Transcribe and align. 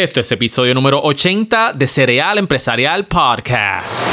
Esto 0.00 0.20
es 0.20 0.32
episodio 0.32 0.72
número 0.72 0.98
80 1.02 1.74
de 1.74 1.86
Cereal 1.86 2.38
Empresarial 2.38 3.06
Podcast. 3.06 4.08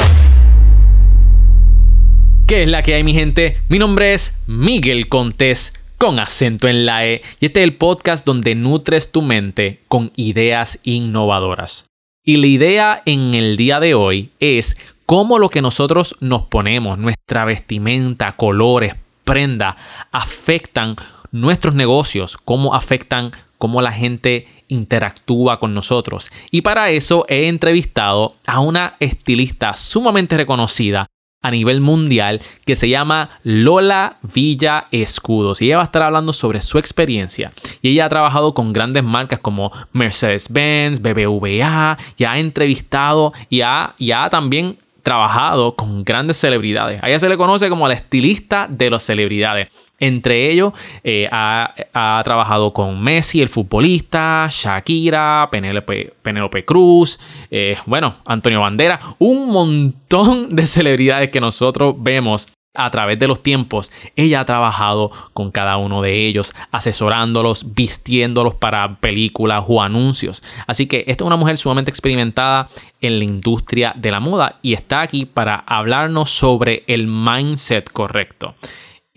¿Qué 2.46 2.64
es 2.64 2.68
la 2.68 2.82
que 2.82 2.92
hay, 2.92 3.02
mi 3.02 3.14
gente? 3.14 3.62
Mi 3.70 3.78
nombre 3.78 4.12
es 4.12 4.36
Miguel 4.46 5.08
Contés, 5.08 5.72
con 5.96 6.18
acento 6.18 6.68
en 6.68 6.84
la 6.84 7.06
E, 7.06 7.22
y 7.40 7.46
este 7.46 7.60
es 7.60 7.64
el 7.64 7.76
podcast 7.76 8.26
donde 8.26 8.54
nutres 8.54 9.10
tu 9.10 9.22
mente 9.22 9.80
con 9.88 10.12
ideas 10.14 10.78
innovadoras. 10.82 11.86
Y 12.22 12.36
la 12.36 12.48
idea 12.48 13.02
en 13.06 13.32
el 13.32 13.56
día 13.56 13.80
de 13.80 13.94
hoy 13.94 14.28
es 14.40 14.76
cómo 15.06 15.38
lo 15.38 15.48
que 15.48 15.62
nosotros 15.62 16.16
nos 16.20 16.42
ponemos, 16.48 16.98
nuestra 16.98 17.46
vestimenta, 17.46 18.32
colores, 18.32 18.94
prenda, 19.24 19.78
afectan 20.12 20.96
nuestros 21.32 21.74
negocios, 21.74 22.36
cómo 22.36 22.74
afectan 22.74 23.32
cómo 23.58 23.82
la 23.82 23.92
gente 23.92 24.46
interactúa 24.68 25.60
con 25.60 25.74
nosotros. 25.74 26.30
Y 26.50 26.62
para 26.62 26.90
eso 26.90 27.24
he 27.28 27.48
entrevistado 27.48 28.36
a 28.46 28.60
una 28.60 28.96
estilista 29.00 29.76
sumamente 29.76 30.36
reconocida 30.36 31.04
a 31.40 31.50
nivel 31.50 31.80
mundial 31.80 32.40
que 32.64 32.74
se 32.74 32.88
llama 32.88 33.30
Lola 33.44 34.16
Villa 34.34 34.88
Escudos 34.90 35.62
y 35.62 35.66
ella 35.66 35.76
va 35.76 35.82
a 35.82 35.86
estar 35.86 36.02
hablando 36.02 36.32
sobre 36.32 36.60
su 36.60 36.78
experiencia 36.78 37.52
y 37.80 37.90
ella 37.90 38.06
ha 38.06 38.08
trabajado 38.08 38.54
con 38.54 38.72
grandes 38.72 39.04
marcas 39.04 39.38
como 39.38 39.70
Mercedes-Benz, 39.92 41.00
BBVA 41.00 41.96
y 42.16 42.24
ha 42.24 42.38
entrevistado 42.38 43.32
y 43.48 43.60
ha, 43.60 43.94
y 43.98 44.10
también 44.30 44.78
trabajado 45.02 45.74
con 45.74 46.04
grandes 46.04 46.36
celebridades. 46.36 47.02
A 47.02 47.08
ella 47.08 47.20
se 47.20 47.28
le 47.28 47.36
conoce 47.36 47.68
como 47.68 47.86
la 47.86 47.94
estilista 47.94 48.66
de 48.68 48.90
las 48.90 49.04
celebridades. 49.04 49.68
Entre 50.00 50.50
ellos, 50.50 50.72
eh, 51.02 51.28
ha, 51.30 52.22
trabajado 52.24 52.72
con 52.72 53.02
Messi, 53.02 53.42
el 53.42 53.48
futbolista, 53.48 54.48
Shakira, 54.50 55.48
Penélope, 55.50 56.64
Cruz, 56.64 57.18
eh, 57.50 57.76
bueno, 57.86 58.16
Antonio 58.24 58.60
Bandera, 58.60 59.16
un 59.18 59.50
montón 59.50 60.48
de 60.54 60.66
celebridades 60.66 61.30
que 61.30 61.40
nosotros 61.40 61.96
vemos 61.98 62.46
a 62.78 62.90
través 62.90 63.18
de 63.18 63.26
los 63.26 63.42
tiempos. 63.42 63.90
Ella 64.14 64.40
ha 64.40 64.44
trabajado 64.44 65.10
con 65.34 65.50
cada 65.50 65.76
uno 65.76 66.00
de 66.00 66.26
ellos, 66.26 66.54
asesorándolos, 66.70 67.74
vistiéndolos 67.74 68.54
para 68.54 68.96
películas 69.00 69.64
o 69.66 69.82
anuncios. 69.82 70.42
Así 70.66 70.86
que 70.86 71.04
esta 71.08 71.24
es 71.24 71.26
una 71.26 71.36
mujer 71.36 71.58
sumamente 71.58 71.90
experimentada 71.90 72.68
en 73.00 73.18
la 73.18 73.24
industria 73.24 73.92
de 73.96 74.12
la 74.12 74.20
moda 74.20 74.60
y 74.62 74.74
está 74.74 75.00
aquí 75.00 75.26
para 75.26 75.56
hablarnos 75.56 76.30
sobre 76.30 76.84
el 76.86 77.08
mindset 77.08 77.90
correcto. 77.90 78.54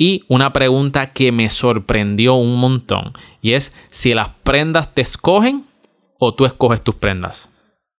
Y 0.01 0.23
una 0.29 0.51
pregunta 0.51 1.13
que 1.13 1.31
me 1.31 1.47
sorprendió 1.51 2.33
un 2.33 2.55
montón 2.59 3.13
y 3.39 3.53
es 3.53 3.71
si 3.91 4.15
las 4.15 4.29
prendas 4.41 4.95
te 4.95 5.03
escogen 5.03 5.67
o 6.17 6.33
tú 6.33 6.45
escoges 6.45 6.83
tus 6.83 6.95
prendas. 6.95 7.51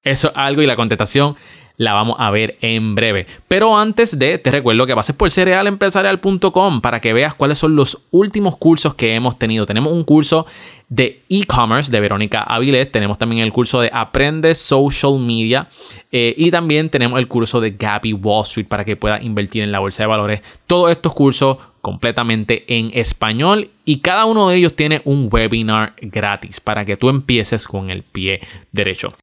Eso 0.03 0.31
es 0.31 0.37
algo 0.37 0.63
y 0.63 0.67
la 0.67 0.75
contestación 0.75 1.37
la 1.77 1.93
vamos 1.93 2.17
a 2.19 2.33
ver 2.33 2.59
en 2.61 2.97
breve. 2.97 3.29
Pero 3.47 3.79
antes 3.79 4.19
de, 4.19 4.39
te 4.39 4.51
recuerdo 4.51 4.85
que 4.85 4.97
pases 4.97 5.15
por 5.15 5.31
cerealempresarial.com 5.31 6.81
para 6.81 7.01
que 7.01 7.13
veas 7.13 7.35
cuáles 7.35 7.59
son 7.59 7.77
los 7.77 7.97
últimos 8.11 8.57
cursos 8.57 8.95
que 8.95 9.15
hemos 9.15 9.39
tenido. 9.39 9.65
Tenemos 9.65 9.93
un 9.93 10.03
curso 10.03 10.47
de 10.89 11.23
e-commerce 11.29 11.91
de 11.93 12.01
Verónica 12.01 12.43
Avilés, 12.43 12.91
tenemos 12.91 13.17
también 13.17 13.43
el 13.43 13.53
curso 13.53 13.81
de 13.81 13.91
Aprende 13.93 14.57
Social 14.57 15.19
Media 15.21 15.69
eh, 16.11 16.35
y 16.37 16.51
también 16.51 16.91
tenemos 16.91 17.19
el 17.19 17.29
curso 17.29 17.61
de 17.61 17.71
Gabby 17.71 18.13
Wall 18.13 18.43
Street 18.43 18.67
para 18.67 18.85
que 18.85 18.97
puedas 18.97 19.23
invertir 19.23 19.63
en 19.63 19.71
la 19.71 19.79
bolsa 19.79 20.03
de 20.03 20.09
valores. 20.09 20.43
Todos 20.67 20.91
estos 20.91 21.15
cursos 21.15 21.59
completamente 21.83 22.65
en 22.79 22.91
español 22.95 23.71
y 23.85 23.99
cada 23.99 24.25
uno 24.25 24.49
de 24.49 24.57
ellos 24.57 24.75
tiene 24.75 25.03
un 25.05 25.29
webinar 25.31 25.95
gratis 26.01 26.61
para 26.61 26.85
que 26.85 26.97
tú 26.97 27.11
empieces 27.11 27.67
con 27.67 27.91
el 27.91 28.05
pie 28.05 28.39
derecho. 28.71 29.15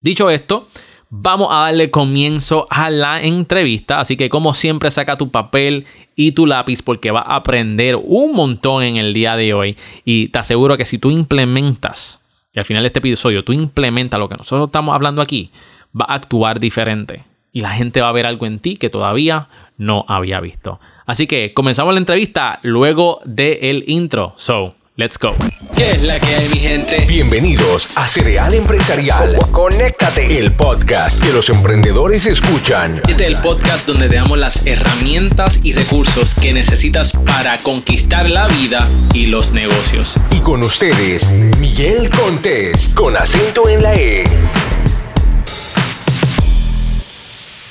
Dicho 0.00 0.30
esto, 0.30 0.68
vamos 1.08 1.48
a 1.50 1.62
darle 1.62 1.90
comienzo 1.90 2.66
a 2.70 2.90
la 2.90 3.22
entrevista. 3.22 3.98
Así 3.98 4.16
que 4.16 4.28
como 4.28 4.54
siempre 4.54 4.90
saca 4.90 5.16
tu 5.16 5.30
papel 5.30 5.86
y 6.14 6.32
tu 6.32 6.46
lápiz 6.46 6.82
porque 6.82 7.10
vas 7.10 7.24
a 7.26 7.36
aprender 7.36 7.96
un 7.96 8.34
montón 8.34 8.82
en 8.82 8.96
el 8.96 9.14
día 9.14 9.34
de 9.36 9.54
hoy. 9.54 9.76
Y 10.04 10.28
te 10.28 10.38
aseguro 10.38 10.76
que 10.76 10.84
si 10.84 10.98
tú 10.98 11.10
implementas, 11.10 12.22
y 12.52 12.58
al 12.58 12.66
final 12.66 12.82
de 12.82 12.88
este 12.88 12.98
episodio 12.98 13.42
tú 13.42 13.52
implementas 13.52 14.20
lo 14.20 14.28
que 14.28 14.36
nosotros 14.36 14.68
estamos 14.68 14.94
hablando 14.94 15.22
aquí, 15.22 15.50
va 15.98 16.06
a 16.08 16.14
actuar 16.14 16.60
diferente. 16.60 17.24
Y 17.52 17.62
la 17.62 17.70
gente 17.70 18.02
va 18.02 18.10
a 18.10 18.12
ver 18.12 18.26
algo 18.26 18.44
en 18.44 18.58
ti 18.58 18.76
que 18.76 18.90
todavía 18.90 19.48
no 19.78 20.04
había 20.08 20.40
visto. 20.40 20.78
Así 21.06 21.26
que 21.26 21.54
comenzamos 21.54 21.94
la 21.94 22.00
entrevista 22.00 22.58
luego 22.62 23.20
del 23.24 23.84
intro. 23.86 24.34
So, 24.36 24.74
Let's 24.98 25.18
go. 25.18 25.34
¿Qué 25.76 25.90
es 25.90 26.02
la 26.04 26.18
que 26.18 26.26
hay, 26.26 26.48
mi 26.48 26.58
gente? 26.58 27.04
Bienvenidos 27.06 27.94
a 27.98 28.08
Cereal 28.08 28.54
Empresarial. 28.54 29.36
Conéctate. 29.52 30.38
El 30.38 30.52
podcast 30.52 31.22
que 31.22 31.34
los 31.34 31.50
emprendedores 31.50 32.24
escuchan. 32.24 33.02
Este 33.06 33.24
es 33.24 33.36
el 33.36 33.36
podcast 33.36 33.86
donde 33.86 34.08
te 34.08 34.14
damos 34.14 34.38
las 34.38 34.66
herramientas 34.66 35.60
y 35.62 35.74
recursos 35.74 36.34
que 36.34 36.54
necesitas 36.54 37.12
para 37.26 37.58
conquistar 37.58 38.30
la 38.30 38.48
vida 38.48 38.88
y 39.12 39.26
los 39.26 39.52
negocios. 39.52 40.18
Y 40.30 40.40
con 40.40 40.62
ustedes, 40.62 41.30
Miguel 41.60 42.08
Contés, 42.08 42.88
con 42.94 43.18
acento 43.18 43.68
en 43.68 43.82
la 43.82 43.94
E. 43.96 44.24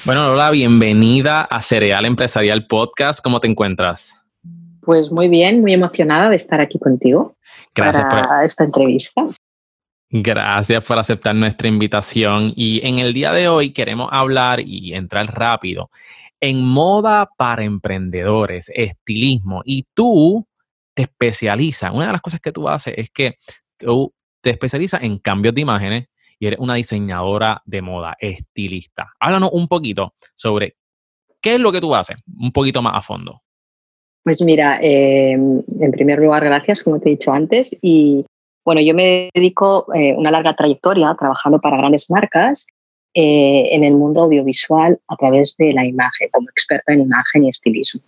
Bueno, 0.05 0.27
Lola, 0.27 0.51
bienvenida 0.51 1.41
a 1.41 1.63
Cereal 1.63 2.05
Empresarial 2.05 2.67
Podcast. 2.67 3.21
¿Cómo 3.23 3.39
te 3.39 3.47
encuentras? 3.47 4.21
Pues 4.81 5.11
muy 5.11 5.27
bien, 5.27 5.61
muy 5.61 5.73
emocionada 5.73 6.29
de 6.29 6.35
estar 6.35 6.61
aquí 6.61 6.77
contigo 6.77 7.35
Gracias 7.73 8.07
para 8.07 8.45
esta 8.45 8.65
entrevista. 8.65 9.25
Gracias 10.11 10.85
por 10.85 10.99
aceptar 10.99 11.33
nuestra 11.33 11.67
invitación. 11.67 12.53
Y 12.55 12.85
en 12.85 12.99
el 12.99 13.15
día 13.15 13.33
de 13.33 13.47
hoy 13.47 13.73
queremos 13.73 14.09
hablar 14.11 14.59
y 14.59 14.93
entrar 14.93 15.25
rápido 15.25 15.89
en 16.39 16.63
moda 16.63 17.27
para 17.35 17.63
emprendedores, 17.63 18.71
estilismo. 18.75 19.63
Y 19.65 19.87
tú 19.95 20.45
te 20.93 21.01
especializas. 21.01 21.91
Una 21.91 22.05
de 22.05 22.11
las 22.11 22.21
cosas 22.21 22.39
que 22.41 22.51
tú 22.51 22.69
haces 22.69 22.93
es 22.95 23.09
que 23.09 23.37
tú 23.79 24.13
te 24.41 24.51
especializas 24.51 25.01
en 25.01 25.17
cambios 25.17 25.55
de 25.55 25.61
imágenes 25.61 26.05
y 26.39 26.47
eres 26.47 26.59
una 26.59 26.75
diseñadora 26.75 27.61
de 27.65 27.81
moda, 27.81 28.15
estilista. 28.19 29.13
Háblanos 29.19 29.51
un 29.53 29.67
poquito 29.67 30.13
sobre 30.35 30.75
qué 31.41 31.55
es 31.55 31.59
lo 31.59 31.71
que 31.71 31.81
tú 31.81 31.93
haces, 31.95 32.17
un 32.37 32.51
poquito 32.51 32.81
más 32.81 32.93
a 32.95 33.01
fondo. 33.01 33.41
Pues 34.23 34.41
mira, 34.41 34.79
em, 34.81 35.61
en 35.79 35.91
primer 35.91 36.19
lugar, 36.19 36.43
gracias, 36.43 36.81
como 36.81 36.99
te 36.99 37.09
he 37.09 37.11
dicho 37.11 37.31
antes. 37.31 37.69
Y 37.81 38.25
bueno, 38.65 38.81
yo 38.81 38.95
me 38.95 39.29
dedico 39.33 39.85
eh, 39.93 40.15
una 40.17 40.31
larga 40.31 40.55
trayectoria 40.55 41.15
trabajando 41.17 41.61
para 41.61 41.77
grandes 41.77 42.09
marcas 42.09 42.65
eh, 43.13 43.69
en 43.71 43.83
el 43.83 43.93
mundo 43.93 44.23
audiovisual 44.23 44.99
a 45.07 45.15
través 45.15 45.55
de 45.57 45.71
la 45.73 45.85
imagen, 45.85 46.29
como 46.31 46.49
experta 46.49 46.91
en 46.91 47.01
imagen 47.01 47.43
y 47.45 47.49
estilismo. 47.49 48.01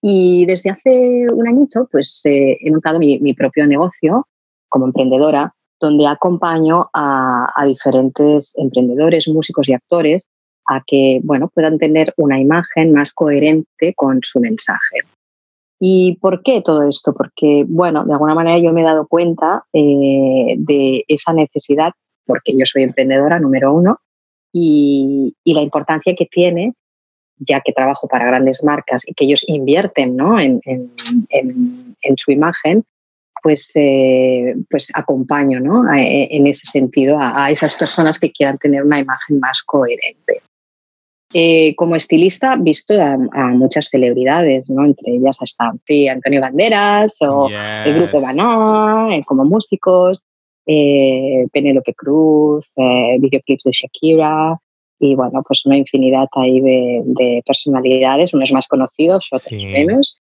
Y 0.00 0.46
desde 0.46 0.70
hace 0.70 1.26
un 1.32 1.46
añito, 1.46 1.86
pues 1.92 2.22
eh, 2.24 2.58
he 2.60 2.70
montado 2.70 2.98
mi, 2.98 3.34
propio 3.34 3.66
negocio 3.68 4.26
como 4.68 4.86
emprendedora, 4.86 5.54
donde 5.82 6.06
acompaño 6.06 6.88
a, 6.94 7.64
diferentes 7.66 8.52
emprendedores, 8.56 9.26
músicos 9.26 9.68
y 9.68 9.74
actores 9.74 10.28
a 10.68 10.80
que 10.86 11.20
bueno, 11.24 11.50
puedan 11.52 11.76
tener 11.76 12.14
una 12.16 12.40
imagen 12.40 12.92
más 12.92 13.12
coherente 13.12 13.92
con 13.96 14.20
su 14.22 14.38
mensaje. 14.38 14.98
¿Y 15.80 16.16
por 16.20 16.44
qué 16.44 16.62
todo 16.62 16.88
esto? 16.88 17.12
Porque, 17.12 17.64
bueno, 17.68 18.04
de 18.04 18.12
alguna 18.12 18.36
manera 18.36 18.58
yo 18.58 18.72
me 18.72 18.82
he 18.82 18.84
dado 18.84 19.08
cuenta 19.08 19.64
eh, 19.72 20.54
de 20.56 21.04
esa 21.08 21.32
necesidad, 21.32 21.90
porque 22.24 22.56
yo 22.56 22.64
soy 22.64 22.84
emprendedora 22.84 23.40
número 23.40 23.72
uno, 23.72 23.98
y, 24.52 25.34
la 25.44 25.62
importancia 25.62 26.14
que 26.16 26.26
tiene, 26.26 26.74
ya 27.38 27.60
que 27.60 27.72
trabajo 27.72 28.06
para 28.06 28.26
grandes 28.26 28.62
marcas 28.62 29.02
y 29.04 29.14
que 29.14 29.24
ellos 29.24 29.42
invierten 29.48 30.14
¿no? 30.14 30.38
en, 30.38 30.60
su 32.16 32.30
imagen, 32.30 32.84
pues, 33.42 33.70
eh, 33.74 34.54
pues 34.70 34.88
acompaño 34.94 35.60
¿no? 35.60 35.84
en 35.92 36.46
ese 36.46 36.66
sentido 36.66 37.18
a, 37.18 37.44
a 37.46 37.50
esas 37.50 37.74
personas 37.74 38.18
que 38.18 38.30
quieran 38.30 38.58
tener 38.58 38.84
una 38.84 39.00
imagen 39.00 39.40
más 39.40 39.62
coherente. 39.62 40.42
Eh, 41.34 41.74
como 41.76 41.96
estilista, 41.96 42.56
visto 42.56 42.94
a, 43.00 43.16
muchas 43.48 43.88
celebridades, 43.88 44.68
¿no? 44.68 44.84
Entre 44.84 45.14
ellas 45.14 45.38
hasta 45.40 45.72
Antonio 46.10 46.40
Banderas 46.42 47.14
o 47.20 47.48
el 47.48 47.94
grupo 47.94 48.20
Banán, 48.20 49.12
eh, 49.12 49.24
como 49.24 49.46
músicos, 49.46 50.24
eh, 50.66 51.46
Penélope 51.50 51.94
Cruz, 51.94 52.66
videoclips 52.76 53.64
de 53.64 53.70
Shakira 53.72 54.58
y 54.98 55.14
bueno, 55.14 55.42
pues 55.46 55.64
una 55.64 55.78
infinidad 55.78 56.28
ahí 56.32 56.60
de, 56.60 57.42
personalidades, 57.46 58.34
unos 58.34 58.52
más 58.52 58.66
conocidos, 58.68 59.26
otros 59.32 59.52
menos. 59.52 60.20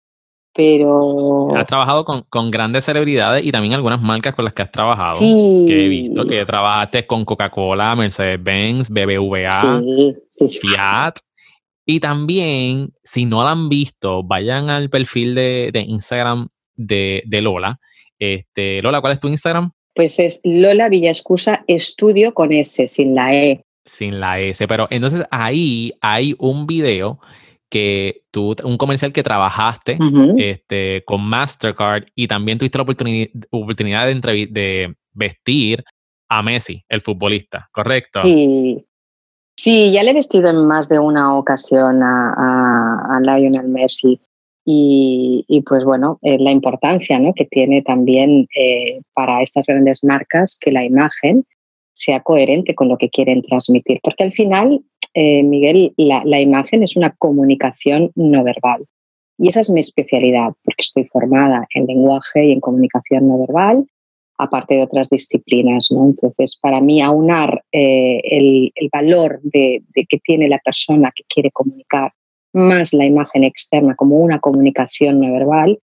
Pero. 0.56 1.54
Has 1.54 1.68
trabajado 1.68 2.06
con, 2.06 2.50
grandes 2.50 2.86
celebridades 2.86 3.46
y 3.46 3.52
también 3.52 3.74
algunas 3.74 4.02
marcas 4.02 4.34
con 4.34 4.46
las 4.46 4.54
que 4.54 4.62
has 4.62 4.72
trabajado. 4.72 5.20
Que 5.20 5.86
he 5.86 5.90
visto 5.90 6.26
que 6.26 6.46
trabajaste 6.46 7.06
con 7.06 7.26
Coca-Cola, 7.26 7.94
Mercedes-Benz, 7.96 8.90
BBVA, 8.90 9.82
Fiat. 10.62 11.16
Y 11.86 12.00
también, 12.00 12.94
si 13.04 13.26
no 13.26 13.44
la 13.44 13.52
han 13.52 13.68
visto, 13.68 14.24
vayan 14.24 14.70
al 14.70 14.90
perfil 14.90 15.36
de, 15.36 15.86
Instagram 15.88 16.48
de, 16.76 17.24
Lola. 17.42 17.78
Este, 18.18 18.82
Lola, 18.82 19.02
¿cuál 19.02 19.14
es 19.14 19.20
tu 19.20 19.28
Instagram? 19.28 19.72
Pues 19.94 20.18
es 20.20 20.40
Lola 20.44 20.88
Villascusa 20.88 21.64
Estudio 21.68 22.34
con 22.34 22.54
S, 22.54 22.88
sin 22.88 23.14
la 23.14 23.36
E. 23.36 23.66
Sin 23.86 24.20
la 24.20 24.40
S, 24.40 24.68
pero 24.68 24.88
entonces 24.90 25.24
ahí 25.30 25.94
hay 26.02 26.34
un 26.40 26.66
video 26.66 27.20
que 27.76 28.22
tú, 28.32 28.56
un 28.64 28.78
comercial 28.78 29.12
que 29.12 29.22
trabajaste 29.22 29.98
este, 30.38 31.04
con 31.04 31.28
Mastercard 31.28 32.06
y 32.16 32.26
también 32.26 32.58
tuviste 32.58 32.78
la 32.78 32.84
oportunidad, 32.84 34.08
de, 34.08 34.48
de 34.50 34.96
vestir 35.12 35.84
a 36.30 36.42
Messi, 36.42 36.86
el 36.88 37.02
futbolista, 37.02 37.68
¿correcto? 37.74 38.22
Sí, 38.22 38.86
sí, 39.58 39.92
ya 39.92 40.04
le 40.04 40.12
he 40.12 40.14
vestido 40.14 40.50
en 40.52 40.66
más 40.66 40.88
de 40.88 41.00
una 41.00 41.38
ocasión 41.38 42.02
a, 42.02 43.18
a, 43.18 43.20
Lionel 43.20 43.68
Messi. 43.68 44.22
Y, 44.64 45.44
y, 45.50 45.62
pues 45.64 45.84
bueno, 45.84 46.18
eh, 46.22 46.40
la 46.40 46.52
importancia 46.52 47.20
¿no? 47.20 47.34
que 47.34 47.44
tiene 47.44 47.82
también 47.82 48.48
eh, 48.58 49.02
para 49.14 49.42
estas 49.42 49.68
grandes 49.68 50.02
marcas 50.02 50.58
que 50.62 50.72
la 50.72 50.86
imagen 50.86 51.44
sea 51.94 52.22
coherente 52.22 52.74
con 52.74 52.88
lo 52.88 52.98
que 52.98 53.10
quieren 53.10 53.42
transmitir. 53.42 54.00
Porque 54.02 54.24
al 54.24 54.32
final 54.32 54.80
eh, 55.16 55.44
Miguel, 55.44 55.94
la, 55.96 56.42
imagen 56.42 56.84
es 56.84 56.98
una 56.98 57.12
comunicación 57.12 58.12
no 58.16 58.44
verbal. 58.44 58.86
Y 59.38 59.48
esa 59.48 59.62
es 59.62 59.70
mi 59.70 59.80
especialidad, 59.80 60.50
porque 60.64 60.82
estoy 60.82 61.06
formada 61.06 61.66
en 61.74 61.88
lenguaje 61.88 62.46
y 62.46 62.52
en 62.52 62.60
comunicación 62.60 63.30
no 63.30 63.40
verbal, 63.40 63.86
aparte 64.38 64.76
de 64.76 64.84
otras 64.84 65.10
disciplinas. 65.10 65.88
¿no? 65.90 66.06
Entonces, 66.06 66.58
para 66.62 66.82
mí, 66.82 67.02
aunar 67.02 67.64
eh, 67.72 68.20
el, 68.24 68.72
valor 68.92 69.40
de, 69.42 69.84
que 69.94 70.20
tiene 70.20 70.50
la 70.50 70.60
persona 70.60 71.14
que 71.16 71.24
quiere 71.34 71.50
comunicar, 71.52 72.12
más 72.52 72.92
la 72.92 73.06
imagen 73.06 73.46
externa 73.46 73.96
como 73.96 74.18
una 74.18 74.40
comunicación 74.40 75.22
no 75.22 75.32
verbal, 75.32 75.80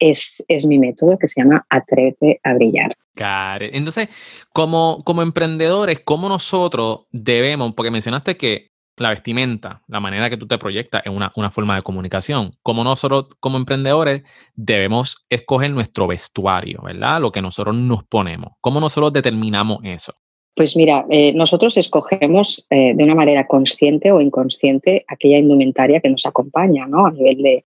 es, 0.00 0.44
es, 0.48 0.66
mi 0.66 0.80
método 0.80 1.18
que 1.18 1.28
se 1.28 1.40
llama 1.40 1.64
Atrévete 1.68 2.40
a 2.42 2.54
brillar. 2.54 2.96
Claro. 3.14 3.66
Entonces, 3.72 4.08
como, 4.52 5.02
como 5.04 5.22
emprendedores, 5.22 6.00
¿cómo 6.00 6.28
nosotros 6.28 7.06
debemos, 7.12 7.74
porque 7.74 7.92
mencionaste 7.92 8.36
que 8.36 8.71
la 8.96 9.10
vestimenta, 9.10 9.82
la 9.88 10.00
manera 10.00 10.28
que 10.28 10.36
tú 10.36 10.46
te 10.46 10.58
proyectas 10.58 11.02
es 11.04 11.12
una, 11.12 11.50
forma 11.50 11.76
de 11.76 11.82
comunicación. 11.82 12.52
Como 12.62 12.84
nosotros, 12.84 13.28
como 13.40 13.56
emprendedores, 13.56 14.22
debemos 14.54 15.24
escoger 15.28 15.70
nuestro 15.70 16.06
vestuario, 16.06 16.80
¿verdad? 16.82 17.20
Lo 17.20 17.32
que 17.32 17.42
nosotros 17.42 17.74
nos 17.74 18.04
ponemos. 18.04 18.52
¿Cómo 18.60 18.80
nosotros 18.80 19.12
determinamos 19.12 19.80
eso? 19.84 20.14
Pues 20.54 20.76
mira, 20.76 21.06
eh, 21.08 21.32
nosotros 21.32 21.78
escogemos 21.78 22.66
eh, 22.68 22.94
de 22.94 23.04
una 23.04 23.14
manera 23.14 23.46
consciente 23.46 24.12
o 24.12 24.20
inconsciente 24.20 25.04
aquella 25.08 25.38
indumentaria 25.38 26.00
que 26.00 26.10
nos 26.10 26.26
acompaña, 26.26 26.86
¿no? 26.86 27.06
A 27.06 27.10
nivel 27.10 27.42
de, 27.42 27.64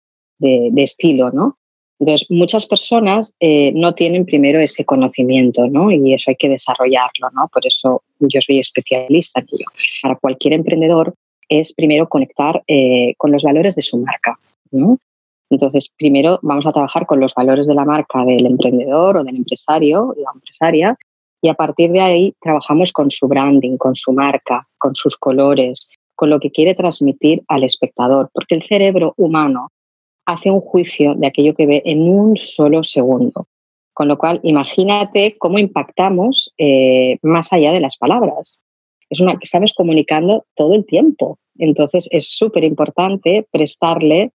estilo, 0.83 1.31
¿no? 1.31 1.59
Entonces, 2.03 2.27
muchas 2.31 2.67
personas 2.67 3.33
eh, 3.39 3.71
no 3.77 3.95
tienen 3.95 4.25
primero 4.25 4.59
ese 4.59 4.85
conocimiento, 4.85 5.69
¿no? 5.69 5.93
Y 5.93 6.13
eso 6.13 6.33
hay 6.33 6.35
que 6.35 6.49
desarrollarlo, 6.49 7.31
¿no? 7.33 7.47
Por 7.47 7.65
eso 7.65 8.03
yo 8.19 8.41
soy 8.41 8.59
especialista 8.59 9.41
ello. 9.41 9.67
Para 10.03 10.17
cualquier 10.17 10.55
emprendedor 10.55 11.15
es 11.49 11.73
primero 11.73 12.09
conectar 12.09 12.61
eh, 12.67 13.15
con 13.19 13.31
los 13.31 13.45
valores 13.45 13.77
de 13.77 13.83
su 13.83 13.99
marca, 13.99 14.37
¿no? 14.73 14.99
Entonces, 15.49 15.93
primero 15.97 16.41
vamos 16.43 16.67
a 16.67 16.73
trabajar 16.73 17.07
con 17.07 17.21
los 17.21 17.35
valores 17.35 17.69
de 17.69 17.75
la 17.75 17.85
marca 17.85 18.25
del 18.25 18.47
emprendedor 18.47 19.19
o 19.19 19.23
del 19.23 19.37
empresario 19.37 20.13
la 20.17 20.33
empresaria 20.35 20.99
y 21.41 21.51
a 21.51 21.55
partir 21.55 21.93
de 21.93 22.01
ahí 22.01 22.35
trabajamos 22.41 22.93
con 22.93 23.13
su 23.13 23.29
branding, 23.29 23.77
con 23.77 23.95
su 23.95 24.13
marca, 24.13 24.67
con 24.77 24.97
sus 24.97 25.17
colores, 25.17 25.89
con 26.17 26.31
lo 26.31 26.41
que 26.41 26.51
quiere 26.51 26.75
transmitir 26.75 27.45
al 27.47 27.63
espectador, 27.63 28.29
porque 28.35 28.57
el 28.57 28.65
cerebro 28.65 29.15
humano 29.17 29.69
hace 30.27 30.51
un 30.51 30.61
juicio 30.61 31.15
de 31.15 31.27
aquello 31.27 31.55
que 31.55 31.67
ve 31.67 31.83
en 31.85 32.03
un 32.09 32.37
solo 32.37 32.85
segundo. 32.85 33.47
Con 33.95 34.09
lo 34.09 34.17
cual, 34.17 34.41
imagínate 34.43 35.37
cómo 35.39 35.59
impactamos 35.59 36.53
eh, 36.57 37.19
más 37.23 37.53
allá 37.53 37.73
de 37.73 37.81
las 37.81 37.97
palabras. 37.99 38.65
Es 39.11 39.21
una 39.21 39.33
que 39.33 39.45
estamos 39.45 39.75
comunicando 39.75 40.47
todo 40.55 40.75
el 40.75 40.87
tiempo. 40.87 41.39
Entonces, 41.59 42.09
es 42.11 42.31
súper 42.31 42.65
importante 42.65 43.47
prestarle 43.51 44.31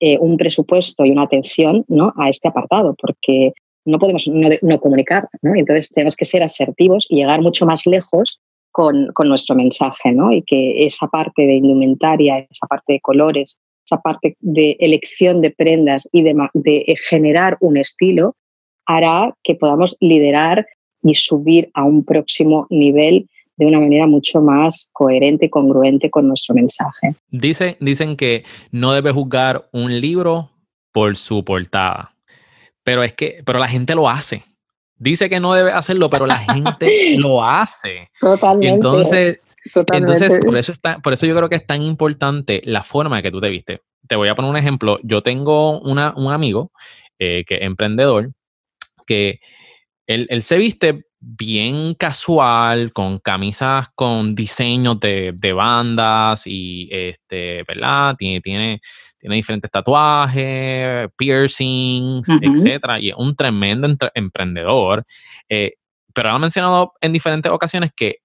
eh, 0.00 0.18
un 0.18 0.36
presupuesto 0.36 1.04
y 1.04 1.10
una 1.10 1.22
atención 1.22 1.84
¿no? 1.86 2.12
a 2.16 2.28
este 2.30 2.48
apartado, 2.48 2.96
porque 3.00 3.52
no 3.84 4.00
podemos 4.00 4.26
no, 4.26 4.80
comunicar. 4.80 5.28
¿no? 5.42 5.54
Entonces, 5.54 5.88
tenemos 5.90 6.16
que 6.16 6.24
ser 6.24 6.42
asertivos 6.42 7.06
y 7.08 7.16
llegar 7.16 7.40
mucho 7.40 7.64
más 7.64 7.86
lejos 7.86 8.40
con, 8.72 9.12
con, 9.14 9.28
nuestro 9.28 9.54
mensaje, 9.54 10.12
¿no? 10.12 10.32
Y 10.32 10.42
que 10.42 10.84
esa 10.84 11.06
parte 11.06 11.46
de 11.46 11.54
indumentaria, 11.54 12.40
esa 12.50 12.66
parte 12.66 12.94
de 12.94 13.00
colores, 13.00 13.60
esa 13.86 14.00
parte 14.00 14.36
de 14.40 14.76
elección 14.80 15.40
de 15.40 15.50
prendas 15.50 16.08
y 16.12 16.22
de, 16.22 16.96
generar 17.08 17.56
un 17.60 17.76
estilo, 17.76 18.34
hará 18.84 19.34
que 19.42 19.54
podamos 19.54 19.96
liderar 20.00 20.66
y 21.02 21.14
subir 21.14 21.70
a 21.74 21.84
un 21.84 22.04
próximo 22.04 22.66
nivel 22.68 23.28
de 23.56 23.66
una 23.66 23.80
manera 23.80 24.06
mucho 24.06 24.42
más 24.42 24.90
coherente 24.92 25.46
y 25.46 25.50
congruente 25.50 26.10
con 26.10 26.28
nuestro 26.28 26.54
mensaje. 26.54 27.14
Dice, 27.30 27.76
dicen 27.80 28.16
que 28.16 28.44
no 28.70 28.92
debe 28.92 29.12
juzgar 29.12 29.68
un 29.72 29.98
libro 29.98 30.50
por 30.92 31.16
su 31.16 31.44
portada, 31.44 32.12
pero 32.82 33.02
es 33.02 33.14
que, 33.14 33.42
pero 33.46 33.58
la 33.58 33.68
gente 33.68 33.94
lo 33.94 34.08
hace. 34.08 34.42
Dice 34.98 35.28
que 35.28 35.40
no 35.40 35.54
debe 35.54 35.70
hacerlo, 35.70 36.10
pero 36.10 36.26
la 36.26 36.38
gente 36.38 37.14
lo 37.18 37.44
hace. 37.44 38.08
Totalmente. 38.20 38.74
entonces, 38.74 39.40
entonces, 39.92 40.38
por 40.44 40.56
eso, 40.56 40.72
está, 40.72 40.98
por 40.98 41.12
eso 41.12 41.26
yo 41.26 41.36
creo 41.36 41.48
que 41.48 41.56
es 41.56 41.66
tan 41.66 41.82
importante 41.82 42.62
la 42.64 42.82
forma 42.82 43.16
de 43.16 43.22
que 43.22 43.30
tú 43.30 43.40
te 43.40 43.50
viste. 43.50 43.82
Te 44.08 44.16
voy 44.16 44.28
a 44.28 44.34
poner 44.34 44.50
un 44.50 44.56
ejemplo. 44.56 44.98
Yo 45.02 45.22
tengo 45.22 45.80
una, 45.80 46.14
un 46.16 46.32
amigo 46.32 46.70
eh, 47.18 47.44
que 47.46 47.56
es 47.56 47.62
emprendedor 47.62 48.32
que 49.06 49.40
él, 50.06 50.26
él, 50.30 50.42
se 50.42 50.58
viste 50.58 51.06
bien 51.20 51.94
casual, 51.94 52.92
con 52.92 53.18
camisas 53.18 53.88
con 53.94 54.34
diseños 54.34 55.00
de, 55.00 55.32
de 55.34 55.52
bandas 55.52 56.46
y, 56.46 56.88
este, 56.90 57.64
¿verdad? 57.66 58.14
Tiene, 58.16 58.40
tiene, 58.40 58.80
tiene 59.18 59.36
diferentes 59.36 59.70
tatuajes, 59.70 61.08
piercings, 61.16 62.28
etcétera, 62.40 63.00
y 63.00 63.08
es 63.08 63.16
un 63.16 63.34
tremendo 63.34 63.88
emprendedor. 64.14 65.04
Eh, 65.48 65.72
pero 66.14 66.30
ha 66.30 66.38
mencionado 66.38 66.92
en 67.00 67.12
diferentes 67.12 67.50
ocasiones 67.50 67.90
que 67.94 68.18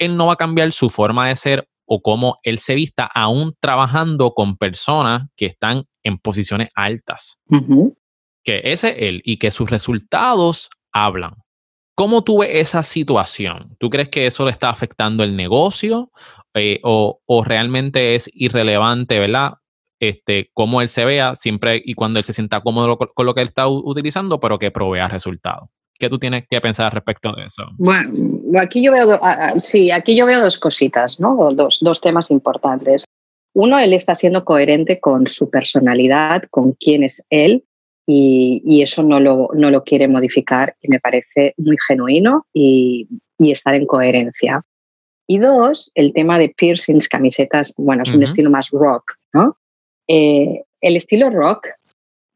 él 0.00 0.16
no 0.16 0.26
va 0.26 0.32
a 0.32 0.36
cambiar 0.36 0.72
su 0.72 0.88
forma 0.88 1.28
de 1.28 1.36
ser 1.36 1.68
o 1.86 2.00
cómo 2.02 2.38
él 2.42 2.58
se 2.58 2.74
vista, 2.74 3.04
aún 3.14 3.54
trabajando 3.60 4.32
con 4.32 4.56
personas 4.56 5.28
que 5.36 5.46
están 5.46 5.84
en 6.02 6.18
posiciones 6.18 6.70
altas. 6.74 7.38
Que 8.44 8.62
ese 8.64 8.90
es 8.90 8.96
él 8.98 9.22
y 9.24 9.38
que 9.38 9.50
sus 9.50 9.68
resultados 9.68 10.70
hablan. 10.92 11.34
¿Cómo 11.96 12.22
tú 12.22 12.38
ves 12.38 12.50
esa 12.52 12.82
situación? 12.82 13.76
¿Tú 13.78 13.90
crees 13.90 14.08
que 14.08 14.26
eso 14.26 14.44
le 14.44 14.52
está 14.52 14.70
afectando 14.70 15.22
el 15.22 15.36
negocio 15.36 16.10
eh, 16.54 16.80
o, 16.82 17.20
realmente 17.44 18.14
es 18.14 18.30
irrelevante, 18.32 19.18
verdad? 19.18 19.54
Este, 20.00 20.50
cómo 20.54 20.80
él 20.80 20.88
se 20.88 21.04
vea 21.04 21.34
siempre 21.34 21.82
y 21.84 21.94
cuando 21.94 22.20
él 22.20 22.24
se 22.24 22.32
sienta 22.32 22.62
cómodo 22.62 22.96
con 22.96 23.26
lo 23.26 23.34
que 23.34 23.42
él 23.42 23.48
está 23.48 23.68
utilizando, 23.68 24.40
pero 24.40 24.58
que 24.58 24.70
provea 24.70 25.08
resultados. 25.08 25.70
¿Qué 26.00 26.08
tú 26.08 26.18
tienes 26.18 26.46
que 26.48 26.62
pensar 26.62 26.94
respecto 26.94 27.34
de 27.34 27.44
eso? 27.44 27.64
Bueno, 27.76 28.10
aquí 28.58 28.82
yo 28.82 28.90
veo, 28.90 29.20
sí, 29.60 29.90
aquí 29.90 30.16
yo 30.16 30.24
veo 30.24 30.40
dos 30.40 30.58
cositas, 30.58 31.20
¿no? 31.20 31.52
Dos, 31.52 31.78
dos 31.82 32.00
temas 32.00 32.30
importantes. 32.30 33.04
Uno, 33.52 33.78
él 33.78 33.92
está 33.92 34.14
siendo 34.14 34.46
coherente 34.46 34.98
con 34.98 35.26
su 35.26 35.50
personalidad, 35.50 36.44
con 36.50 36.72
quién 36.72 37.02
es 37.02 37.22
él, 37.28 37.64
y, 38.06 38.62
y 38.64 38.80
eso 38.80 39.02
no 39.02 39.20
lo, 39.20 39.50
no 39.52 39.70
lo, 39.70 39.84
quiere 39.84 40.08
modificar 40.08 40.74
y 40.80 40.88
me 40.88 41.00
parece 41.00 41.52
muy 41.58 41.76
genuino 41.86 42.46
y, 42.54 43.06
y, 43.38 43.50
estar 43.50 43.74
en 43.74 43.84
coherencia. 43.84 44.64
Y 45.26 45.36
dos, 45.36 45.92
el 45.94 46.14
tema 46.14 46.38
de 46.38 46.48
piercings, 46.48 47.08
camisetas, 47.08 47.74
bueno, 47.76 48.04
es 48.04 48.10
un 48.10 48.22
estilo 48.22 48.50
más 48.50 48.70
rock, 48.70 49.12
¿no? 49.34 49.58
Eh, 50.08 50.62
el 50.80 50.96
estilo 50.96 51.28
rock, 51.28 51.68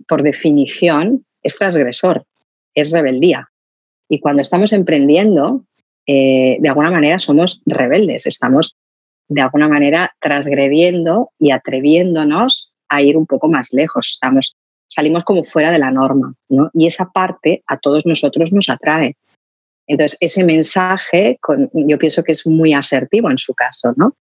por 0.07 0.23
definición, 0.23 1.25
es 1.43 1.57
transgresor, 1.57 2.27
es 2.75 2.91
rebeldía. 2.91 3.49
Y 4.09 4.21
cuando 4.21 4.43
estamos 4.43 4.73
emprendiendo, 4.73 5.65
eh, 6.07 6.59
de 6.61 6.69
alguna 6.69 6.91
manera 6.91 7.19
somos 7.19 7.63
rebeldes, 7.67 8.27
estamos 8.27 8.77
de 9.29 9.41
alguna 9.41 9.69
manera 9.69 10.15
transgrediendo 10.21 11.31
y 11.39 11.51
atreviéndonos 11.51 12.73
a 12.89 13.03
ir 13.03 13.17
un 13.17 13.27
poco 13.27 13.49
más 13.49 13.69
lejos, 13.73 14.19
salimos 14.89 15.25
como 15.25 15.45
fuera 15.45 15.71
de 15.71 15.79
la 15.79 15.91
norma, 15.91 16.35
¿no? 16.49 16.71
Y 16.75 16.87
esa 16.87 17.11
parte 17.11 17.63
a 17.67 17.79
todos 17.79 18.05
nosotros 18.07 18.53
nos 18.53 18.69
atrae. 18.69 19.17
Entonces, 19.87 20.17
ese 20.21 20.45
mensaje 20.45 21.39
yo 21.73 21.99
pienso 21.99 22.23
que 22.23 22.33
es 22.33 22.47
muy 22.47 22.73
asertivo 22.73 23.31
en 23.31 23.39
su 23.39 23.55
caso, 23.55 23.93
¿no? 23.97 24.15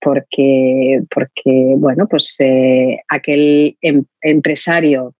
Porque, 0.00 1.00
porque 1.14 1.74
bueno, 1.76 2.06
pues 2.06 2.36
eh, 2.40 3.00
aquel 3.08 3.76
em, 3.80 4.04
empresario 4.20 5.14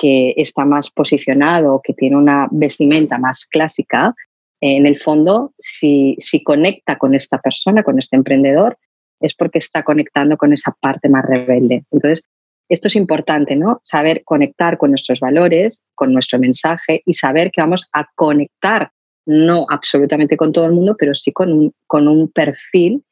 que 0.00 0.32
está 0.38 0.64
más 0.64 0.88
posicionado, 0.88 1.82
que 1.84 1.92
tiene 1.92 2.16
una 2.16 2.48
vestimenta 2.50 3.18
más 3.18 3.44
clásica, 3.44 4.14
eh, 4.62 4.76
en 4.78 4.86
el 4.86 4.98
fondo, 4.98 5.52
si, 5.58 6.16
si 6.20 6.42
conecta 6.42 6.96
con 6.96 7.14
esta 7.14 7.38
persona, 7.38 7.82
con 7.82 7.98
este 7.98 8.16
emprendedor, 8.16 8.78
es 9.20 9.34
porque 9.34 9.58
está 9.58 9.82
conectando 9.82 10.38
con 10.38 10.54
esa 10.54 10.74
parte 10.80 11.10
más 11.10 11.26
rebelde. 11.26 11.84
Entonces, 11.90 12.24
esto 12.70 12.88
es 12.88 12.96
importante, 12.96 13.56
¿no? 13.56 13.82
Saber 13.84 14.22
conectar 14.24 14.78
con 14.78 14.90
nuestros 14.90 15.20
valores, 15.20 15.84
con 15.94 16.14
nuestro 16.14 16.38
mensaje 16.38 17.02
y 17.04 17.12
saber 17.12 17.50
que 17.50 17.60
vamos 17.60 17.86
a 17.92 18.06
conectar 18.14 18.92
no 19.26 19.66
absolutamente 19.68 20.38
con 20.38 20.50
todo 20.50 20.64
el 20.64 20.72
mundo, 20.72 20.96
pero 20.98 21.14
sí 21.14 21.30
con 21.30 21.52
un, 21.52 21.74
con 21.86 22.08
un 22.08 22.30
perfil 22.30 23.04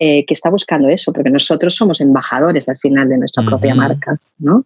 eh, 0.00 0.26
que 0.26 0.34
está 0.34 0.50
buscando 0.50 0.88
eso, 0.88 1.12
porque 1.12 1.30
nosotros 1.30 1.76
somos 1.76 2.00
embajadores 2.00 2.68
al 2.68 2.78
final 2.78 3.08
de 3.08 3.18
nuestra 3.18 3.44
propia 3.44 3.76
marca, 3.76 4.18
¿no? 4.38 4.64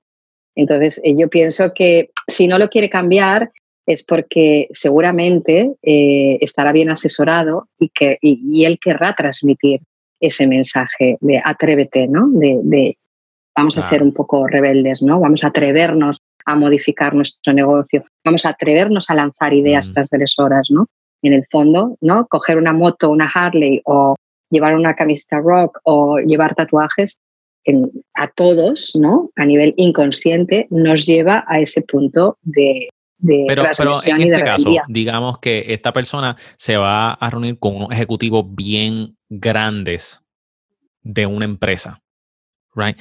Entonces, 0.58 1.00
eh, 1.04 1.14
yo 1.16 1.28
pienso 1.28 1.72
que 1.72 2.10
si 2.26 2.48
no 2.48 2.58
lo 2.58 2.68
quiere 2.68 2.90
cambiar 2.90 3.52
es 3.86 4.04
porque 4.04 4.66
seguramente 4.72 5.72
eh, 5.82 6.36
estará 6.40 6.72
bien 6.72 6.90
asesorado 6.90 7.68
y, 7.78 7.88
que, 7.90 8.18
y, 8.20 8.64
él 8.64 8.78
querrá 8.82 9.14
transmitir 9.14 9.80
ese 10.20 10.46
mensaje 10.46 11.16
de 11.20 11.40
atrévete, 11.42 12.08
¿no? 12.08 12.28
De, 12.28 12.98
vamos 13.56 13.78
a 13.78 13.88
ser 13.88 14.02
un 14.02 14.12
poco 14.12 14.46
rebeldes, 14.46 15.00
¿no? 15.00 15.20
Vamos 15.20 15.42
a 15.44 15.46
atrevernos 15.46 16.20
a 16.44 16.56
modificar 16.56 17.14
nuestro 17.14 17.52
negocio, 17.52 18.04
vamos 18.24 18.44
a 18.44 18.50
atrevernos 18.50 19.08
a 19.08 19.14
lanzar 19.14 19.54
ideas 19.54 19.90
transgresoras, 19.92 20.68
¿no? 20.70 20.86
En 21.22 21.34
el 21.34 21.46
fondo, 21.50 21.96
¿no? 22.00 22.26
Coger 22.26 22.58
una 22.58 22.72
moto, 22.72 23.10
una 23.10 23.30
Harley 23.32 23.80
o 23.84 24.16
llevar 24.50 24.74
una 24.74 24.94
camiseta 24.94 25.38
rock 25.38 25.78
o 25.84 26.18
llevar 26.18 26.54
tatuajes 26.56 27.18
a 28.14 28.28
todos, 28.28 28.92
¿no? 28.94 29.30
A 29.36 29.44
nivel 29.44 29.74
inconsciente, 29.76 30.66
nos 30.70 31.06
lleva 31.06 31.44
a 31.48 31.60
ese 31.60 31.82
punto 31.82 32.38
de, 32.42 32.88
de 33.18 33.44
pero, 33.46 33.64
pero 33.76 33.92
en 34.04 34.22
este 34.22 34.42
caso, 34.42 34.74
digamos 34.88 35.38
que 35.40 35.64
esta 35.68 35.92
persona 35.92 36.36
se 36.56 36.76
va 36.76 37.12
a 37.12 37.30
reunir 37.30 37.58
con 37.58 37.76
unos 37.76 37.90
ejecutivos 37.90 38.44
bien 38.48 39.16
grandes 39.28 40.20
de 41.02 41.26
una 41.26 41.44
empresa, 41.44 42.00
right? 42.74 42.96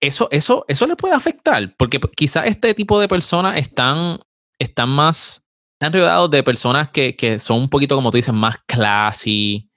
Eso, 0.00 0.28
eso, 0.32 0.64
eso 0.66 0.86
le 0.86 0.96
puede 0.96 1.14
afectar, 1.14 1.74
porque 1.76 2.00
quizás 2.16 2.46
este 2.46 2.74
tipo 2.74 2.98
de 2.98 3.06
personas 3.06 3.58
están, 3.58 4.18
están 4.58 4.88
más, 4.88 5.46
están 5.74 5.92
rodeados 5.92 6.30
de 6.30 6.42
personas 6.42 6.90
que, 6.90 7.14
que 7.14 7.38
son 7.38 7.60
un 7.60 7.68
poquito, 7.68 7.94
como 7.94 8.10
tú 8.10 8.16
dices, 8.16 8.34
más 8.34 8.56
classy, 8.66 9.70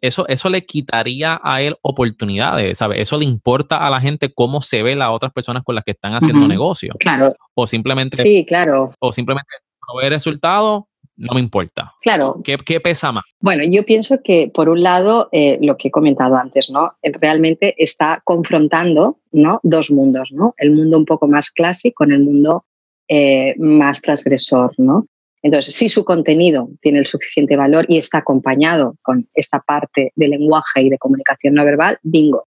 eso, 0.00 0.26
eso 0.28 0.48
le 0.50 0.64
quitaría 0.64 1.40
a 1.42 1.62
él 1.62 1.76
oportunidades, 1.82 2.78
¿sabes? 2.78 3.00
Eso 3.00 3.18
le 3.18 3.24
importa 3.24 3.78
a 3.78 3.90
la 3.90 4.00
gente 4.00 4.32
cómo 4.32 4.60
se 4.60 4.82
ve 4.82 4.94
las 4.94 5.10
otras 5.10 5.32
personas 5.32 5.62
con 5.64 5.74
las 5.74 5.84
que 5.84 5.92
están 5.92 6.12
haciendo 6.12 6.46
negocio. 6.46 6.94
Claro. 6.98 7.34
O 7.54 7.66
simplemente. 7.66 8.22
Sí, 8.22 8.44
claro. 8.46 8.92
O 8.98 9.12
simplemente 9.12 9.48
proveer 9.86 10.12
resultados, 10.12 10.84
no 11.16 11.34
me 11.34 11.40
importa. 11.40 11.92
Claro. 12.00 12.40
¿Qué, 12.42 12.56
¿Qué, 12.58 12.80
pesa 12.80 13.12
más? 13.12 13.24
Bueno, 13.40 13.62
yo 13.68 13.84
pienso 13.84 14.20
que, 14.22 14.50
por 14.52 14.68
un 14.68 14.82
lado, 14.82 15.28
eh, 15.32 15.58
lo 15.60 15.76
que 15.76 15.88
he 15.88 15.90
comentado 15.90 16.36
antes, 16.36 16.70
¿no? 16.70 16.92
Realmente 17.02 17.74
está 17.76 18.22
confrontando, 18.24 19.18
¿no? 19.32 19.60
Dos 19.62 19.90
mundos, 19.90 20.30
¿no? 20.32 20.54
El 20.56 20.72
mundo 20.72 20.96
un 20.96 21.04
poco 21.04 21.28
más 21.28 21.50
clásico 21.50 22.04
con 22.04 22.12
el 22.12 22.20
mundo 22.20 22.64
eh, 23.08 23.54
más 23.58 24.00
transgresor, 24.00 24.72
¿no? 24.78 25.06
Entonces, 25.42 25.74
si 25.74 25.88
su 25.88 26.04
contenido 26.04 26.68
tiene 26.80 26.98
el 26.98 27.06
suficiente 27.06 27.56
valor 27.56 27.86
y 27.88 27.98
está 27.98 28.18
acompañado 28.18 28.96
con 29.02 29.28
esta 29.34 29.60
parte 29.60 30.12
de 30.14 30.28
lenguaje 30.28 30.82
y 30.82 30.90
de 30.90 30.98
comunicación 30.98 31.54
no 31.54 31.64
verbal, 31.64 31.98
bingo, 32.02 32.46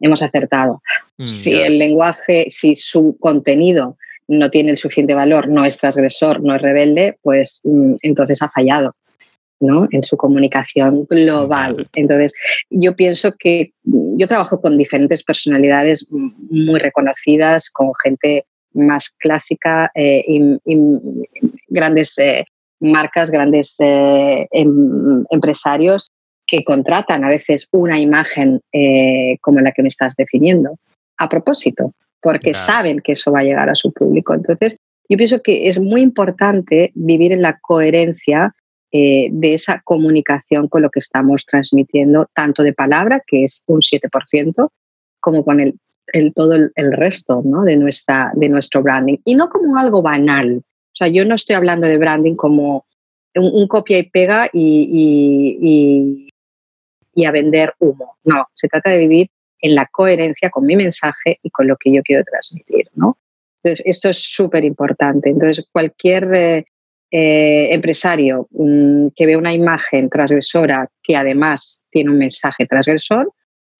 hemos 0.00 0.22
acertado. 0.22 0.80
Mm, 1.16 1.26
si 1.26 1.54
el 1.54 1.78
lenguaje, 1.78 2.46
si 2.50 2.76
su 2.76 3.16
contenido 3.18 3.96
no 4.28 4.50
tiene 4.50 4.70
el 4.70 4.78
suficiente 4.78 5.14
valor, 5.14 5.48
no 5.48 5.64
es 5.64 5.78
transgresor, 5.78 6.42
no 6.42 6.54
es 6.54 6.62
rebelde, 6.62 7.18
pues 7.22 7.60
mm, 7.64 7.94
entonces 8.02 8.40
ha 8.42 8.50
fallado. 8.50 8.94
¿no? 9.60 9.88
en 9.90 10.04
su 10.04 10.16
comunicación 10.16 11.04
global. 11.06 11.88
Entonces, 11.94 12.32
yo 12.70 12.94
pienso 12.94 13.34
que 13.36 13.72
yo 13.82 14.28
trabajo 14.28 14.60
con 14.60 14.78
diferentes 14.78 15.24
personalidades 15.24 16.06
muy 16.10 16.78
reconocidas, 16.78 17.68
con 17.68 17.90
gente 18.00 18.44
más 18.74 19.10
clásica 19.18 19.90
eh, 19.94 20.24
y, 20.26 20.58
grandes 21.68 22.16
eh, 22.18 22.44
marcas, 22.80 23.30
grandes 23.30 23.74
eh, 23.78 24.46
em, 24.50 25.24
empresarios 25.30 26.10
que 26.46 26.64
contratan 26.64 27.24
a 27.24 27.28
veces 27.28 27.68
una 27.72 27.98
imagen 28.00 28.60
como 29.42 29.60
la 29.60 29.72
que 29.72 29.82
me 29.82 29.88
estás 29.88 30.14
definiendo 30.16 30.78
a 31.18 31.28
propósito, 31.28 31.92
porque 32.22 32.54
saben 32.54 33.00
que 33.00 33.12
eso 33.12 33.30
va 33.30 33.40
a 33.40 33.44
llegar 33.44 33.68
a 33.68 33.74
su 33.74 33.92
público. 33.92 34.32
Entonces, 34.32 34.78
yo 35.10 35.18
pienso 35.18 35.42
que 35.42 35.68
es 35.68 35.78
muy 35.78 36.00
importante 36.00 36.90
vivir 36.94 37.32
en 37.32 37.42
la 37.42 37.58
coherencia 37.60 38.54
de 38.90 39.52
esa 39.52 39.82
comunicación 39.84 40.68
con 40.68 40.80
lo 40.80 40.88
que 40.88 41.00
estamos 41.00 41.44
transmitiendo, 41.44 42.30
tanto 42.34 42.62
de 42.62 42.72
palabra, 42.72 43.22
que 43.26 43.44
es 43.44 43.62
un 43.66 43.80
7%, 43.80 44.70
como 45.20 45.44
con 45.44 45.60
el 45.60 45.74
el, 46.12 46.32
todo 46.34 46.54
el, 46.54 46.92
resto 46.92 47.42
¿no? 47.44 47.62
de, 47.62 47.76
nuestra, 47.76 48.32
de 48.34 48.48
nuestro 48.48 48.82
branding. 48.82 49.18
Y 49.24 49.34
no 49.34 49.48
como 49.48 49.76
algo 49.76 50.02
banal. 50.02 50.56
O 50.58 50.94
sea, 50.98 51.08
yo 51.08 51.24
no 51.24 51.34
estoy 51.34 51.56
hablando 51.56 51.86
de 51.86 51.98
branding 51.98 52.34
como 52.34 52.86
un, 53.34 53.68
copia 53.68 53.98
y 53.98 54.10
pega 54.10 54.48
y, 54.52 56.28
y, 57.14 57.24
a 57.24 57.30
vender 57.30 57.74
humo. 57.78 58.16
No, 58.24 58.46
se 58.54 58.68
trata 58.68 58.90
de 58.90 58.98
vivir 58.98 59.28
en 59.60 59.74
la 59.74 59.86
coherencia 59.86 60.50
con 60.50 60.64
mi 60.64 60.76
mensaje 60.76 61.38
y 61.42 61.50
con 61.50 61.66
lo 61.66 61.76
que 61.76 61.92
yo 61.92 62.02
quiero 62.02 62.22
transmitir. 62.24 62.88
¿no? 62.94 63.18
Entonces, 63.62 63.84
esto 63.86 64.08
es 64.08 64.18
súper 64.18 64.64
importante. 64.64 65.30
Entonces, 65.30 65.66
cualquier 65.72 66.32
eh, 66.32 66.64
eh, 67.10 67.68
empresario 67.72 68.48
mm, 68.50 69.08
que 69.16 69.26
vea 69.26 69.38
una 69.38 69.52
imagen 69.52 70.08
transgresora 70.10 70.88
que 71.02 71.16
además 71.16 71.82
tiene 71.90 72.10
un 72.10 72.18
mensaje 72.18 72.66
transgresor, 72.66 73.32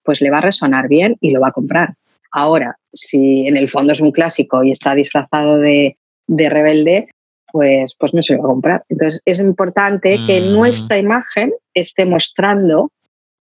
pues 0.03 0.21
le 0.21 0.31
va 0.31 0.39
a 0.39 0.41
resonar 0.41 0.87
bien 0.87 1.15
y 1.21 1.31
lo 1.31 1.39
va 1.39 1.49
a 1.49 1.53
comprar. 1.53 1.93
Ahora, 2.31 2.77
si 2.93 3.47
en 3.47 3.57
el 3.57 3.69
fondo 3.69 3.93
es 3.93 4.01
un 4.01 4.11
clásico 4.11 4.63
y 4.63 4.71
está 4.71 4.95
disfrazado 4.95 5.57
de, 5.57 5.97
rebelde, 6.27 7.07
pues, 7.51 7.95
pues 7.99 8.13
no 8.13 8.21
se 8.21 8.33
lo 8.33 8.43
va 8.43 8.45
a 8.45 8.51
comprar. 8.51 8.83
Entonces, 8.89 9.21
es 9.25 9.39
importante 9.39 10.19
que 10.27 10.41
mm. 10.41 10.53
nuestra 10.53 10.97
imagen 10.97 11.51
esté 11.73 12.05
mostrando 12.05 12.91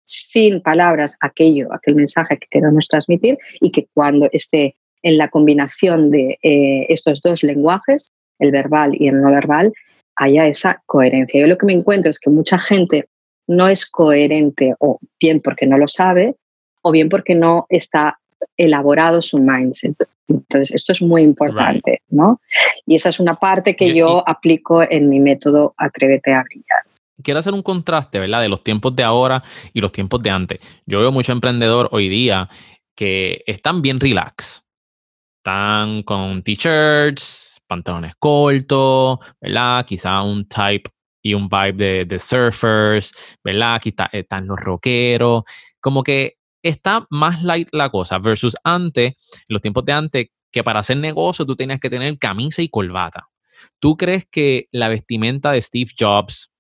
sin 0.05 0.63
palabras 0.63 1.15
aquello, 1.21 1.69
aquel 1.73 1.95
mensaje 1.95 2.39
que 2.39 2.47
queremos 2.51 2.89
transmitir 2.89 3.37
y 3.61 3.71
que 3.71 3.87
cuando 3.93 4.29
esté 4.33 4.75
en 5.03 5.19
la 5.19 5.29
combinación 5.29 6.11
de 6.11 6.39
eh, 6.43 6.87
estos 6.89 7.21
dos 7.21 7.43
lenguajes, 7.43 8.11
el 8.39 8.51
verbal 8.51 8.93
y 8.95 9.09
el 9.09 9.21
no 9.21 9.31
verbal, 9.31 9.73
haya 10.17 10.47
esa 10.47 10.83
coherencia. 10.87 11.41
Yo 11.41 11.47
lo 11.47 11.59
que 11.59 11.67
me 11.67 11.75
encuentro 11.75 12.11
es 12.11 12.19
que 12.19 12.31
mucha 12.31 12.59
gente 12.59 13.09
no 13.47 13.69
es 13.69 13.87
coherente 13.87 14.75
o 14.79 14.99
bien 15.21 15.41
porque 15.41 15.67
no 15.67 15.79
lo 15.79 15.89
sabe 15.89 16.37
o 16.83 16.91
bien 16.91 17.09
porque 17.09 17.35
no 17.35 17.67
está 17.69 18.18
elaborado 18.57 19.23
su 19.23 19.39
mindset. 19.39 19.97
Entonces, 20.29 20.75
esto 20.75 20.93
es 20.93 21.03
muy 21.03 21.23
importante, 21.23 22.03
¿no? 22.11 22.41
Y 22.87 22.97
esa 22.97 23.09
es 23.09 23.21
una 23.21 23.37
parte 23.37 23.77
que 23.77 23.95
yo 23.95 24.23
aplico 24.29 24.83
en 24.83 25.09
mi 25.09 25.21
método 25.21 25.75
Atrévete 25.77 26.33
a 26.33 26.43
brillar. 26.43 26.83
Quiero 27.23 27.41
hacer 27.41 27.53
un 27.53 27.63
contraste, 27.63 28.21
¿verdad? 28.21 28.43
De 28.43 28.49
los 28.49 28.63
tiempos 28.63 28.95
de 28.95 29.03
ahora 29.03 29.43
y 29.73 29.81
los 29.81 29.91
tiempos 29.91 30.23
de 30.23 30.31
antes. 30.31 30.59
Yo 30.87 31.01
veo 31.01 31.11
mucho 31.11 31.33
emprendedor 31.33 31.89
hoy 31.93 32.09
día 32.09 32.49
que 32.95 33.43
están 33.47 33.83
bien 33.83 33.99
relax. 33.99 34.63
Están 35.39 36.03
con 36.03 36.43
t-shirts, 36.43 37.61
pantalones 37.67 38.15
cortos, 38.19 39.19
¿verdad? 39.41 39.87
Quizá 39.87 40.23
un 40.23 40.49
type 40.49 40.91
y 41.23 41.35
un 41.35 41.49
vibe 41.49 42.05
de, 42.05 42.19
surfers, 42.19 43.13
¿verdad? 43.45 43.77
Aquí 43.77 43.95
están 44.13 44.47
los 44.47 44.59
rockeros. 44.59 45.45
Como 45.81 46.03
que 46.03 46.38
está 46.63 47.07
más 47.11 47.43
light 47.43 47.69
la 47.73 47.91
cosa 47.91 48.19
versus 48.19 48.57
antes, 48.65 49.15
los 49.49 49.63
tiempos 49.63 49.85
de 49.85 49.93
antes, 49.93 50.27
que 50.51 50.65
para 50.65 50.81
hacer 50.81 50.97
negocio 50.97 51.45
tú 51.45 51.57
tenías 51.57 51.81
que 51.81 51.91
tener 51.91 52.19
camisa 52.19 52.63
y 52.63 52.69
corbata. 52.69 53.29
¿Tú 53.81 53.97
crees 53.97 54.27
que 54.31 54.67
la 54.71 54.89
vestimenta 54.89 55.53
de 55.53 55.63
Steve 55.63 55.91
Jobs, 55.99 56.51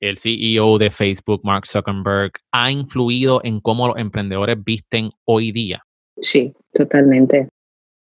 el 0.00 0.18
CEO 0.18 0.78
de 0.78 0.90
Facebook, 0.90 1.40
Mark 1.44 1.66
Zuckerberg, 1.66 2.32
ha 2.52 2.70
influido 2.70 3.40
en 3.44 3.60
cómo 3.60 3.88
los 3.88 3.98
emprendedores 3.98 4.56
visten 4.64 5.10
hoy 5.24 5.52
día? 5.52 5.82
Sí, 6.20 6.52
totalmente. 6.72 7.48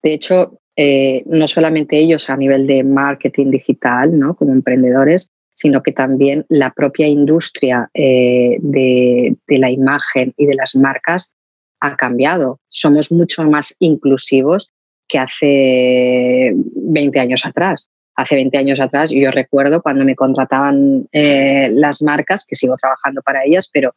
De 0.02 0.14
hecho, 0.14 0.59
eh, 0.76 1.23
no 1.26 1.47
solamente 1.49 1.99
ellos 1.99 2.30
a 2.30 2.37
nivel 2.37 2.66
de 2.66 2.82
marketing 2.82 3.50
digital, 3.50 4.18
¿no? 4.18 4.35
Como 4.35 4.52
emprendedores, 4.52 5.30
sino 5.61 5.83
que 5.83 5.93
también 5.93 6.47
la 6.49 6.71
propia 6.71 7.07
industria 7.07 7.90
eh, 7.93 8.57
de, 8.61 9.37
la 9.47 9.71
imagen 9.71 10.33
y 10.38 10.47
de 10.47 10.55
las 10.55 10.75
marcas 10.75 11.35
ha 11.81 11.97
cambiado. 11.97 12.61
Somos 12.69 13.12
mucho 13.12 13.45
más 13.45 13.76
inclusivos 13.79 14.71
que 15.07 15.19
hace 15.19 16.55
20 16.55 17.21
años 17.21 17.45
atrás. 17.45 17.90
Hace 18.17 18.37
20 18.37 18.57
años 18.57 18.81
atrás 18.81 19.11
yo 19.14 19.31
recuerdo 19.31 19.83
cuando 19.83 20.05
me 20.05 20.17
contrataban 20.17 21.07
eh, 21.12 21.69
las 21.75 22.00
marcas, 22.00 22.47
que 22.49 22.57
sigo 22.57 22.76
trabajando 22.76 23.21
para 23.21 23.45
ellas, 23.45 23.69
pero 23.71 23.95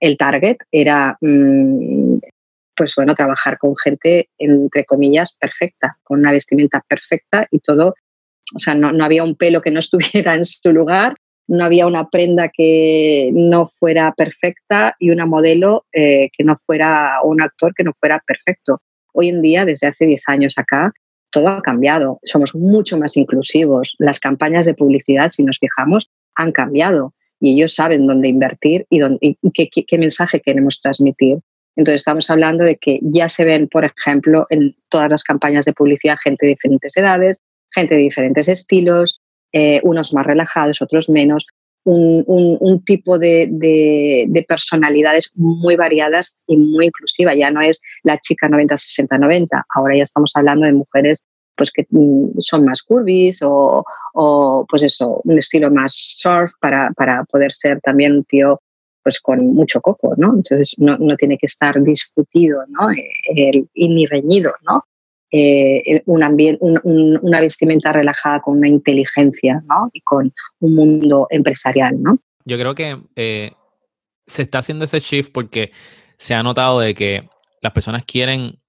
el 0.00 0.16
target 0.16 0.58
era, 0.70 1.18
mm, 1.20 2.18
pues 2.76 2.94
bueno, 2.96 3.16
trabajar 3.16 3.58
con 3.58 3.76
gente, 3.76 4.28
entre 4.38 4.84
comillas, 4.84 5.34
perfecta, 5.34 5.96
con 6.04 6.20
una 6.20 6.30
vestimenta 6.30 6.84
perfecta 6.88 7.48
y 7.50 7.58
todo 7.58 7.94
o 8.54 8.58
sea, 8.58 8.74
no, 8.74 9.04
había 9.04 9.24
un 9.24 9.34
pelo 9.34 9.60
que 9.60 9.70
no 9.70 9.80
estuviera 9.80 10.34
en 10.34 10.44
su 10.44 10.72
lugar, 10.72 11.16
no 11.48 11.64
había 11.64 11.86
una 11.86 12.08
prenda 12.08 12.50
que 12.52 13.30
no 13.32 13.70
fuera 13.78 14.12
perfecta 14.16 14.96
y 14.98 15.10
una 15.10 15.26
modelo 15.26 15.84
eh, 15.92 16.28
que 16.36 16.44
no 16.44 16.58
fuera, 16.66 17.20
o 17.22 17.28
un 17.28 17.40
actor 17.40 17.72
que 17.74 17.84
no 17.84 17.92
fuera 18.00 18.20
perfecto. 18.26 18.80
Hoy 19.12 19.28
en 19.28 19.42
día, 19.42 19.64
desde 19.64 19.86
hace 19.86 20.06
10 20.06 20.22
años 20.26 20.54
acá, 20.56 20.92
todo 21.30 21.48
ha 21.48 21.62
cambiado. 21.62 22.18
Somos 22.24 22.54
mucho 22.54 22.98
más 22.98 23.16
inclusivos. 23.16 23.94
Las 23.98 24.18
campañas 24.18 24.66
de 24.66 24.74
publicidad, 24.74 25.30
si 25.30 25.44
nos 25.44 25.58
fijamos, 25.58 26.10
han 26.34 26.52
cambiado 26.52 27.14
y 27.40 27.54
ellos 27.54 27.74
saben 27.74 28.06
dónde 28.06 28.28
invertir 28.28 28.86
y, 28.90 28.98
dónde, 28.98 29.18
y 29.20 29.36
qué, 29.52 29.68
qué, 29.68 29.98
mensaje 29.98 30.40
queremos 30.40 30.80
transmitir. 30.80 31.38
Entonces 31.76 32.00
estamos 32.00 32.30
hablando 32.30 32.64
de 32.64 32.76
que 32.76 32.98
ya 33.02 33.28
se 33.28 33.44
ven, 33.44 33.68
por 33.68 33.84
ejemplo, 33.84 34.46
en 34.48 34.74
todas 34.88 35.10
las 35.10 35.22
campañas 35.22 35.64
de 35.66 35.74
publicidad 35.74 36.16
gente 36.22 36.46
de 36.46 36.50
diferentes 36.50 36.96
edades, 36.96 37.42
gente 37.76 37.94
de 37.94 38.00
diferentes 38.00 38.48
estilos, 38.48 39.20
eh, 39.52 39.80
unos 39.84 40.12
más 40.12 40.26
relajados, 40.26 40.82
otros 40.82 41.08
menos, 41.08 41.46
un, 41.84 42.24
un, 42.26 42.84
tipo 42.84 43.16
de, 43.16 43.46
de, 43.48 44.44
personalidades 44.48 45.30
muy 45.36 45.76
variadas 45.76 46.34
y 46.48 46.56
muy 46.56 46.86
inclusiva. 46.86 47.32
Ya 47.34 47.50
no 47.52 47.60
es 47.60 47.80
la 48.02 48.18
chica 48.18 48.48
90-60-90, 48.48 49.62
ahora 49.72 49.96
ya 49.96 50.02
estamos 50.02 50.32
hablando 50.34 50.66
de 50.66 50.72
mujeres 50.72 51.24
pues 51.56 51.70
que 51.72 51.86
mm, 51.88 52.40
son 52.40 52.64
más 52.64 52.82
curvis 52.82 53.40
o, 53.42 53.84
o 54.14 54.66
pues 54.68 54.82
eso, 54.82 55.20
un 55.24 55.38
estilo 55.38 55.70
más 55.70 55.92
surf 55.94 56.52
para, 56.60 56.90
para, 56.96 57.24
poder 57.24 57.52
ser 57.54 57.80
también 57.80 58.12
un 58.12 58.24
tío 58.24 58.60
pues 59.02 59.20
con 59.20 59.54
mucho 59.54 59.80
coco, 59.80 60.14
¿no? 60.16 60.34
Entonces 60.34 60.74
no, 60.78 60.98
no 60.98 61.16
tiene 61.16 61.38
que 61.38 61.46
estar 61.46 61.80
discutido, 61.82 62.64
¿no? 62.68 62.90
El, 62.90 63.68
y 63.72 63.88
ni 63.88 64.06
reñido, 64.06 64.52
¿no? 64.66 64.84
Eh, 65.32 66.02
un 66.06 66.22
ambiente, 66.22 66.58
un, 66.62 67.18
una 67.20 67.40
vestimenta 67.40 67.92
relajada 67.92 68.40
con 68.40 68.58
una 68.58 68.68
inteligencia, 68.68 69.62
¿no? 69.68 69.90
Y 69.92 70.00
con 70.02 70.32
un 70.60 70.74
mundo 70.74 71.26
empresarial, 71.30 72.00
¿no? 72.00 72.18
Yo 72.44 72.56
creo 72.56 72.74
que 72.76 72.96
eh, 73.16 73.50
se 74.28 74.42
está 74.42 74.58
haciendo 74.58 74.84
ese 74.84 75.00
shift 75.00 75.32
porque 75.32 75.72
se 76.16 76.34
ha 76.34 76.42
notado 76.42 76.80
de 76.80 76.94
que 76.94 77.28
las 77.60 77.72
personas 77.72 78.04
quieren 78.04 78.60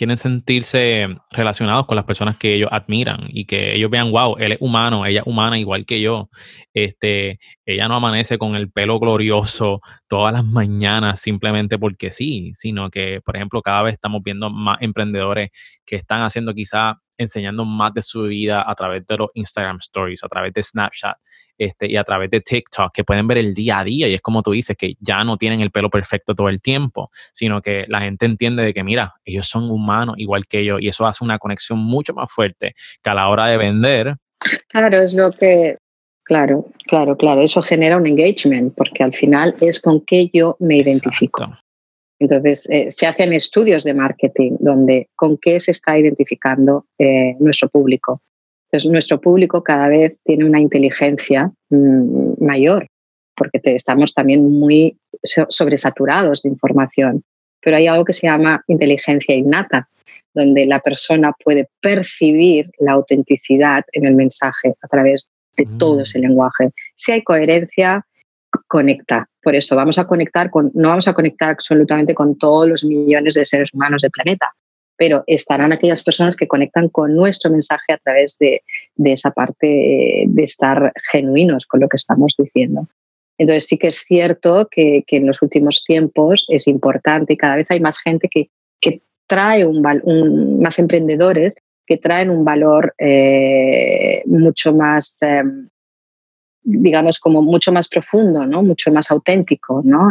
quieren 0.00 0.16
sentirse 0.16 1.08
relacionados 1.30 1.84
con 1.84 1.94
las 1.94 2.06
personas 2.06 2.38
que 2.38 2.54
ellos 2.54 2.70
admiran 2.72 3.28
y 3.28 3.44
que 3.44 3.74
ellos 3.74 3.90
vean, 3.90 4.10
wow, 4.10 4.34
él 4.38 4.52
es 4.52 4.58
humano, 4.58 5.04
ella 5.04 5.20
es 5.20 5.26
humana 5.26 5.58
igual 5.58 5.84
que 5.84 6.00
yo. 6.00 6.30
Este, 6.72 7.38
ella 7.66 7.86
no 7.86 7.96
amanece 7.96 8.38
con 8.38 8.56
el 8.56 8.70
pelo 8.70 8.98
glorioso 8.98 9.82
todas 10.08 10.32
las 10.32 10.42
mañanas 10.42 11.20
simplemente 11.20 11.78
porque 11.78 12.12
sí, 12.12 12.52
sino 12.54 12.88
que, 12.88 13.20
por 13.22 13.36
ejemplo, 13.36 13.60
cada 13.60 13.82
vez 13.82 13.92
estamos 13.92 14.22
viendo 14.24 14.48
más 14.48 14.78
emprendedores 14.80 15.50
que 15.84 15.96
están 15.96 16.22
haciendo 16.22 16.54
quizá 16.54 16.94
enseñando 17.20 17.64
más 17.64 17.92
de 17.94 18.02
su 18.02 18.22
vida 18.22 18.64
a 18.68 18.74
través 18.74 19.06
de 19.06 19.16
los 19.16 19.30
Instagram 19.34 19.78
Stories, 19.80 20.24
a 20.24 20.28
través 20.28 20.52
de 20.52 20.62
Snapchat 20.62 21.16
este, 21.58 21.90
y 21.90 21.96
a 21.96 22.04
través 22.04 22.30
de 22.30 22.40
TikTok, 22.40 22.92
que 22.92 23.04
pueden 23.04 23.26
ver 23.26 23.38
el 23.38 23.54
día 23.54 23.80
a 23.80 23.84
día. 23.84 24.08
Y 24.08 24.14
es 24.14 24.22
como 24.22 24.42
tú 24.42 24.52
dices, 24.52 24.76
que 24.76 24.94
ya 24.98 25.22
no 25.24 25.36
tienen 25.36 25.60
el 25.60 25.70
pelo 25.70 25.90
perfecto 25.90 26.34
todo 26.34 26.48
el 26.48 26.62
tiempo, 26.62 27.08
sino 27.32 27.60
que 27.60 27.84
la 27.88 28.00
gente 28.00 28.26
entiende 28.26 28.62
de 28.62 28.72
que, 28.72 28.82
mira, 28.82 29.14
ellos 29.24 29.46
son 29.46 29.70
humanos 29.70 30.14
igual 30.18 30.46
que 30.46 30.64
yo 30.64 30.78
y 30.78 30.88
eso 30.88 31.06
hace 31.06 31.22
una 31.22 31.38
conexión 31.38 31.78
mucho 31.78 32.14
más 32.14 32.32
fuerte 32.32 32.74
que 33.02 33.10
a 33.10 33.14
la 33.14 33.28
hora 33.28 33.46
de 33.46 33.58
vender. 33.58 34.16
Claro, 34.68 34.96
es 34.96 35.12
lo 35.12 35.32
que, 35.32 35.76
claro, 36.24 36.66
claro, 36.86 37.16
claro, 37.16 37.42
eso 37.42 37.60
genera 37.60 37.98
un 37.98 38.06
engagement, 38.06 38.74
porque 38.74 39.02
al 39.02 39.14
final 39.14 39.54
es 39.60 39.80
con 39.80 40.00
qué 40.06 40.30
yo 40.32 40.56
me 40.60 40.78
identifico. 40.78 41.52
Entonces, 42.20 42.68
eh, 42.68 42.92
se 42.92 43.06
hacen 43.06 43.32
estudios 43.32 43.82
de 43.82 43.94
marketing 43.94 44.56
donde 44.60 45.08
con 45.16 45.38
qué 45.38 45.58
se 45.58 45.70
está 45.70 45.98
identificando 45.98 46.84
eh, 46.98 47.34
nuestro 47.40 47.70
público. 47.70 48.20
Entonces, 48.66 48.90
nuestro 48.90 49.20
público 49.20 49.64
cada 49.64 49.88
vez 49.88 50.16
tiene 50.24 50.44
una 50.44 50.60
inteligencia 50.60 51.50
mm, 51.70 52.44
mayor, 52.44 52.86
porque 53.34 53.58
estamos 53.64 54.12
también 54.12 54.46
muy 54.46 54.98
sobresaturados 55.22 56.42
de 56.42 56.50
información. 56.50 57.24
Pero 57.62 57.78
hay 57.78 57.86
algo 57.86 58.04
que 58.04 58.12
se 58.12 58.26
llama 58.26 58.62
inteligencia 58.68 59.34
innata, 59.34 59.88
donde 60.34 60.66
la 60.66 60.80
persona 60.80 61.32
puede 61.42 61.68
percibir 61.80 62.70
la 62.78 62.92
autenticidad 62.92 63.84
en 63.92 64.04
el 64.04 64.14
mensaje 64.14 64.74
a 64.82 64.88
través 64.88 65.30
de 65.56 65.66
todo 65.78 66.00
mm. 66.00 66.02
ese 66.02 66.18
lenguaje. 66.18 66.70
Si 66.94 67.12
hay 67.12 67.22
coherencia, 67.22 68.06
conecta. 68.68 69.29
Por 69.42 69.54
eso 69.54 69.74
vamos 69.74 69.98
a 69.98 70.06
conectar 70.06 70.50
con, 70.50 70.70
no 70.74 70.88
vamos 70.88 71.08
a 71.08 71.14
conectar 71.14 71.50
absolutamente 71.50 72.14
con 72.14 72.36
todos 72.36 72.68
los 72.68 72.84
millones 72.84 73.34
de 73.34 73.44
seres 73.44 73.72
humanos 73.72 74.02
del 74.02 74.10
planeta, 74.10 74.52
pero 74.96 75.24
estarán 75.26 75.72
aquellas 75.72 76.02
personas 76.02 76.36
que 76.36 76.46
conectan 76.46 76.88
con 76.90 77.14
nuestro 77.14 77.50
mensaje 77.50 77.94
a 77.94 77.98
través 77.98 78.36
de, 78.38 78.62
esa 79.02 79.30
parte 79.30 80.24
de 80.26 80.42
estar 80.42 80.92
genuinos 81.10 81.64
con 81.66 81.80
lo 81.80 81.88
que 81.88 81.96
estamos 81.96 82.34
diciendo. 82.36 82.86
Entonces 83.38 83.66
sí 83.66 83.78
que 83.78 83.88
es 83.88 84.04
cierto 84.06 84.68
que, 84.70 85.02
en 85.08 85.26
los 85.26 85.40
últimos 85.40 85.82
tiempos 85.86 86.44
es 86.48 86.68
importante 86.68 87.32
y 87.32 87.36
cada 87.38 87.56
vez 87.56 87.66
hay 87.70 87.80
más 87.80 87.98
gente 87.98 88.28
que, 88.28 88.50
trae 89.26 89.64
un, 89.64 89.80
más 90.60 90.78
emprendedores 90.80 91.54
que 91.86 91.96
traen 91.96 92.30
un 92.30 92.44
valor 92.44 92.92
eh, 92.98 94.22
mucho 94.26 94.74
más 94.74 95.16
em, 95.22 95.68
digamos, 96.62 97.18
como 97.18 97.42
mucho 97.42 97.72
más 97.72 97.88
profundo, 97.88 98.46
¿no? 98.46 98.62
Mucho 98.62 98.90
más 98.92 99.10
auténtico, 99.10 99.82
¿no? 99.84 100.10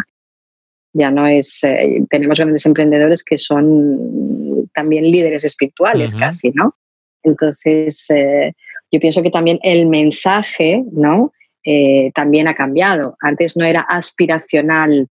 Ya 0.94 1.12
no 1.12 1.28
es, 1.28 1.64
eh, 1.64 2.04
tenemos 2.10 2.40
grandes 2.40 2.66
emprendedores 2.66 3.24
que 3.24 3.38
son 3.38 4.68
también 4.74 5.04
líderes 5.04 5.44
espirituales 5.44 6.16
casi, 6.16 6.52
¿no? 6.52 6.76
Entonces, 7.24 8.06
eh, 8.10 8.54
yo 8.92 9.00
pienso 9.00 9.22
que 9.22 9.30
también 9.30 9.60
el 9.62 9.86
mensaje, 9.86 10.84
¿no? 10.92 11.32
Eh, 11.64 12.12
también 12.16 12.48
ha 12.48 12.56
cambiado. 12.56 13.16
Antes 13.22 13.56
no 13.56 13.66
era 13.66 13.82
aspiracional 13.82 15.08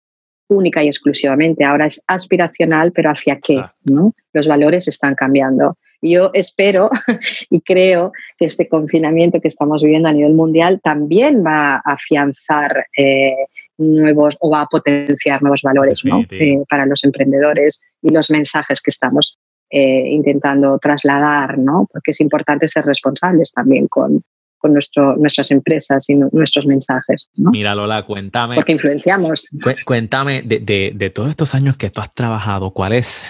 única 0.49 0.83
y 0.83 0.87
exclusivamente, 0.87 1.65
ahora 1.65 1.87
es 1.87 2.01
aspiracional, 2.07 2.93
pero 2.93 3.11
hacia 3.11 3.39
qué, 3.41 3.61
¿no? 3.85 4.15
Los 4.33 4.47
valores 4.47 4.87
están 4.89 5.15
cambiando. 5.15 5.77
Yo 6.03 6.31
espero 6.35 6.91
y 7.51 7.61
creo 7.61 8.13
que 8.39 8.47
este 8.47 8.69
confinamiento 8.69 9.41
que 9.41 9.49
estamos 9.49 9.83
viviendo 9.83 10.09
a 10.09 10.13
nivel 10.13 10.35
mundial 10.35 10.81
también 10.83 11.45
va 11.45 11.77
a 11.77 11.83
afianzar 11.85 12.87
eh, 12.97 13.35
nuevos 13.79 14.37
o 14.41 14.51
va 14.51 14.63
a 14.63 14.67
potenciar 14.67 15.43
nuevos 15.43 15.63
valores 15.63 16.03
eh, 16.31 16.63
para 16.69 16.87
los 16.87 17.05
emprendedores 17.05 17.81
y 18.03 18.11
los 18.11 18.31
mensajes 18.31 18.81
que 18.81 18.91
estamos 18.91 19.37
eh, 19.71 20.09
intentando 20.11 20.79
trasladar, 20.79 21.59
¿no? 21.59 21.89
porque 21.93 22.13
es 22.13 22.21
importante 22.21 22.69
ser 22.69 22.85
responsables 22.85 23.53
también 23.53 23.89
con, 23.89 24.23
con 24.59 24.73
nuestro, 24.73 25.17
nuestras 25.17 25.51
empresas 25.51 26.09
y 26.09 26.15
nuestros 26.15 26.67
mensajes. 26.67 27.29
¿no? 27.35 27.51
Mira, 27.51 27.75
Lola, 27.75 28.05
cuéntame. 28.05 28.55
Porque 28.55 28.73
influenciamos. 28.73 29.47
Cuéntame 29.85 30.43
de, 30.43 30.61
de, 30.61 30.93
de, 30.95 31.11
todos 31.11 31.31
estos 31.31 31.55
años 31.55 31.77
que 31.77 31.91
tú 31.91 32.01
has 32.01 32.15
trabajado, 32.15 32.71
¿cuál 32.71 32.93
es 32.93 33.27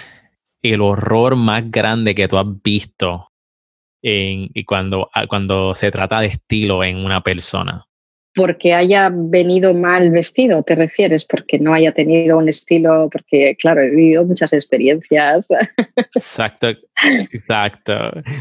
el 0.73 0.81
horror 0.81 1.35
más 1.35 1.69
grande 1.69 2.15
que 2.15 2.27
tú 2.27 2.37
has 2.37 2.47
visto 2.63 3.27
en, 4.01 4.49
y 4.53 4.63
cuando, 4.63 5.09
ah, 5.13 5.27
cuando 5.27 5.75
se 5.75 5.91
trata 5.91 6.21
de 6.21 6.27
estilo 6.27 6.83
en 6.83 6.97
una 6.97 7.21
persona? 7.21 7.83
Porque 8.35 8.75
haya 8.75 9.09
venido 9.11 9.73
mal 9.73 10.11
vestido, 10.11 10.61
¿te 10.61 10.75
refieres? 10.75 11.25
Porque 11.25 11.57
no 11.57 11.73
haya 11.73 11.91
tenido 11.91 12.37
un 12.37 12.47
estilo, 12.47 13.09
porque 13.11 13.55
claro, 13.59 13.81
he 13.81 13.89
vivido 13.89 14.25
muchas 14.25 14.53
experiencias. 14.53 15.47
Exacto, 16.13 16.67
exacto. 17.31 17.93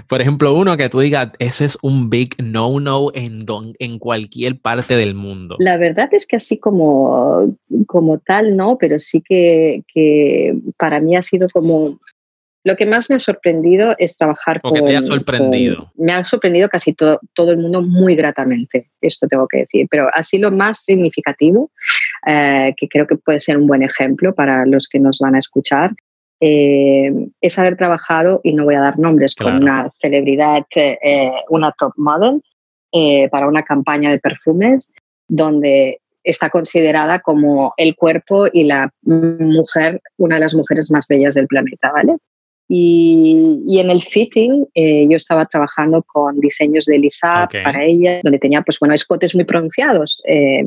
Por 0.06 0.20
ejemplo, 0.20 0.54
uno 0.54 0.76
que 0.76 0.90
tú 0.90 1.00
digas, 1.00 1.30
eso 1.38 1.64
es 1.64 1.78
un 1.82 2.10
big 2.10 2.34
no-no 2.42 3.10
en, 3.14 3.46
en 3.78 3.98
cualquier 3.98 4.60
parte 4.60 4.96
del 4.96 5.14
mundo. 5.14 5.56
La 5.58 5.78
verdad 5.78 6.08
es 6.12 6.26
que 6.26 6.36
así 6.36 6.58
como, 6.58 7.56
como 7.86 8.18
tal, 8.18 8.54
no, 8.54 8.76
pero 8.78 8.98
sí 8.98 9.22
que, 9.22 9.82
que 9.92 10.54
para 10.76 11.00
mí 11.00 11.16
ha 11.16 11.22
sido 11.22 11.48
como 11.48 11.98
lo 12.66 12.74
que 12.74 12.84
más 12.84 13.08
me 13.08 13.14
ha 13.14 13.20
sorprendido 13.20 13.94
es 13.96 14.16
trabajar 14.16 14.60
con... 14.60 14.74
te 14.74 14.96
ha 14.96 15.02
sorprendido? 15.04 15.92
me 15.94 16.12
ha 16.12 16.24
sorprendido 16.24 16.68
casi 16.68 16.94
todo, 16.94 17.20
todo 17.32 17.52
el 17.52 17.58
mundo 17.58 17.80
muy 17.80 18.16
gratamente, 18.16 18.90
esto 19.00 19.28
tengo 19.28 19.46
que 19.46 19.58
decir. 19.58 19.86
Pero 19.88 20.10
así 20.12 20.36
lo 20.36 20.50
más 20.50 20.82
significativo, 20.82 21.70
eh, 22.26 22.74
que 22.76 22.88
creo 22.88 23.06
que 23.06 23.14
puede 23.14 23.38
ser 23.38 23.56
un 23.56 23.68
buen 23.68 23.84
ejemplo 23.84 24.34
para 24.34 24.66
los 24.66 24.88
que 24.88 24.98
nos 24.98 25.20
van 25.20 25.36
a 25.36 25.38
escuchar, 25.38 25.92
eh, 26.40 27.12
es 27.40 27.56
haber 27.56 27.76
trabajado, 27.76 28.40
y 28.42 28.52
no 28.52 28.64
voy 28.64 28.74
a 28.74 28.80
dar 28.80 28.98
nombres, 28.98 29.36
con 29.36 29.62
una 29.62 29.92
celebridad, 30.00 30.64
eh, 30.74 31.30
una 31.48 31.70
top 31.70 31.92
model, 31.96 32.42
para 33.30 33.46
una 33.46 33.62
campaña 33.62 34.10
de 34.10 34.18
perfumes, 34.18 34.90
donde 35.28 36.00
está 36.24 36.50
considerada 36.50 37.20
como 37.20 37.74
el 37.76 37.94
cuerpo 37.94 38.46
y 38.52 38.64
la 38.64 38.90
mujer, 39.02 40.00
una 40.16 40.36
de 40.36 40.40
las 40.40 40.54
mujeres 40.54 40.90
más 40.90 41.06
bellas 41.06 41.34
del 41.34 41.46
planeta, 41.46 41.92
¿vale? 41.92 42.16
Y, 42.68 43.78
en 43.78 43.90
el 43.90 44.02
fitting 44.02 44.66
eh, 44.74 45.06
yo 45.08 45.16
estaba 45.16 45.46
trabajando 45.46 46.02
con 46.02 46.40
diseños 46.40 46.86
de 46.86 46.98
Lisa 46.98 47.48
para 47.50 47.84
ella, 47.84 48.20
donde 48.22 48.38
tenía 48.38 48.62
pues 48.62 48.78
bueno, 48.80 48.94
escotes 48.94 49.34
muy 49.34 49.44
pronunciados. 49.44 50.20
Eh, 50.26 50.64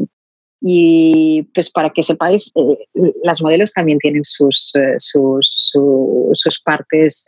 y 0.62 1.47
pues 1.53 1.71
para 1.71 1.89
que 1.89 2.03
sepáis, 2.03 2.51
eh, 2.55 2.77
las 3.23 3.41
modelos 3.41 3.73
también 3.73 3.99
tienen 3.99 4.23
sus, 4.23 4.73
sus, 4.97 5.71
sus, 6.33 6.62
partes 6.63 7.23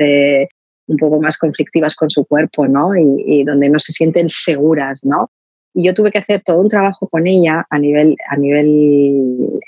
un 0.88 0.98
poco 0.98 1.22
más 1.22 1.38
conflictivas 1.38 1.96
con 1.96 2.10
su 2.10 2.26
cuerpo, 2.26 2.68
¿no? 2.68 2.92
Y, 2.96 3.44
donde 3.44 3.70
no 3.70 3.80
se 3.80 3.94
sienten 3.94 4.30
seguras, 4.30 5.00
¿no? 5.04 5.32
Y 5.74 5.86
yo 5.86 5.94
tuve 5.94 6.12
que 6.12 6.18
hacer 6.18 6.42
todo 6.44 6.60
un 6.60 6.68
trabajo 6.68 7.08
con 7.08 7.28
ella 7.28 7.66
a 7.70 7.80
nivel, 7.80 8.18
a 8.30 8.36
nivel 8.36 9.62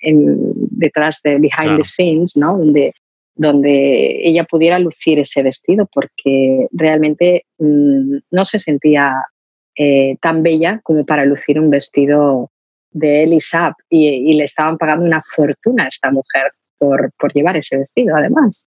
detrás 0.72 1.22
de 1.24 1.40
behind 1.40 1.78
the 1.78 1.84
scenes, 1.84 2.36
¿no? 2.36 2.58
Donde 2.58 2.94
donde 3.36 4.28
ella 4.28 4.44
pudiera 4.44 4.80
lucir 4.80 5.20
ese 5.20 5.44
vestido 5.44 5.88
porque 5.92 6.68
realmente 6.72 7.46
mm, 7.58 8.18
no 8.32 8.46
se 8.46 8.60
sentía 8.60 9.14
eh, 9.76 10.18
tan 10.22 10.44
bella 10.44 10.80
como 10.84 11.06
para 11.06 11.26
lucir 11.26 11.60
un 11.60 11.70
vestido 11.70 12.52
de 12.92 13.24
Elisab 13.24 13.74
y, 13.90 14.08
y 14.08 14.34
le 14.34 14.44
estaban 14.44 14.78
pagando 14.78 15.06
una 15.06 15.24
fortuna 15.36 15.86
a 15.86 15.88
esta 15.88 16.12
mujer 16.12 16.52
por, 16.78 17.12
por 17.18 17.34
llevar 17.34 17.58
ese 17.58 17.78
vestido, 17.78 18.16
además. 18.16 18.68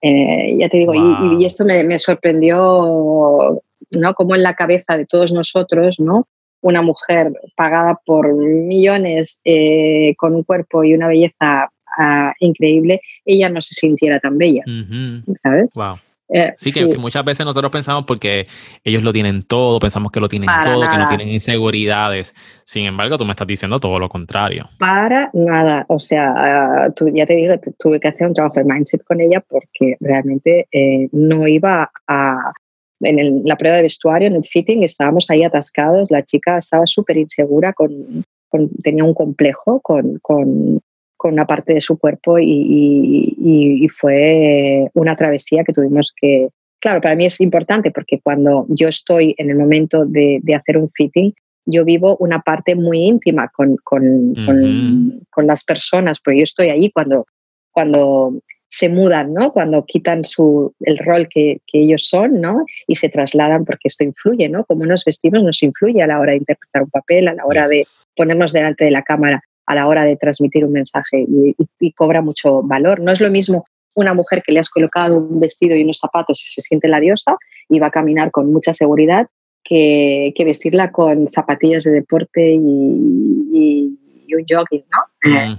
Eh, 0.00 0.56
ya 0.60 0.68
te 0.68 0.76
digo, 0.76 0.94
y- 0.94 1.44
esto 1.44 1.64
me, 1.64 1.82
me 1.82 1.98
sorprendió, 1.98 3.60
¿no? 3.90 4.14
Como 4.14 4.36
en 4.36 4.42
la 4.44 4.54
cabeza 4.54 4.96
de 4.96 5.06
todos 5.06 5.32
nosotros, 5.32 5.98
¿no? 5.98 6.28
Una 6.60 6.82
mujer 6.82 7.32
pagada 7.56 7.98
por 8.06 8.32
millones 8.34 9.40
eh, 9.44 10.14
con 10.16 10.34
un 10.36 10.44
cuerpo 10.44 10.84
y 10.84 10.94
una 10.94 11.08
belleza 11.08 11.70
ah, 11.96 12.32
increíble, 12.40 13.00
ella 13.24 13.48
no 13.48 13.62
se 13.62 13.74
sintiera 13.74 14.20
tan 14.20 14.36
bella. 14.38 14.62
¿sabes? 15.42 15.70
Wow. 15.74 15.96
Eh, 16.30 16.52
Sí, 16.58 16.72
que, 16.72 16.90
que 16.90 16.98
muchas 16.98 17.24
veces 17.24 17.46
nosotros 17.46 17.72
pensamos 17.72 18.04
porque 18.04 18.44
ellos 18.84 19.02
lo 19.02 19.12
tienen 19.12 19.44
todo, 19.44 19.80
pensamos 19.80 20.12
que 20.12 20.20
lo 20.20 20.28
tienen 20.28 20.46
Para 20.46 20.64
todo, 20.74 20.88
que 20.88 20.98
no 20.98 21.06
tienen 21.08 21.30
inseguridades. 21.30 22.34
Sin 22.64 22.84
embargo, 22.84 23.16
tú 23.16 23.24
me 23.24 23.30
estás 23.30 23.46
diciendo 23.46 23.78
todo 23.78 23.98
lo 23.98 24.10
contrario. 24.10 24.68
Para 24.78 25.30
nada, 25.32 25.86
o 25.88 25.98
sea, 25.98 26.92
tu- 26.94 27.08
ya 27.14 27.24
te 27.24 27.34
digo, 27.34 27.58
tu- 27.58 27.72
tuve 27.78 27.98
que 27.98 28.08
hacer 28.08 28.26
un 28.26 28.34
trabajo 28.34 28.56
de 28.60 28.64
mindset 28.64 29.02
con 29.04 29.20
ella 29.22 29.40
porque 29.48 29.96
realmente 30.00 30.68
eh, 30.70 31.08
no 31.12 31.46
iba 31.48 31.90
a... 32.06 32.52
En 33.00 33.18
el- 33.20 33.42
la 33.44 33.56
prueba 33.56 33.76
de 33.76 33.82
vestuario, 33.84 34.26
en 34.28 34.34
el 34.34 34.44
fitting, 34.44 34.82
estábamos 34.82 35.30
ahí 35.30 35.44
atascados, 35.44 36.10
la 36.10 36.24
chica 36.24 36.58
estaba 36.58 36.84
súper 36.86 37.16
insegura, 37.16 37.72
con, 37.72 38.24
con- 38.48 38.68
tenía 38.82 39.04
un 39.04 39.14
complejo 39.14 39.80
con, 39.80 40.18
con- 40.20 40.80
con 41.18 41.34
una 41.34 41.44
parte 41.46 41.74
de 41.74 41.82
su 41.82 41.98
cuerpo 41.98 42.38
y, 42.38 42.44
y- 42.50 43.34
y- 43.38 43.84
y 43.84 43.88
fue 43.88 44.88
una 44.94 45.14
travesía 45.16 45.64
que 45.64 45.74
tuvimos 45.74 46.14
que... 46.18 46.48
Claro, 46.80 47.00
para 47.00 47.16
mí 47.16 47.26
es 47.26 47.40
importante 47.40 47.90
porque 47.90 48.20
cuando 48.22 48.64
yo 48.70 48.88
estoy 48.88 49.34
en 49.36 49.50
el 49.50 49.56
momento 49.56 50.06
de, 50.06 50.38
de 50.42 50.54
hacer 50.54 50.78
un 50.78 50.88
fitting, 50.94 51.34
yo 51.66 51.84
vivo 51.84 52.16
una 52.20 52.40
parte 52.40 52.74
muy 52.76 53.00
íntima 53.00 53.50
con, 53.54 53.76
con, 53.84 54.34
con- 55.32 55.46
las 55.46 55.64
personas, 55.64 56.20
porque 56.20 56.38
yo 56.38 56.44
estoy 56.44 56.68
ahí 56.70 56.90
cuando, 56.92 57.26
cuando 57.72 58.40
se 58.70 58.88
mudan, 58.88 59.34
¿no? 59.34 59.52
Cuando 59.52 59.84
quitan 59.86 60.24
su, 60.24 60.72
el 60.80 60.98
rol 60.98 61.28
que, 61.28 61.58
que 61.66 61.80
ellos 61.80 62.06
son, 62.06 62.40
¿no? 62.40 62.64
Y 62.86 62.96
se 62.96 63.08
trasladan 63.08 63.64
porque 63.64 63.88
esto 63.88 64.04
influye, 64.04 64.48
¿no? 64.48 64.64
Como 64.64 64.86
nos 64.86 65.04
vestimos 65.04 65.42
nos 65.42 65.62
influye 65.62 66.02
a 66.02 66.06
la 66.06 66.20
hora 66.20 66.32
de 66.32 66.38
interpretar 66.38 66.82
un 66.82 66.90
papel, 66.90 67.28
a 67.28 67.34
la 67.34 67.44
hora 67.46 67.66
de 67.66 67.84
ponernos 68.16 68.52
delante 68.52 68.84
de 68.84 68.90
la 68.90 69.02
cámara, 69.02 69.42
a 69.68 69.74
la 69.74 69.86
hora 69.86 70.02
de 70.04 70.16
transmitir 70.16 70.64
un 70.64 70.72
mensaje 70.72 71.24
y, 71.28 71.50
y- 71.58 71.66
y 71.80 71.92
cobra 71.92 72.22
mucho 72.22 72.62
valor. 72.62 73.00
No 73.00 73.12
es 73.12 73.20
lo 73.20 73.30
mismo 73.30 73.64
una 73.94 74.14
mujer 74.14 74.42
que 74.44 74.52
le 74.52 74.60
has 74.60 74.70
colocado 74.70 75.16
un 75.16 75.40
vestido 75.40 75.76
y 75.76 75.82
unos 75.82 75.98
zapatos 75.98 76.40
y 76.40 76.52
se 76.54 76.62
siente 76.62 76.88
la 76.88 77.00
diosa 77.00 77.36
y 77.68 77.78
va 77.78 77.88
a 77.88 77.90
caminar 77.90 78.30
con 78.30 78.50
mucha 78.52 78.72
seguridad 78.72 79.26
que, 79.64 80.32
que 80.36 80.44
vestirla 80.44 80.90
con 80.92 81.28
zapatillas 81.28 81.84
de 81.84 81.90
deporte 81.92 82.54
y, 82.54 82.58
y- 83.52 83.98
y 84.30 84.34
un 84.34 84.44
jogging, 84.48 84.84
¿no? 84.90 85.30
Eh, 85.32 85.56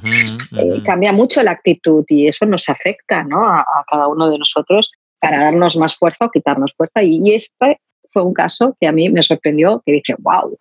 eh, 0.57 0.83
cambia 0.83 1.11
mucho 1.11 1.41
la 1.43 1.51
actitud 1.51 2.05
y 2.07 2.27
eso 2.27 2.45
nos 2.45 2.69
afecta 2.69 3.23
¿no? 3.23 3.43
a, 3.47 3.61
a 3.61 3.83
cada 3.89 4.07
uno 4.07 4.29
de 4.29 4.37
nosotros 4.37 4.91
para 5.19 5.39
darnos 5.43 5.75
más 5.75 5.95
fuerza 5.95 6.25
o 6.25 6.29
quitarnos 6.31 6.73
fuerza. 6.77 7.01
Y, 7.03 7.19
y 7.23 7.33
este 7.33 7.79
fue 8.13 8.23
un 8.23 8.33
caso 8.33 8.75
que 8.79 8.87
a 8.87 8.91
mí 8.91 9.09
me 9.09 9.21
sorprendió, 9.23 9.81
que 9.85 9.91
dije, 9.93 10.15
wow, 10.19 10.55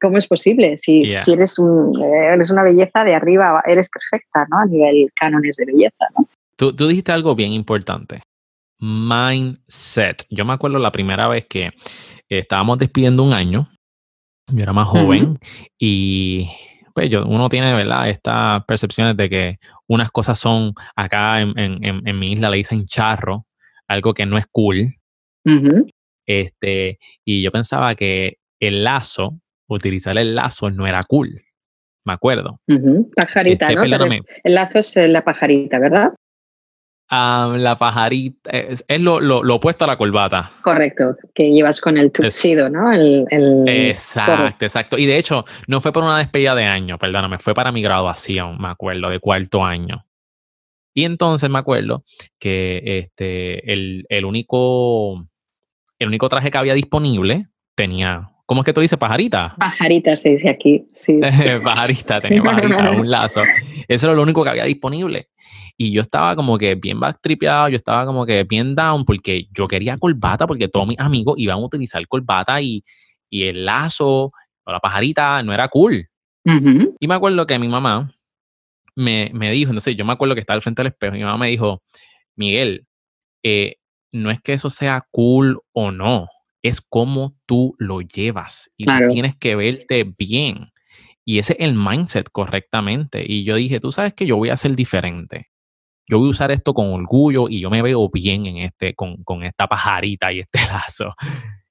¿cómo 0.00 0.16
es 0.18 0.26
posible? 0.26 0.76
Si, 0.78 1.04
Yeah. 1.04 1.24
si 1.24 1.32
eres, 1.32 1.58
un, 1.58 2.00
eh, 2.02 2.26
eres 2.34 2.50
una 2.50 2.62
belleza 2.62 3.04
de 3.04 3.14
arriba, 3.14 3.62
eres 3.66 3.88
perfecta 3.88 4.46
¿no? 4.50 4.58
a 4.60 4.66
nivel 4.66 5.08
cánones 5.14 5.56
de 5.56 5.66
belleza. 5.66 6.06
¿no? 6.18 6.26
Tú, 6.56 6.74
tú 6.74 6.86
dijiste 6.88 7.12
algo 7.12 7.34
bien 7.34 7.52
importante. 7.52 8.22
Mindset. 8.80 10.24
Yo 10.30 10.44
me 10.44 10.52
acuerdo 10.54 10.78
la 10.78 10.92
primera 10.92 11.28
vez 11.28 11.46
que 11.46 11.70
estábamos 12.28 12.78
despidiendo 12.78 13.22
un 13.22 13.32
año. 13.32 13.68
Yo 14.52 14.62
era 14.62 14.72
más 14.72 14.88
joven 14.88 15.38
y 15.78 16.48
pues 16.94 17.10
yo, 17.10 17.24
uno 17.26 17.48
tiene, 17.48 17.74
¿verdad? 17.74 18.08
Estas 18.08 18.64
percepciones 18.64 19.16
de 19.16 19.28
que 19.28 19.58
unas 19.86 20.10
cosas 20.10 20.38
son 20.38 20.72
acá 20.96 21.40
en, 21.42 21.56
en- 21.58 21.84
en- 21.84 22.08
en 22.08 22.18
mi 22.18 22.32
isla 22.32 22.50
le 22.50 22.56
dicen 22.56 22.86
charro, 22.86 23.44
algo 23.86 24.14
que 24.14 24.24
no 24.26 24.38
es 24.38 24.46
cool. 24.50 24.94
Ujú. 25.44 25.86
Este, 26.26 26.98
y 27.24 27.42
yo 27.42 27.52
pensaba 27.52 27.94
que 27.94 28.38
el 28.60 28.84
lazo, 28.84 29.38
utilizar 29.68 30.16
el 30.18 30.34
lazo 30.34 30.70
no 30.70 30.86
era 30.86 31.02
cool. 31.04 31.42
Me 32.04 32.12
acuerdo. 32.14 32.60
Ujú. 32.68 33.10
Pajarita, 33.14 33.68
Este, 33.72 33.88
¿no? 33.88 34.04
Ref- 34.06 34.24
El 34.44 34.54
lazo 34.54 34.78
es 34.78 34.96
eh, 34.96 35.08
la 35.08 35.24
pajarita, 35.24 35.78
¿verdad? 35.78 36.12
la 37.10 37.76
pajarita 37.78 38.50
es, 38.50 38.84
es 38.86 39.00
lo, 39.00 39.18
lo- 39.20 39.42
lo 39.42 39.54
opuesto 39.56 39.84
a 39.84 39.88
la 39.88 39.96
corbata. 39.96 40.52
Correcto, 40.62 41.16
que 41.34 41.50
llevas 41.50 41.80
con 41.80 41.96
el 41.96 42.12
tuxido, 42.12 42.68
¿no? 42.68 42.92
El, 42.92 43.24
el- 43.30 43.64
Exacto, 43.66 44.64
exacto. 44.66 44.98
Y 44.98 45.06
de 45.06 45.16
hecho, 45.16 45.44
no 45.66 45.80
fue 45.80 45.92
por 45.92 46.02
una 46.02 46.18
despedida 46.18 46.54
de 46.54 46.64
año, 46.64 46.98
perdóname, 46.98 47.38
fue 47.38 47.54
para 47.54 47.72
mi 47.72 47.80
graduación, 47.82 48.58
me 48.60 48.68
acuerdo, 48.68 49.08
de 49.08 49.20
cuarto 49.20 49.64
año. 49.64 50.04
Y 50.94 51.04
entonces 51.04 51.48
me 51.48 51.58
acuerdo 51.58 52.04
que 52.38 52.82
este, 52.98 53.72
el, 53.72 54.04
el 54.08 54.24
único, 54.24 55.26
el 55.98 56.08
único 56.08 56.28
traje 56.28 56.50
que 56.50 56.58
había 56.58 56.74
disponible 56.74 57.46
tenía, 57.74 58.28
¿cómo 58.48 58.62
es 58.62 58.64
que 58.64 58.72
tú 58.72 58.80
dices? 58.80 58.98
Pajarita. 58.98 59.54
Pajarita 59.58 60.16
se 60.16 60.30
dice 60.30 60.48
aquí, 60.48 60.88
sí. 61.04 61.20
pajarita, 61.62 62.18
tenía 62.18 62.42
pajarita, 62.42 62.92
un 62.92 63.10
lazo. 63.10 63.42
Eso 63.86 64.06
era 64.06 64.16
lo 64.16 64.22
único 64.22 64.42
que 64.42 64.48
había 64.48 64.64
disponible. 64.64 65.28
Y 65.76 65.92
yo 65.92 66.00
estaba 66.00 66.34
como 66.34 66.56
que 66.56 66.74
bien 66.74 66.98
backtripeado, 66.98 67.68
yo 67.68 67.76
estaba 67.76 68.06
como 68.06 68.24
que 68.24 68.44
bien 68.44 68.74
down 68.74 69.04
porque 69.04 69.46
yo 69.52 69.68
quería 69.68 69.98
corbata 69.98 70.46
porque 70.46 70.66
todos 70.66 70.88
mis 70.88 70.98
amigos 70.98 71.34
iban 71.36 71.58
a 71.58 71.64
utilizar 71.64 72.04
corbata 72.08 72.60
y, 72.62 72.82
y 73.28 73.44
el 73.44 73.66
lazo 73.66 74.30
o 74.64 74.72
la 74.72 74.80
pajarita 74.80 75.42
no 75.42 75.52
era 75.52 75.68
cool. 75.68 76.08
Ujú. 76.46 76.96
Y 76.98 77.06
me 77.06 77.14
acuerdo 77.14 77.46
que 77.46 77.58
mi 77.58 77.68
mamá 77.68 78.10
me, 78.96 79.30
me 79.34 79.52
dijo, 79.52 79.70
entonces 79.70 79.94
yo 79.94 80.06
me 80.06 80.14
acuerdo 80.14 80.34
que 80.34 80.40
estaba 80.40 80.56
al 80.56 80.62
frente 80.62 80.82
del 80.82 80.92
espejo 80.92 81.14
y 81.14 81.18
mi 81.18 81.24
mamá 81.24 81.36
me 81.36 81.48
dijo, 81.48 81.82
Miguel, 82.34 82.86
eh, 83.42 83.76
no 84.10 84.30
es 84.30 84.40
que 84.40 84.54
eso 84.54 84.70
sea 84.70 85.06
cool 85.10 85.60
o 85.72 85.90
no, 85.90 86.28
es 86.62 86.80
cómo 86.80 87.36
tú 87.46 87.74
lo 87.78 88.00
llevas 88.00 88.70
y 88.76 88.84
tú 88.84 88.90
Claro. 88.92 89.08
tienes 89.08 89.36
que 89.36 89.54
verte 89.56 90.04
bien. 90.18 90.70
Y 91.24 91.38
ese 91.38 91.52
es 91.54 91.60
el 91.60 91.74
mindset 91.74 92.28
correctamente. 92.32 93.22
Y 93.26 93.44
yo 93.44 93.56
dije, 93.56 93.80
tú 93.80 93.92
sabes 93.92 94.14
que 94.14 94.26
yo 94.26 94.36
voy 94.36 94.48
a 94.50 94.56
ser 94.56 94.74
diferente. 94.74 95.46
Yo 96.08 96.18
voy 96.18 96.28
a 96.28 96.30
usar 96.30 96.50
esto 96.50 96.72
con 96.72 96.90
orgullo 96.92 97.48
y 97.50 97.60
yo 97.60 97.68
me 97.68 97.82
veo 97.82 98.08
bien 98.08 98.46
en 98.46 98.56
este, 98.58 98.94
con, 98.94 99.22
con 99.24 99.42
esta 99.42 99.66
pajarita 99.66 100.32
y 100.32 100.40
este 100.40 100.58
lazo. 100.72 101.10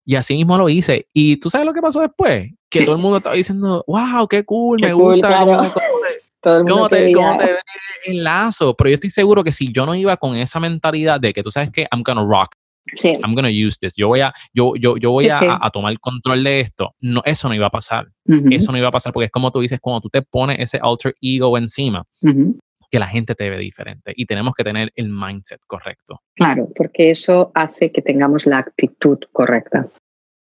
Y 0.06 0.16
así 0.16 0.36
mismo 0.36 0.58
lo 0.58 0.70
hice. 0.70 1.08
Y 1.12 1.38
tú 1.38 1.50
sabes 1.50 1.66
lo 1.66 1.74
que 1.74 1.82
pasó 1.82 2.02
después? 2.02 2.52
Que 2.70 2.84
todo 2.84 2.96
el 2.96 3.02
mundo 3.02 3.18
estaba 3.18 3.36
diciendo, 3.36 3.84
wow, 3.88 4.28
qué 4.28 4.44
cool, 4.46 4.78
Qué 4.80 4.86
me 4.88 4.94
cool, 4.94 5.14
gusta 5.16 5.40
cómo- 5.40 5.54
claro. 5.54 5.74
cómo 5.74 5.86
mundo 6.64 6.74
¿Cómo 6.76 6.90
te, 6.90 7.12
cómo 7.12 7.38
te 7.40 7.46
ve 7.46 7.58
el 8.06 8.24
lazo? 8.24 8.76
Pero 8.78 8.92
yo 8.92 8.94
estoy 8.94 9.10
seguro 9.10 9.44
que 9.44 9.52
si 9.52 9.74
yo 9.74 9.86
no 9.86 9.96
iba 9.96 10.16
con 10.18 10.38
esa 10.38 10.60
mentalidad 10.60 11.20
de 11.20 11.34
que 11.34 11.42
tú 11.44 11.50
sabes 11.52 11.72
que 11.72 11.88
I'm 11.92 12.04
gonna 12.04 12.24
rock, 12.24 12.54
Sí, 12.96 13.18
I'm 13.24 13.36
gonna 13.36 13.50
use 13.50 13.78
this, 13.80 13.96
yo 13.98 14.08
voy 14.08 14.22
a, 14.22 14.34
yo, 14.54 14.74
yo, 14.76 14.98
yo 14.98 15.12
voy 15.12 15.26
Sí, 15.26 15.32
a, 15.32 15.40
sí. 15.40 15.46
a- 15.50 15.70
tomar 15.72 16.00
control 16.00 16.44
de 16.44 16.62
esto, 16.62 16.94
no, 17.02 17.22
eso 17.26 17.50
no 17.50 17.56
iba 17.56 17.68
a 17.68 17.70
pasar. 17.70 18.08
Ujú, 18.28 18.48
Eso 18.52 18.72
no 18.72 18.78
iba 18.78 18.88
a 18.88 18.92
pasar 18.92 19.12
porque 19.14 19.26
es 19.26 19.32
como 19.32 19.52
tú 19.52 19.60
dices, 19.60 19.80
cuando 19.82 20.02
tú 20.02 20.10
te 20.10 20.22
pones 20.22 20.60
ese 20.60 20.80
alter 20.82 21.14
ego 21.22 21.58
encima, 21.58 22.04
ujú. 22.24 22.58
que 22.90 23.00
la 23.00 23.08
gente 23.08 23.36
te 23.36 23.50
ve 23.50 23.58
diferente 23.58 24.14
y 24.16 24.26
tenemos 24.26 24.54
que 24.56 24.64
tener 24.64 24.92
el 24.96 25.10
mindset 25.10 25.60
correcto. 25.68 26.22
Claro, 26.36 26.70
porque 26.76 27.12
eso 27.12 27.52
hace 27.54 27.92
que 27.92 28.02
tengamos 28.02 28.46
la 28.46 28.60
actitud 28.60 29.18
correcta. 29.34 29.88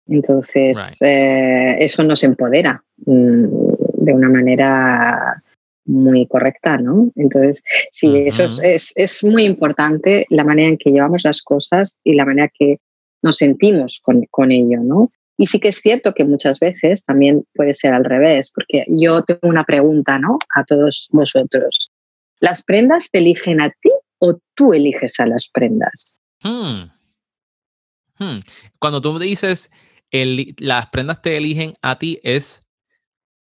Entonces, 0.07 0.77
Right. 0.77 0.97
eh, 1.01 1.77
eso 1.79 2.03
nos 2.03 2.23
empodera 2.23 2.83
mm, 3.05 3.45
de 4.05 4.13
una 4.13 4.29
manera 4.29 5.41
muy 5.85 6.27
correcta, 6.27 6.77
¿no? 6.77 7.11
Entonces, 7.15 7.61
sí, 7.91 8.15
eso 8.27 8.45
es, 8.61 8.91
es 8.95 9.23
muy 9.23 9.43
importante 9.43 10.25
la 10.29 10.43
manera 10.43 10.69
en 10.69 10.77
que 10.77 10.91
llevamos 10.91 11.23
las 11.23 11.41
cosas 11.41 11.97
y 12.03 12.15
la 12.15 12.25
manera 12.25 12.49
que 12.57 12.77
nos 13.21 13.37
sentimos 13.37 13.99
con, 14.01 14.25
con 14.31 14.51
ello, 14.51 14.79
¿no? 14.81 15.11
Y 15.37 15.47
sí 15.47 15.59
que 15.59 15.69
es 15.69 15.77
cierto 15.77 16.13
que 16.13 16.25
muchas 16.25 16.59
veces 16.59 17.03
también 17.03 17.43
puede 17.55 17.73
ser 17.73 17.93
al 17.93 18.05
revés, 18.05 18.51
porque 18.53 18.85
yo 18.87 19.23
tengo 19.23 19.47
una 19.49 19.63
pregunta, 19.63 20.19
¿no? 20.19 20.37
A 20.55 20.63
todos 20.63 21.07
vosotros. 21.11 21.89
¿Las 22.39 22.63
prendas 22.63 23.09
te 23.11 23.19
eligen 23.19 23.59
a 23.61 23.69
ti 23.69 23.89
o 24.19 24.39
tú 24.55 24.73
eliges 24.73 25.19
a 25.19 25.25
las 25.25 25.47
prendas? 25.47 26.19
Hmm. 26.41 26.91
Hmm. 28.19 28.39
Cuando 28.79 29.01
tú 29.01 29.17
dices 29.17 29.71
el- 30.11 30.53
las 30.59 30.87
prendas 30.87 31.21
te 31.21 31.35
eligen 31.35 31.73
a 31.81 31.97
ti, 31.97 32.19
es 32.23 32.61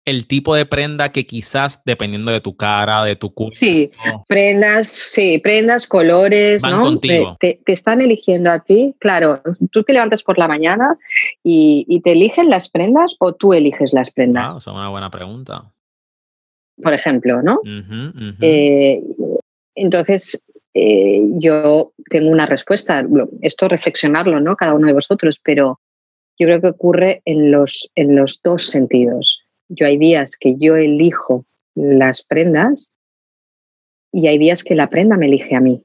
el 0.05 0.27
tipo 0.27 0.53
de 0.55 0.65
prenda 0.67 1.11
que 1.11 1.25
quizás 1.25 1.81
dependiendo 1.83 2.31
de 2.31 2.39
tu 2.39 2.55
cara, 2.55 3.03
de 3.03 3.15
tu 3.15 3.33
cuerpo, 3.33 3.55
Sí, 3.55 3.89
prendas, 4.27 4.87
sí, 4.87 5.39
prendas, 5.39 5.87
colores, 5.87 6.61
Van 6.61 6.73
¿no? 6.73 6.81
contigo. 6.81 7.37
Te, 7.39 7.59
te 7.65 7.73
están 7.73 8.01
eligiendo 8.01 8.51
a 8.51 8.59
ti, 8.63 8.93
claro. 8.99 9.41
Tú 9.71 9.83
te 9.83 9.93
levantas 9.93 10.21
por 10.21 10.37
la 10.37 10.47
mañana 10.47 10.95
y, 11.43 11.85
y 11.89 12.01
te 12.01 12.11
eligen 12.11 12.49
las 12.49 12.69
prendas 12.69 13.15
o 13.19 13.33
tú 13.33 13.53
eliges 13.53 13.93
las 13.93 14.11
prendas, 14.11 14.47
Wow, 14.49 14.57
esa 14.59 14.69
es 14.71 14.75
una 14.75 14.89
buena 14.89 15.09
pregunta. 15.09 15.71
por 16.81 16.93
ejemplo, 16.93 17.41
¿no? 17.41 17.59
Eh, 18.41 19.01
entonces, 19.75 20.43
eh, 20.73 21.21
yo 21.39 21.93
tengo 22.09 22.29
una 22.29 22.45
respuesta. 22.45 23.03
Esto 23.41 23.67
reflexionarlo, 23.67 24.39
¿no? 24.39 24.55
Cada 24.55 24.73
uno 24.73 24.87
de 24.87 24.93
vosotros, 24.93 25.39
pero 25.43 25.79
yo 26.37 26.47
creo 26.47 26.61
que 26.61 26.67
ocurre 26.67 27.21
en 27.25 27.51
los, 27.51 27.89
en 27.95 28.15
los 28.15 28.39
dos 28.43 28.67
sentidos. 28.67 29.41
Yo 29.67 29.87
hay 29.87 29.97
días 29.97 30.31
que 30.39 30.55
yo 30.57 30.75
elijo 30.75 31.45
las 31.75 32.23
prendas 32.23 32.91
y 34.11 34.27
hay 34.27 34.37
días 34.37 34.63
que 34.63 34.75
la 34.75 34.89
prenda 34.89 35.17
me 35.17 35.25
elige 35.25 35.55
a 35.55 35.59
mí. 35.59 35.81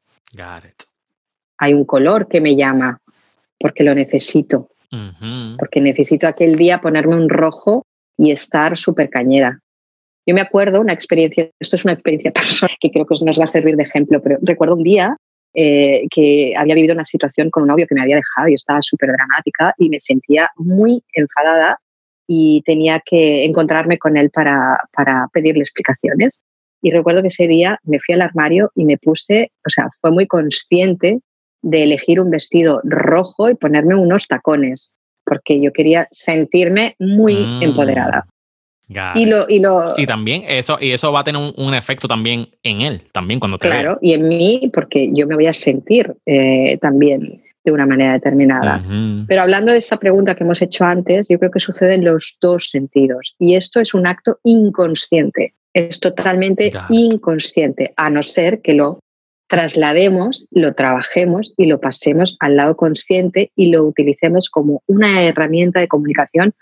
Hay 1.59 1.75
un 1.75 1.85
color 1.85 2.29
que 2.29 2.41
me 2.41 2.57
llama 2.57 3.01
porque 3.59 3.85
lo 3.85 3.95
necesito. 3.95 4.69
Porque 5.59 5.81
necesito 5.81 6.27
aquel 6.27 6.57
día 6.57 6.81
ponerme 6.81 7.15
un 7.15 7.29
rojo 7.29 7.87
y 8.17 8.33
estar 8.33 8.77
súper 8.77 9.09
cañera. 9.09 9.61
Yo 10.27 10.35
me 10.35 10.41
acuerdo 10.41 10.81
una 10.81 10.93
experiencia, 10.93 11.49
esto 11.59 11.77
es 11.77 11.85
una 11.85 11.95
experiencia 11.95 12.33
personal 12.33 12.77
que 12.81 12.91
creo 12.91 13.07
que 13.07 13.25
nos 13.25 13.39
va 13.39 13.45
a 13.45 13.49
servir 13.49 13.77
de 13.77 13.85
ejemplo, 13.85 14.21
pero 14.23 14.39
recuerdo 14.43 14.75
un 14.75 14.83
día 14.83 15.17
eh, 15.55 16.07
que 16.11 16.55
había 16.57 16.75
vivido 16.75 16.95
una 16.95 17.05
situación 17.05 17.51
con 17.51 17.65
un 17.65 17.69
novio 17.69 17.87
que 17.89 17.95
me 17.95 18.03
había 18.03 18.17
dejado 18.17 18.49
y 18.49 18.55
estaba 18.55 18.81
súper 18.83 19.11
dramática 19.11 19.75
y 19.79 19.89
me 19.89 20.01
sentía 20.01 20.51
muy 20.57 21.03
enfadada 21.13 21.79
y 22.33 22.63
tenía 22.65 23.03
que 23.05 23.45
encontrarme 23.45 23.99
con 23.99 24.17
él 24.17 24.31
para, 24.31 24.79
para 24.93 25.27
pedirle 25.33 25.63
explicaciones. 25.63 26.45
Y 26.81 26.93
recuerdo 26.93 27.23
que 27.23 27.29
ese 27.29 27.49
día 27.49 27.81
me 27.83 27.99
fui 27.99 28.15
al 28.15 28.23
armario 28.23 28.71
y 28.77 28.85
me 28.85 28.99
puse, 28.99 29.51
o 29.67 29.69
sea, 29.69 29.89
fue 30.01 30.13
muy 30.13 30.29
consciente 30.29 31.19
de 31.61 31.83
elegir 31.83 32.21
un 32.21 32.31
vestido 32.31 32.83
rojo 32.85 33.51
y 33.51 33.57
ponerme 33.57 33.97
unos 33.97 34.29
tacones, 34.29 34.93
porque 35.25 35.61
yo 35.61 35.73
quería 35.73 36.07
sentirme 36.13 36.95
muy 37.01 37.35
mm. 37.35 37.63
empoderada. 37.65 38.27
Y, 39.17 39.27
lo, 39.27 39.41
y, 39.49 39.59
lo, 39.59 39.95
y 39.99 40.07
también 40.07 40.45
eso, 40.47 40.79
y 40.81 40.93
eso 40.93 41.11
va 41.11 41.21
a 41.21 41.25
tener 41.25 41.41
un, 41.57 41.75
efecto 41.75 42.07
también 42.07 42.49
en 42.63 42.81
él, 42.81 43.03
también 43.13 43.41
cuando 43.41 43.59
te 43.59 43.67
Claro, 43.67 43.99
y 44.01 44.15
en 44.15 44.29
mí, 44.29 44.71
porque 44.73 45.11
yo 45.13 45.27
me 45.27 45.35
voy 45.35 45.47
a 45.47 45.53
sentir 45.53 46.15
eh, 46.27 46.79
también 46.81 47.43
de 47.65 47.73
una 47.73 47.87
manera 47.87 48.13
determinada. 48.13 48.83
Pero 49.27 49.43
hablando 49.43 49.73
de 49.73 49.79
esa 49.79 49.99
pregunta 49.99 50.35
que 50.35 50.45
hemos 50.45 50.63
hecho 50.63 50.85
antes, 50.85 51.27
yo 51.29 51.39
creo 51.39 51.51
que 51.51 51.61
sucede 51.61 51.95
en 51.95 52.05
los 52.05 52.37
dos 52.41 52.71
sentidos. 52.71 53.35
Y 53.39 53.55
esto 53.55 53.81
es 53.81 53.95
un 53.95 54.07
acto 54.07 54.39
inconsciente, 54.45 55.55
es 55.75 56.01
totalmente 56.01 56.71
inconsciente, 56.89 57.93
a 57.97 58.11
no 58.11 58.23
ser 58.23 58.61
que 58.63 58.75
lo 58.75 59.01
traslademos, 59.49 60.47
lo 60.53 60.75
trabajemos 60.75 61.53
y 61.57 61.67
lo 61.67 61.81
pasemos 61.81 62.37
al 62.39 62.57
lado 62.57 62.77
consciente 62.77 63.51
y 63.57 63.71
lo 63.71 63.85
utilicemos 63.85 64.49
como 64.49 64.83
una 64.87 65.25
herramienta 65.25 65.81
de 65.81 65.89
comunicación 65.89 66.55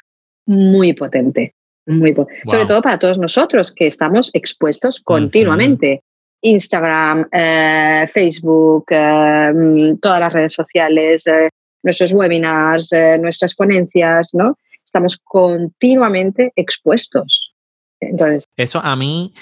muy 0.46 0.94
potente. 0.94 1.54
Muy 1.86 2.14
Sobre 2.14 2.66
todo 2.66 2.82
para 2.82 2.98
todos 2.98 3.18
nosotros 3.18 3.72
que 3.72 3.86
estamos 3.86 4.30
expuestos 4.34 5.00
continuamente. 5.00 6.02
Instagram, 6.42 7.28
eh, 7.32 8.08
Facebook, 8.12 8.86
eh, 8.90 9.52
mm, 9.54 9.98
todas 9.98 10.20
las 10.20 10.32
redes 10.32 10.54
sociales, 10.54 11.26
eh, 11.26 11.50
nuestros 11.82 12.12
webinars, 12.12 12.90
nuestras 13.20 13.54
ponencias, 13.54 14.30
¿no? 14.32 14.56
Estamos 14.84 15.18
continuamente 15.24 16.52
expuestos. 16.56 17.52
Entonces. 18.00 18.44
Eso 18.56 18.80
a 18.80 18.96
mí, 18.96 19.32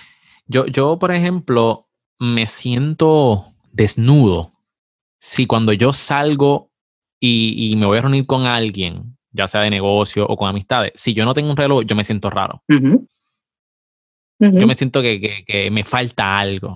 yo, 0.47 0.67
yo, 0.67 0.99
por 0.99 1.13
ejemplo, 1.13 1.87
me 2.19 2.47
siento 2.47 3.47
desnudo 3.73 4.53
si 5.19 5.47
cuando 5.47 5.73
yo 5.73 5.93
salgo 5.93 6.71
y, 7.21 7.75
me 7.77 7.87
voy 7.87 7.99
a 7.99 8.03
reunir 8.03 8.27
con 8.27 8.47
alguien, 8.47 9.17
ya 9.33 9.49
sea 9.49 9.63
de 9.63 9.71
negocio 9.71 10.27
o 10.27 10.37
con 10.37 10.49
amistades, 10.49 10.93
si 10.95 11.15
yo 11.15 11.25
no 11.25 11.35
tengo 11.35 11.51
un 11.51 11.57
reloj, 11.57 11.85
yo 11.85 11.97
me 11.97 12.05
siento 12.05 12.31
raro. 12.31 12.63
Yo 14.39 14.67
me 14.67 14.75
siento 14.75 15.03
que, 15.03 15.69
me 15.71 15.85
falta 15.85 16.39
algo. 16.39 16.73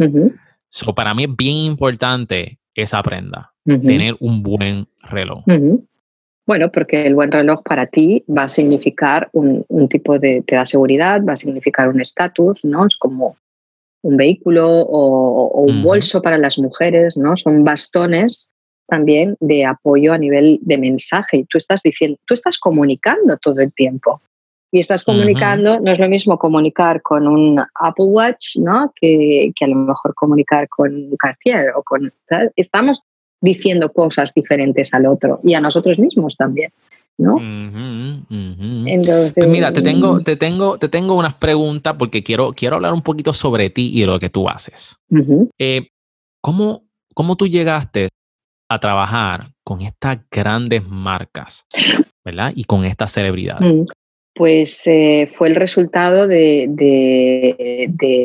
para 0.95 1.15
mí 1.15 1.25
es 1.25 1.37
bien 1.37 1.57
importante 1.57 2.59
esa 2.75 3.03
prenda, 3.03 3.53
tener 3.65 4.17
un 4.21 4.43
buen 4.43 4.87
reloj. 5.03 5.45
Bueno, 6.47 6.73
porque 6.73 7.07
el 7.07 7.15
buen 7.15 7.31
reloj 7.31 7.63
para 7.63 7.87
ti 7.87 8.25
va 8.29 8.45
a 8.45 8.49
significar 8.49 9.29
un, 9.33 9.65
un 9.69 9.89
tipo 9.89 10.19
de, 10.19 10.43
te 10.45 10.57
da 10.57 10.65
seguridad, 10.65 11.23
va 11.25 11.35
a 11.35 11.37
significar 11.37 11.89
un 11.89 12.01
estatus, 12.01 12.65
¿no? 12.65 12.87
Es 12.87 12.97
como 12.97 13.37
un 14.03 14.17
vehículo 14.17 14.69
o, 14.69 15.63
un 15.63 15.83
bolso 15.83 16.23
para 16.23 16.39
las 16.39 16.59
mujeres, 16.59 17.17
¿no? 17.17 17.37
Son 17.37 17.65
bastones 17.65 18.53
también 18.87 19.37
de 19.41 19.65
apoyo 19.65 20.13
a 20.13 20.19
nivel 20.19 20.59
de 20.63 20.79
mensaje. 20.79 21.39
Y 21.39 21.45
tú 21.45 21.59
estás 21.59 21.83
diciendo, 21.83 22.19
tú 22.27 22.35
estás 22.35 22.59
comunicando 22.59 23.37
todo 23.37 23.61
el 23.61 23.73
tiempo. 23.73 24.21
Y 24.73 24.79
estás 24.79 25.03
comunicando, 25.03 25.81
no 25.81 25.91
es 25.91 25.99
lo 25.99 26.09
mismo 26.09 26.39
comunicar 26.39 27.03
con 27.03 27.27
un 27.27 27.59
Apple 27.59 28.05
Watch, 28.05 28.57
¿no? 28.57 28.93
Que, 28.95 29.53
a 29.61 29.67
lo 29.67 29.77
mejor 29.77 30.15
comunicar 30.15 30.69
con 30.69 31.11
Cartier 31.19 31.73
o 31.75 31.83
con. 31.83 32.13
Estamos 32.55 33.03
diciendo 33.41 33.93
cosas 33.93 34.33
diferentes 34.33 34.95
al 34.95 35.07
otro 35.07 35.41
y 35.43 35.55
a 35.55 35.61
nosotros 35.61 35.99
mismos 35.99 36.37
también. 36.37 36.71
¿no? 37.19 37.37
Entonces, 38.87 39.35
pues 39.35 39.49
mira, 39.49 39.73
te 39.75 39.83
tengo, 39.83 40.23
te 40.23 40.37
tengo, 40.37 40.79
te 40.79 40.89
tengo 40.89 41.15
unas 41.15 41.35
preguntas 41.35 41.97
porque 41.99 42.23
quiero, 42.23 42.53
quiero 42.55 42.77
hablar 42.77 42.95
un 42.95 43.03
poquito 43.03 43.35
sobre 43.35 43.69
ti 43.69 43.91
y 43.93 44.05
lo 44.05 44.19
que 44.19 44.31
tú 44.31 44.49
haces. 44.49 44.97
Eh, 45.59 45.89
¿cómo, 46.41 46.85
¿Cómo 47.15 47.37
tú 47.37 47.47
llegaste 47.47 48.09
a 48.71 48.79
trabajar 48.79 49.51
con 49.65 49.83
estas 49.83 50.21
grandes 50.31 50.87
marcas, 50.89 51.67
¿verdad? 52.25 52.53
Y 52.55 52.65
con 52.65 52.85
estas 52.85 53.13
celebridades. 53.13 53.75
Mm. 53.75 53.87
Pues 54.41 54.81
eh, 54.87 55.31
fue 55.37 55.49
el 55.49 55.55
resultado 55.55 56.27
de, 56.27 56.67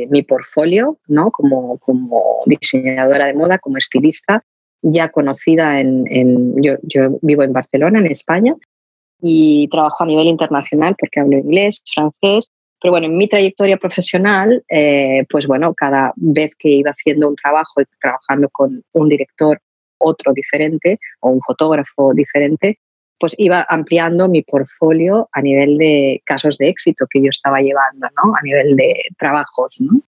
mi 0.09 0.23
portfolio, 0.23 0.97
¿no? 1.09 1.29
Como, 1.29 1.77
diseñadora 2.45 3.25
de 3.25 3.33
moda, 3.33 3.59
como 3.59 3.77
estilista, 3.77 4.41
ya 4.81 5.09
conocida 5.09 5.81
en, 5.81 6.05
en 6.09 6.63
yo, 6.63 6.75
yo, 6.83 7.19
vivo 7.21 7.43
en 7.43 7.51
Barcelona, 7.51 7.99
en 7.99 8.05
España, 8.05 8.55
y 9.19 9.67
trabajo 9.67 10.05
a 10.05 10.07
nivel 10.07 10.27
internacional 10.27 10.95
porque 10.97 11.19
hablo 11.19 11.37
inglés, 11.37 11.83
francés. 11.93 12.49
Pero 12.81 12.93
bueno, 12.93 13.07
en 13.07 13.17
mi 13.17 13.27
trayectoria 13.27 13.75
profesional, 13.75 14.63
eh, 14.69 15.25
pues 15.29 15.45
bueno, 15.47 15.73
cada 15.73 16.13
vez 16.15 16.51
que 16.57 16.69
iba 16.69 16.91
haciendo 16.91 17.27
un 17.27 17.35
trabajo 17.35 17.81
y 17.81 17.85
trabajando 17.99 18.47
con 18.53 18.81
un 18.93 19.09
director 19.09 19.59
otro 19.97 20.31
diferente 20.31 20.97
o 21.19 21.31
un 21.31 21.41
fotógrafo 21.41 22.13
diferente, 22.13 22.79
pues 23.19 23.33
iba 23.37 23.65
ampliando 23.69 24.27
mi 24.27 24.41
portfolio 24.41 25.29
a 25.31 25.41
nivel 25.41 25.77
de 25.77 26.21
casos 26.25 26.57
de 26.57 26.69
éxito 26.69 27.05
que 27.09 27.21
yo 27.21 27.29
estaba 27.29 27.61
llevando, 27.61 28.07
¿no? 28.23 28.35
A 28.35 28.41
nivel 28.43 28.75
de 28.75 29.03
trabajos, 29.17 29.75
¿no? 29.79 30.01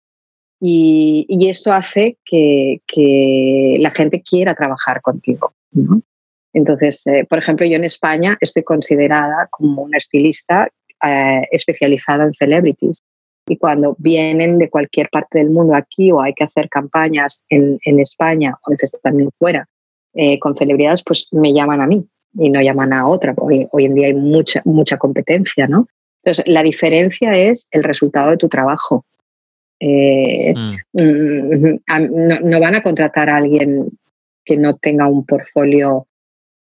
Y, 0.61 1.49
esto 1.51 1.73
hace 1.73 2.17
que, 2.25 2.81
que, 2.87 3.77
la 3.81 3.91
gente 3.91 4.23
quiera 4.23 4.55
trabajar 4.55 5.03
contigo, 5.03 5.53
¿no? 5.73 6.01
Entonces, 6.55 7.07
eh, 7.07 7.27
por 7.29 7.39
ejemplo, 7.39 7.67
yo 7.67 7.77
en 7.77 7.85
España 7.85 8.39
estoy 8.41 8.63
considerada 8.63 9.49
como 9.51 9.83
una 9.83 9.99
estilista 9.99 10.71
eh, 11.05 11.43
especializada 11.51 12.25
en 12.25 12.33
celebrities. 12.33 13.03
Y 13.47 13.59
cuando 13.59 13.95
vienen 13.99 14.57
de 14.59 14.71
cualquier 14.71 15.11
parte 15.11 15.39
del 15.39 15.51
mundo 15.51 15.75
aquí 15.75 16.11
o 16.11 16.23
hay 16.23 16.33
que 16.33 16.45
hacer 16.45 16.71
campañas 16.71 17.45
en, 17.51 17.79
España 18.01 18.55
o 18.63 18.71
a 18.71 18.71
veces 18.71 18.91
también 19.03 19.31
fuera 19.39 19.69
eh, 20.15 20.39
con 20.39 20.57
celebridades, 20.57 21.03
pues 21.05 21.27
me 21.33 21.53
llaman 21.53 21.83
a 21.83 21.87
mí 21.87 22.09
y 22.35 22.51
no 22.51 22.61
llaman 22.61 22.93
a 22.93 23.07
otra. 23.07 23.35
Hoy, 23.37 23.67
hoy 23.71 23.85
en 23.87 23.95
día 23.95 24.07
hay 24.07 24.15
mucha, 24.15 24.63
mucha 24.65 24.97
competencia, 24.97 25.67
¿no? 25.67 25.89
Entonces, 26.23 26.45
la 26.47 26.63
diferencia 26.63 27.37
es 27.37 27.69
el 27.71 27.85
resultado 27.85 28.31
de 28.31 28.37
tu 28.37 28.49
trabajo. 28.49 29.05
Mm. 29.81 30.77
Mm, 30.93 31.81
no, 32.27 32.41
no, 32.41 32.61
van 32.61 32.75
a 32.75 32.83
contratar 32.83 33.29
a 33.29 33.37
alguien 33.37 33.91
que 34.45 34.57
no 34.57 34.77
tenga 34.77 35.07
un 35.09 35.27
portfolio 35.27 36.07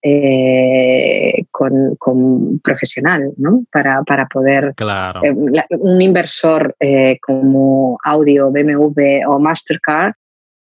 eh, 0.06 1.46
con, 1.50 2.60
profesional, 2.62 3.32
¿no? 3.38 3.64
Para, 3.72 4.02
para 4.02 4.26
poder... 4.26 4.74
Claro. 4.76 5.24
Eh, 5.24 5.32
un 5.78 6.02
inversor 6.02 6.76
eh, 6.78 7.18
como 7.22 7.98
Audio, 8.04 8.50
BMW 8.50 9.26
o 9.26 9.38
Mastercard 9.38 10.12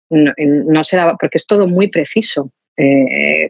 no, 0.09 0.31
no 0.37 0.83
se 0.85 0.95
da, 0.95 1.17
porque 1.17 1.39
es 1.39 1.45
todo 1.45 1.67
muy 1.67 1.89
preciso 1.89 2.51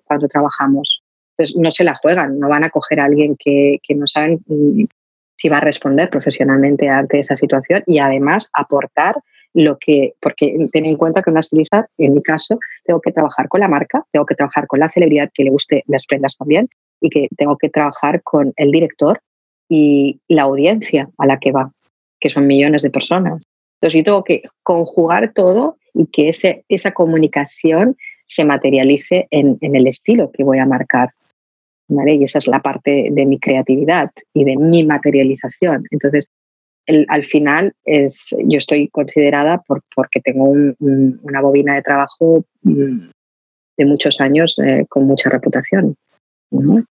cuando 0.06 0.28
trabajamos. 0.28 1.03
Entonces 1.38 1.56
no 1.58 1.72
se 1.72 1.84
la 1.84 1.96
juegan, 1.96 2.40
no 2.40 2.50
van 2.50 2.64
a 2.64 2.70
coger 2.70 3.00
a 3.00 3.06
alguien 3.06 3.36
que, 3.38 3.80
que 3.82 3.96
no 3.96 4.08
saben 4.08 4.40
si 5.36 5.50
va 5.50 5.58
a 5.58 5.62
responder 5.62 6.10
profesionalmente 6.10 6.88
ante 6.90 7.20
esa 7.20 7.36
situación 7.36 7.84
y 7.88 8.00
además 8.00 8.50
aportar 8.54 9.16
lo 9.54 9.78
que, 9.78 10.14
porque 10.20 10.56
ten 10.72 10.86
en 10.86 10.98
cuenta 10.98 11.22
que 11.22 11.30
una 11.30 11.42
estilista, 11.42 11.88
en 11.98 12.14
mi 12.14 12.24
caso, 12.24 12.60
tengo 12.84 13.02
que 13.02 13.12
trabajar 13.12 13.48
con 13.48 13.60
la 13.62 13.68
marca, 13.68 14.04
tengo 14.12 14.26
que 14.26 14.36
trabajar 14.36 14.68
con 14.68 14.80
la 14.80 14.92
celebridad 14.92 15.30
que 15.34 15.44
le 15.44 15.52
guste 15.52 15.84
las 15.88 16.06
prendas 16.06 16.38
también 16.38 16.70
y 17.02 17.10
que 17.10 17.28
tengo 17.38 17.58
que 17.58 17.70
trabajar 17.70 18.22
con 18.24 18.54
el 18.56 18.72
director 18.72 19.22
y 19.70 20.20
la 20.28 20.44
audiencia 20.44 21.10
a 21.18 21.26
la 21.26 21.38
que 21.40 21.52
va, 21.52 21.72
que 22.20 22.30
son 22.30 22.48
millones 22.48 22.82
de 22.82 22.90
personas. 22.90 23.44
Entonces 23.76 24.00
yo 24.00 24.04
tengo 24.04 24.24
que 24.24 24.44
conjugar 24.64 25.34
todo 25.34 25.78
y 25.94 26.08
que 26.08 26.30
ese, 26.30 26.66
esa 26.70 26.92
comunicación 26.92 27.96
se 28.28 28.46
materialice 28.46 29.28
en, 29.30 29.58
en 29.62 29.76
el 29.76 29.88
estilo 29.88 30.32
que 30.32 30.44
voy 30.44 30.60
a 30.60 30.66
marcar. 30.66 31.10
¿Vale? 31.88 32.16
Y 32.16 32.24
esa 32.24 32.40
es 32.40 32.48
la 32.48 32.62
parte 32.62 33.10
de 33.12 33.26
mi 33.26 33.40
creatividad 33.40 34.12
y 34.34 34.46
de 34.46 34.58
mi 34.58 34.86
materialización. 34.86 35.86
Entonces, 35.92 36.30
al 37.08 37.26
final 37.26 37.74
es, 37.86 38.28
yo 38.46 38.58
estoy 38.58 38.90
considerada 38.90 39.62
por, 39.66 39.82
porque 39.96 40.20
tengo 40.22 40.46
una 40.80 41.42
bobina 41.42 41.76
de 41.76 41.82
trabajo 41.82 42.46
mm, 42.64 43.10
de 43.78 43.86
muchos 43.86 44.20
años 44.20 44.56
eh, 44.64 44.86
con 44.90 45.06
mucha 45.06 45.30
reputación. 45.30 45.96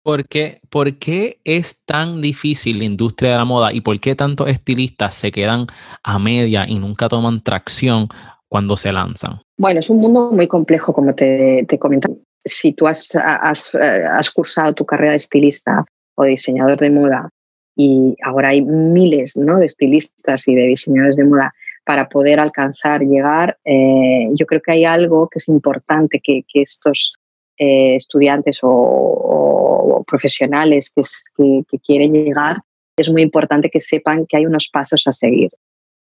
¿Por 0.04 0.28
qué, 0.28 0.60
¿Por 0.70 0.98
qué 0.98 1.40
es 1.46 1.80
tan 1.86 2.22
difícil 2.22 2.80
la 2.80 2.84
industria 2.84 3.32
de 3.32 3.38
la 3.38 3.46
moda 3.46 3.72
y 3.72 3.80
por 3.80 3.98
qué 4.02 4.14
tantos 4.14 4.50
estilistas 4.50 5.16
se 5.16 5.32
quedan 5.32 5.68
a 6.04 6.20
media 6.20 6.66
y 6.68 6.78
nunca 6.78 7.08
toman 7.08 7.42
tracción 7.42 8.10
cuando 8.50 8.76
se 8.76 8.92
lanzan? 8.92 9.40
Bueno, 9.58 9.80
es 9.80 9.90
un 9.90 9.98
mundo 9.98 10.32
muy 10.32 10.48
complejo, 10.48 10.92
como 10.92 11.16
te, 11.16 11.66
te 11.70 11.80
comentaba. 11.80 12.16
Si 12.46 12.74
tú 12.74 12.88
eh, 12.88 12.92
has 12.92 14.32
cursado 14.32 14.74
tu 14.74 14.86
carrera 14.86 15.12
de 15.12 15.18
estilista 15.18 15.84
o 16.16 16.24
de 16.24 16.30
diseñador 16.32 16.80
de 16.80 16.92
moda 16.92 17.30
y 17.76 18.16
ahora 18.24 18.50
hay 18.50 18.62
miles 18.62 19.36
¿no? 19.36 19.58
de 19.58 19.66
estilistas 19.66 20.48
y 20.48 20.56
de 20.56 20.68
diseñadores 20.68 21.18
de 21.18 21.26
moda 21.26 21.54
para 21.86 22.08
poder 22.08 22.40
alcanzar, 22.40 23.02
llegar, 23.02 23.58
eh, 23.66 24.30
yo 24.34 24.46
creo 24.46 24.62
que 24.62 24.72
hay 24.72 24.86
algo 24.86 25.28
que 25.28 25.40
es 25.40 25.48
importante 25.48 26.20
que, 26.24 26.44
estos 26.54 27.14
eh, 27.58 27.96
estudiantes 27.96 28.60
o, 28.64 30.04
profesionales 30.08 30.92
que, 30.96 31.64
que, 31.70 31.80
quieren 31.80 32.14
llegar, 32.14 32.58
es 32.98 33.10
muy 33.10 33.22
importante 33.22 33.70
que 33.70 33.82
sepan 33.82 34.26
que 34.26 34.38
hay 34.38 34.46
unos 34.46 34.70
pasos 34.72 35.06
a 35.08 35.12
seguir. 35.12 35.52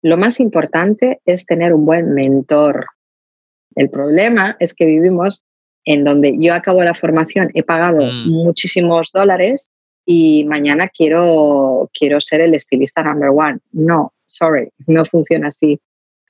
Lo 0.01 0.17
más 0.17 0.39
importante 0.39 1.21
es 1.25 1.45
tener 1.45 1.73
un 1.73 1.85
buen 1.85 2.13
mentor. 2.13 2.87
El 3.75 3.89
problema 3.89 4.55
es 4.59 4.73
que 4.73 4.85
vivimos 4.85 5.41
en 5.85 6.03
donde 6.03 6.35
yo 6.39 6.53
acabo 6.53 6.83
la 6.83 6.93
formación, 6.93 7.51
he 7.53 7.63
pagado 7.63 8.03
mm. 8.03 8.29
muchísimos 8.29 9.11
dólares 9.13 9.69
y 10.05 10.45
mañana 10.45 10.89
quiero, 10.89 11.89
quiero 11.97 12.19
ser 12.21 12.41
el 12.41 12.53
estilista 12.55 13.03
number 13.03 13.29
one. 13.29 13.59
No, 13.71 14.13
sorry, 14.25 14.69
no 14.87 15.05
funciona 15.05 15.47
así. 15.47 15.79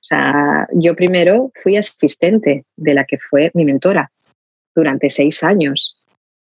O 0.04 0.06
sea, 0.06 0.68
yo 0.72 0.94
primero 0.94 1.50
fui 1.62 1.76
asistente 1.76 2.64
de 2.76 2.94
la 2.94 3.04
que 3.04 3.18
fue 3.18 3.50
mi 3.54 3.64
mentora 3.64 4.10
durante 4.74 5.10
seis 5.10 5.42
años 5.42 5.96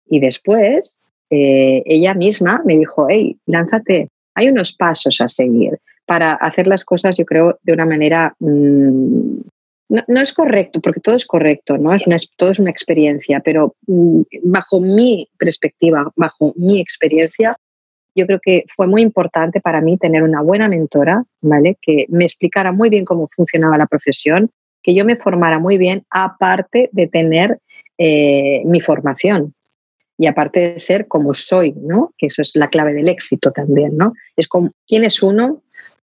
y 0.06 0.20
después 0.20 0.96
eh, 1.30 1.82
ella 1.84 2.14
misma 2.14 2.62
me 2.64 2.76
dijo, 2.76 3.06
hey, 3.08 3.36
lánzate, 3.46 4.08
hay 4.34 4.48
unos 4.48 4.72
pasos 4.72 5.20
a 5.20 5.28
seguir 5.28 5.78
para 6.06 6.34
hacer 6.34 6.66
las 6.66 6.84
cosas, 6.84 7.16
yo 7.18 7.24
creo, 7.24 7.58
de 7.62 7.72
una 7.72 7.84
manera 7.84 8.34
mmm, 8.38 9.40
no, 9.88 10.20
es 10.20 10.32
correcto, 10.32 10.80
porque 10.80 11.00
todo 11.00 11.16
es 11.16 11.24
correcto, 11.24 11.78
¿no? 11.78 11.94
Es 11.94 12.06
una, 12.06 12.16
todo 12.36 12.50
es 12.50 12.58
una 12.58 12.70
experiencia, 12.70 13.40
pero 13.40 13.74
mm, 13.86 14.22
bajo 14.44 14.80
mi 14.80 15.28
perspectiva, 15.38 16.12
bajo 16.14 16.52
mi 16.56 16.80
experiencia, 16.80 17.56
yo 18.14 18.26
creo 18.26 18.40
que 18.42 18.64
fue 18.76 18.86
muy 18.86 19.02
importante 19.02 19.60
para 19.60 19.80
mí 19.80 19.96
tener 19.96 20.22
una 20.22 20.42
buena 20.42 20.68
mentora, 20.68 21.24
¿vale? 21.40 21.78
Que 21.80 22.06
me 22.08 22.24
explicara 22.24 22.72
muy 22.72 22.90
bien 22.90 23.04
cómo 23.04 23.28
funcionaba 23.34 23.78
la 23.78 23.86
profesión, 23.86 24.50
que 24.82 24.94
yo 24.94 25.04
me 25.04 25.16
formara 25.16 25.58
muy 25.58 25.78
bien, 25.78 26.04
aparte 26.10 26.90
de 26.92 27.06
tener 27.06 27.58
eh, 27.96 28.62
mi 28.64 28.80
formación 28.80 29.54
y 30.18 30.26
aparte 30.26 30.74
de 30.74 30.80
ser 30.80 31.06
como 31.06 31.32
soy, 31.32 31.72
¿no? 31.72 32.12
Que 32.18 32.26
eso 32.26 32.42
es 32.42 32.52
la 32.54 32.68
clave 32.68 32.92
del 32.92 33.08
éxito 33.08 33.52
también, 33.52 33.96
¿no? 33.96 34.12
Es 34.36 34.48
como 34.48 34.72
quién 34.86 35.04
es 35.04 35.22
uno, 35.22 35.62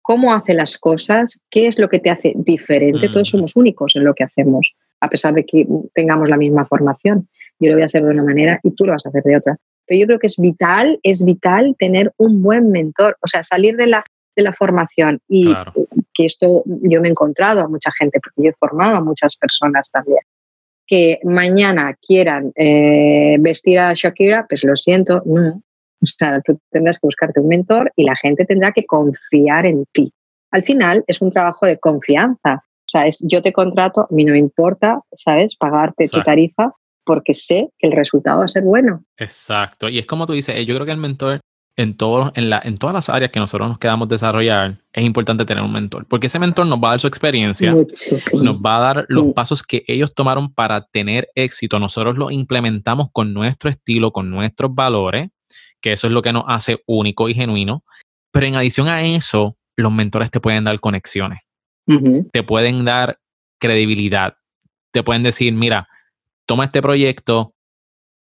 cómo 0.09 0.33
hace 0.33 0.55
las 0.55 0.79
cosas, 0.79 1.39
qué 1.51 1.67
es 1.67 1.77
lo 1.77 1.87
que 1.87 1.99
te 1.99 2.09
hace 2.09 2.33
diferente. 2.35 3.07
Mm. 3.07 3.13
Todos 3.13 3.29
somos 3.29 3.55
únicos 3.55 3.95
en 3.95 4.03
lo 4.05 4.15
que 4.15 4.23
hacemos, 4.23 4.73
a 5.01 5.07
pesar 5.07 5.35
de 5.35 5.45
que 5.45 5.67
tengamos 5.93 6.27
la 6.27 6.35
misma 6.35 6.65
formación. 6.65 7.27
Yo 7.59 7.69
lo 7.69 7.75
voy 7.75 7.83
a 7.83 7.85
hacer 7.85 8.03
de 8.03 8.09
una 8.09 8.23
manera 8.23 8.59
y 8.63 8.71
tú 8.71 8.87
lo 8.87 8.93
vas 8.93 9.05
a 9.05 9.09
hacer 9.09 9.21
de 9.21 9.37
otra. 9.37 9.57
Pero 9.85 9.99
yo 9.99 10.07
creo 10.07 10.17
que 10.17 10.25
es 10.25 10.37
vital, 10.39 10.99
es 11.03 11.23
vital 11.23 11.75
tener 11.77 12.11
un 12.17 12.41
buen 12.41 12.71
mentor, 12.71 13.17
o 13.21 13.27
sea, 13.27 13.43
salir 13.43 13.75
de 13.77 13.85
la, 13.85 14.03
de 14.35 14.41
la 14.41 14.53
formación 14.53 15.19
y 15.27 15.45
claro. 15.45 15.73
que 16.15 16.25
esto 16.25 16.63
yo 16.65 17.01
me 17.01 17.07
he 17.07 17.11
encontrado 17.11 17.61
a 17.61 17.67
mucha 17.67 17.91
gente, 17.91 18.19
porque 18.19 18.41
yo 18.41 18.49
he 18.49 18.53
formado 18.53 18.95
a 18.95 19.01
muchas 19.01 19.35
personas 19.35 19.91
también, 19.91 20.21
que 20.87 21.19
mañana 21.23 21.95
quieran 22.01 22.51
eh, 22.55 23.37
vestir 23.39 23.77
a 23.77 23.93
Shakira, 23.93 24.47
pues 24.49 24.63
lo 24.63 24.75
siento, 24.75 25.21
no, 25.23 25.61
o 26.01 26.07
sea, 26.17 26.41
tú 26.41 26.59
tendrás 26.71 26.97
que 26.97 27.07
buscarte 27.07 27.39
un 27.39 27.47
mentor 27.47 27.91
y 27.95 28.03
la 28.03 28.15
gente 28.15 28.45
tendrá 28.45 28.71
que 28.71 28.85
confiar 28.85 29.65
en 29.65 29.85
ti. 29.93 30.13
Al 30.51 30.63
final 30.63 31.03
es 31.07 31.21
un 31.21 31.31
trabajo 31.31 31.65
de 31.65 31.77
confianza. 31.77 32.63
O 32.63 32.91
sea, 32.91 33.05
es 33.05 33.19
yo 33.21 33.41
te 33.41 33.53
contrato, 33.53 34.01
a 34.01 34.07
mí 34.09 34.25
no 34.25 34.31
me 34.33 34.39
importa, 34.39 35.01
¿sabes? 35.13 35.55
Pagarte 35.55 36.05
Exacto. 36.05 36.21
tu 36.21 36.25
tarifa 36.25 36.73
porque 37.05 37.33
sé 37.33 37.69
que 37.77 37.87
el 37.87 37.93
resultado 37.93 38.39
va 38.39 38.45
a 38.45 38.49
ser 38.49 38.63
bueno. 38.63 39.03
Exacto. 39.17 39.89
Y 39.89 39.99
es 39.99 40.05
como 40.05 40.25
tú 40.25 40.33
dices, 40.33 40.55
yo 40.65 40.75
creo 40.75 40.85
que 40.85 40.91
el 40.91 40.97
mentor 40.97 41.39
en, 41.79 41.95
todo, 41.95 42.31
en, 42.35 42.49
la, 42.49 42.61
en 42.63 42.77
todas 42.77 42.93
las 42.93 43.09
áreas 43.09 43.31
que 43.31 43.39
nosotros 43.39 43.69
nos 43.69 43.79
quedamos 43.79 44.09
desarrollar, 44.09 44.79
es 44.91 45.03
importante 45.05 45.45
tener 45.45 45.63
un 45.63 45.71
mentor, 45.71 46.05
porque 46.09 46.27
ese 46.27 46.37
mentor 46.37 46.67
nos 46.67 46.77
va 46.77 46.89
a 46.89 46.91
dar 46.91 46.99
su 46.99 47.07
experiencia, 47.07 47.73
Muchísimo. 47.73 48.43
nos 48.43 48.57
va 48.57 48.77
a 48.77 48.81
dar 48.81 49.05
los 49.07 49.27
sí. 49.27 49.33
pasos 49.33 49.63
que 49.63 49.83
ellos 49.87 50.13
tomaron 50.13 50.53
para 50.53 50.85
tener 50.87 51.29
éxito, 51.35 51.79
nosotros 51.79 52.17
lo 52.17 52.31
implementamos 52.31 53.07
con 53.13 53.33
nuestro 53.33 53.69
estilo, 53.69 54.11
con 54.11 54.29
nuestros 54.29 54.75
valores, 54.75 55.29
que 55.81 55.93
eso 55.93 56.07
es 56.07 56.13
lo 56.13 56.21
que 56.21 56.33
nos 56.33 56.45
hace 56.47 56.81
único 56.85 57.29
y 57.29 57.33
genuino. 57.33 57.83
Pero 58.31 58.45
en 58.45 58.55
adición 58.55 58.87
a 58.87 59.03
eso, 59.03 59.55
los 59.75 59.91
mentores 59.91 60.31
te 60.31 60.39
pueden 60.39 60.63
dar 60.63 60.79
conexiones, 60.79 61.39
uh 61.87 61.93
-huh. 61.93 62.31
te 62.31 62.43
pueden 62.43 62.85
dar 62.85 63.17
credibilidad, 63.59 64.35
te 64.91 65.03
pueden 65.03 65.23
decir, 65.23 65.53
mira, 65.53 65.87
toma 66.45 66.65
este 66.65 66.81
proyecto, 66.81 67.53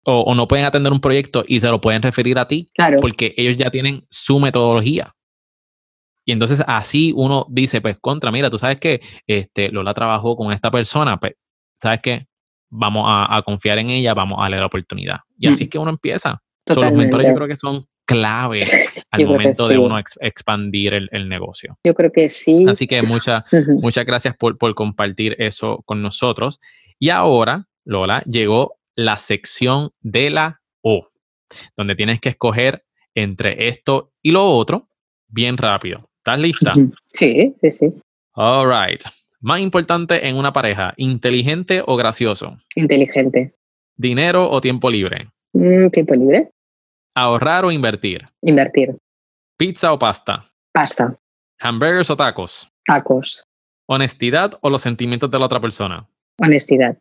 o, 0.05 0.21
o, 0.21 0.35
no 0.35 0.47
pueden 0.47 0.65
atender 0.65 0.91
un 0.93 1.01
proyecto 1.01 1.43
y 1.47 1.59
se 1.59 1.67
lo 1.67 1.81
pueden 1.81 2.01
referir 2.01 2.39
a 2.39 2.47
ti, 2.47 2.69
claro. 2.73 2.99
porque 3.01 3.33
ellos 3.37 3.57
ya 3.57 3.69
tienen 3.69 4.05
su 4.09 4.39
metodología. 4.39 5.13
Y 6.25 6.31
entonces 6.31 6.63
así 6.67 7.11
uno 7.15 7.45
dice, 7.49 7.81
pues 7.81 7.97
contra, 7.99 8.31
mira, 8.31 8.49
tú 8.49 8.57
sabes 8.57 8.79
que 8.79 9.01
este, 9.27 9.71
Lola 9.71 9.93
trabajó 9.93 10.35
con 10.35 10.53
esta 10.53 10.71
persona, 10.71 11.17
pues, 11.17 11.33
¿sabes 11.75 11.99
qué? 12.01 12.27
Vamos 12.69 13.03
a, 13.07 13.35
a 13.35 13.41
confiar 13.41 13.79
en 13.79 13.89
ella, 13.89 14.13
vamos 14.13 14.37
a 14.37 14.43
darle 14.43 14.59
la 14.59 14.67
oportunidad. 14.67 15.19
Y 15.37 15.47
así 15.47 15.63
es 15.63 15.69
que 15.69 15.79
uno 15.79 15.89
empieza. 15.89 16.41
So, 16.69 16.83
los 16.83 16.93
mentores 16.93 17.27
yo 17.27 17.35
creo 17.35 17.47
que 17.47 17.57
son 17.57 17.83
clave 18.05 18.61
al 19.11 19.25
momento 19.25 19.67
de 19.67 19.77
uno 19.77 19.97
ex 19.97 20.17
expandir 20.21 20.93
el, 20.93 21.09
el, 21.11 21.27
negocio. 21.27 21.77
Yo 21.83 21.93
creo 21.93 22.11
que 22.11 22.29
sí. 22.29 22.65
Así 22.67 22.87
que 22.87 23.01
mucha, 23.01 23.45
uh 23.51 23.55
-huh. 23.55 23.81
muchas 23.81 24.05
gracias 24.05 24.35
por, 24.37 24.57
por, 24.57 24.73
compartir 24.75 25.35
eso 25.39 25.81
con 25.85 26.01
nosotros. 26.01 26.59
Y 26.99 27.09
ahora, 27.09 27.67
Lola, 27.85 28.23
llegó 28.25 28.75
la 28.95 29.17
sección 29.17 29.91
de 30.01 30.29
la 30.29 30.61
O, 30.81 31.07
donde 31.77 31.95
tienes 31.95 32.19
que 32.19 32.29
escoger 32.29 32.81
entre 33.15 33.67
esto 33.67 34.11
y 34.21 34.31
lo 34.31 34.45
otro 34.45 34.87
bien 35.27 35.57
rápido. 35.57 36.09
¿Estás 36.17 36.39
lista? 36.39 36.73
Sí, 37.13 37.55
sí, 37.61 37.71
sí. 37.71 37.93
All 38.33 38.69
right. 38.69 39.01
Más 39.41 39.61
importante 39.61 40.27
en 40.27 40.35
una 40.35 40.51
pareja, 40.51 40.93
inteligente 40.97 41.81
o 41.85 41.95
gracioso? 41.95 42.57
Inteligente. 42.75 43.53
¿Dinero 43.95 44.49
o 44.49 44.59
tiempo 44.59 44.89
libre? 44.89 45.27
Mm, 45.53 45.89
tiempo 45.89 46.13
libre. 46.13 46.49
¿Ahorrar 47.15 47.65
o 47.65 47.71
invertir? 47.71 48.25
Invertir. 48.41 48.95
¿Pizza 49.57 49.91
o 49.91 49.99
pasta? 49.99 50.45
Pasta. 50.71 51.17
¿Hamburgers 51.59 52.09
o 52.09 52.15
tacos? 52.15 52.67
Tacos. 52.85 53.43
¿Honestidad 53.87 54.57
o 54.61 54.69
los 54.69 54.81
sentimientos 54.81 55.29
de 55.31 55.39
la 55.39 55.45
otra 55.45 55.59
persona? 55.59 56.07
Honestidad. 56.37 56.95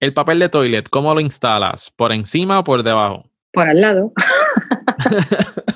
¿El 0.00 0.14
papel 0.14 0.38
de 0.38 0.48
toilet, 0.48 0.88
cómo 0.88 1.14
lo 1.14 1.20
instalas? 1.20 1.92
¿Por 1.94 2.12
encima 2.12 2.60
o 2.60 2.64
por 2.64 2.82
debajo? 2.82 3.28
Por 3.52 3.68
al 3.68 3.80
lado. 3.80 4.12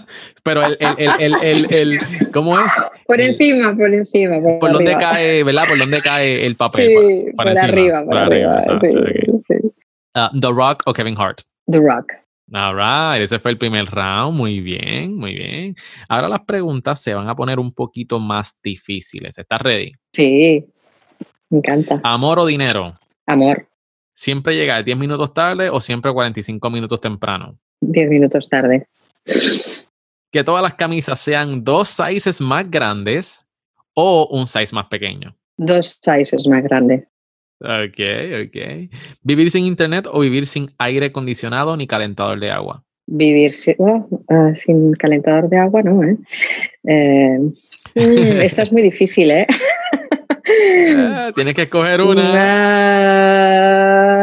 Pero 0.45 0.65
el, 0.65 0.77
el, 0.81 1.35
el, 1.43 1.75
el, 1.75 2.01
¿cómo 2.33 2.59
es? 2.59 2.73
Por 3.07 3.21
encima, 3.21 3.77
por 3.77 3.93
encima. 3.93 4.41
Por, 4.41 4.59
por 4.61 4.73
donde 4.73 4.97
cae, 4.97 5.43
¿verdad? 5.43 5.69
Por 5.69 5.79
donde 5.79 6.01
cae 6.01 6.47
el 6.47 6.57
papel. 6.57 6.87
Sí, 6.87 6.95
por, 6.95 7.37
por, 7.37 7.55
por 7.55 7.59
arriba, 7.59 8.05
por, 8.05 8.17
arriba. 8.17 8.59
arriba 8.59 8.63
sí, 8.63 8.71
okay. 8.71 9.41
sí. 9.49 9.73
Uh, 10.15 10.41
The 10.41 10.53
Rock 10.53 10.83
o 10.87 10.93
Kevin 10.93 11.17
Hart? 11.19 11.41
The 11.67 11.79
Rock. 11.79 12.13
All 12.57 12.77
right, 12.77 13.21
ese 13.21 13.41
fue 13.41 13.51
el 13.51 13.59
primer 13.59 13.87
round. 13.87 14.37
Muy 14.37 14.61
bien, 14.61 15.17
muy 15.17 15.35
bien. 15.35 15.75
Ahora 16.09 16.29
las 16.29 16.45
preguntas 16.45 17.01
se 17.01 17.13
van 17.13 17.29
a 17.29 17.35
poner 17.35 17.59
un 17.59 17.73
poquito 17.73 18.21
más 18.21 18.57
difíciles. 18.63 19.37
¿Estás 19.37 19.61
ready? 19.61 19.91
Sí, 20.13 20.65
me 21.51 21.59
encanta. 21.59 22.01
¿Amor 22.05 22.39
o 22.39 22.47
dinero? 22.47 22.95
Amor. 23.27 23.67
¿Siempre 24.13 24.55
llegar 24.55 24.85
10 24.85 24.97
minutos 24.97 25.35
tarde 25.35 25.69
o 25.69 25.81
siempre 25.81 26.13
45 26.13 26.71
minutos 26.71 27.01
temprano? 27.01 27.59
10 27.81 28.09
minutos 28.09 28.49
tarde. 28.49 28.87
Que 30.31 30.45
todas 30.45 30.63
las 30.63 30.75
camisas 30.75 31.19
sean 31.19 31.65
dos 31.65 31.89
sizes 31.89 32.41
más 32.41 32.71
grandes 32.71 33.45
o 33.95 34.29
un 34.31 34.47
size 34.47 34.73
más 34.73 34.87
pequeño. 34.87 35.35
Dos 35.57 35.99
sizes 36.01 36.47
más 36.47 36.63
grandes. 36.63 37.05
Ok, 37.61 38.01
ok. 38.47 38.91
¿Vivir 39.23 39.51
sin 39.51 39.65
internet 39.65 40.07
o 40.11 40.21
vivir 40.21 40.47
sin 40.47 40.71
aire 40.79 41.07
acondicionado 41.07 41.77
ni 41.77 41.87
calentador 41.87 42.41
de 42.41 42.51
agua? 42.51 42.83
Vivir 43.07 43.53
sin, 43.53 43.75
oh, 43.79 44.09
uh, 44.11 44.55
sin 44.57 44.93
calentador 44.95 45.49
de 45.49 45.59
agua, 45.59 45.83
no, 45.83 46.03
¿eh? 46.03 46.17
eh 46.85 47.39
mm, 47.95 48.41
esta 48.43 48.63
es 48.63 48.73
muy 48.73 48.83
difícil, 48.83 49.31
¿eh? 49.31 49.47
eh 50.47 51.33
tienes 51.35 51.55
que 51.55 51.63
escoger 51.63 52.01
una. 52.01 52.25
Uh, 54.11 54.14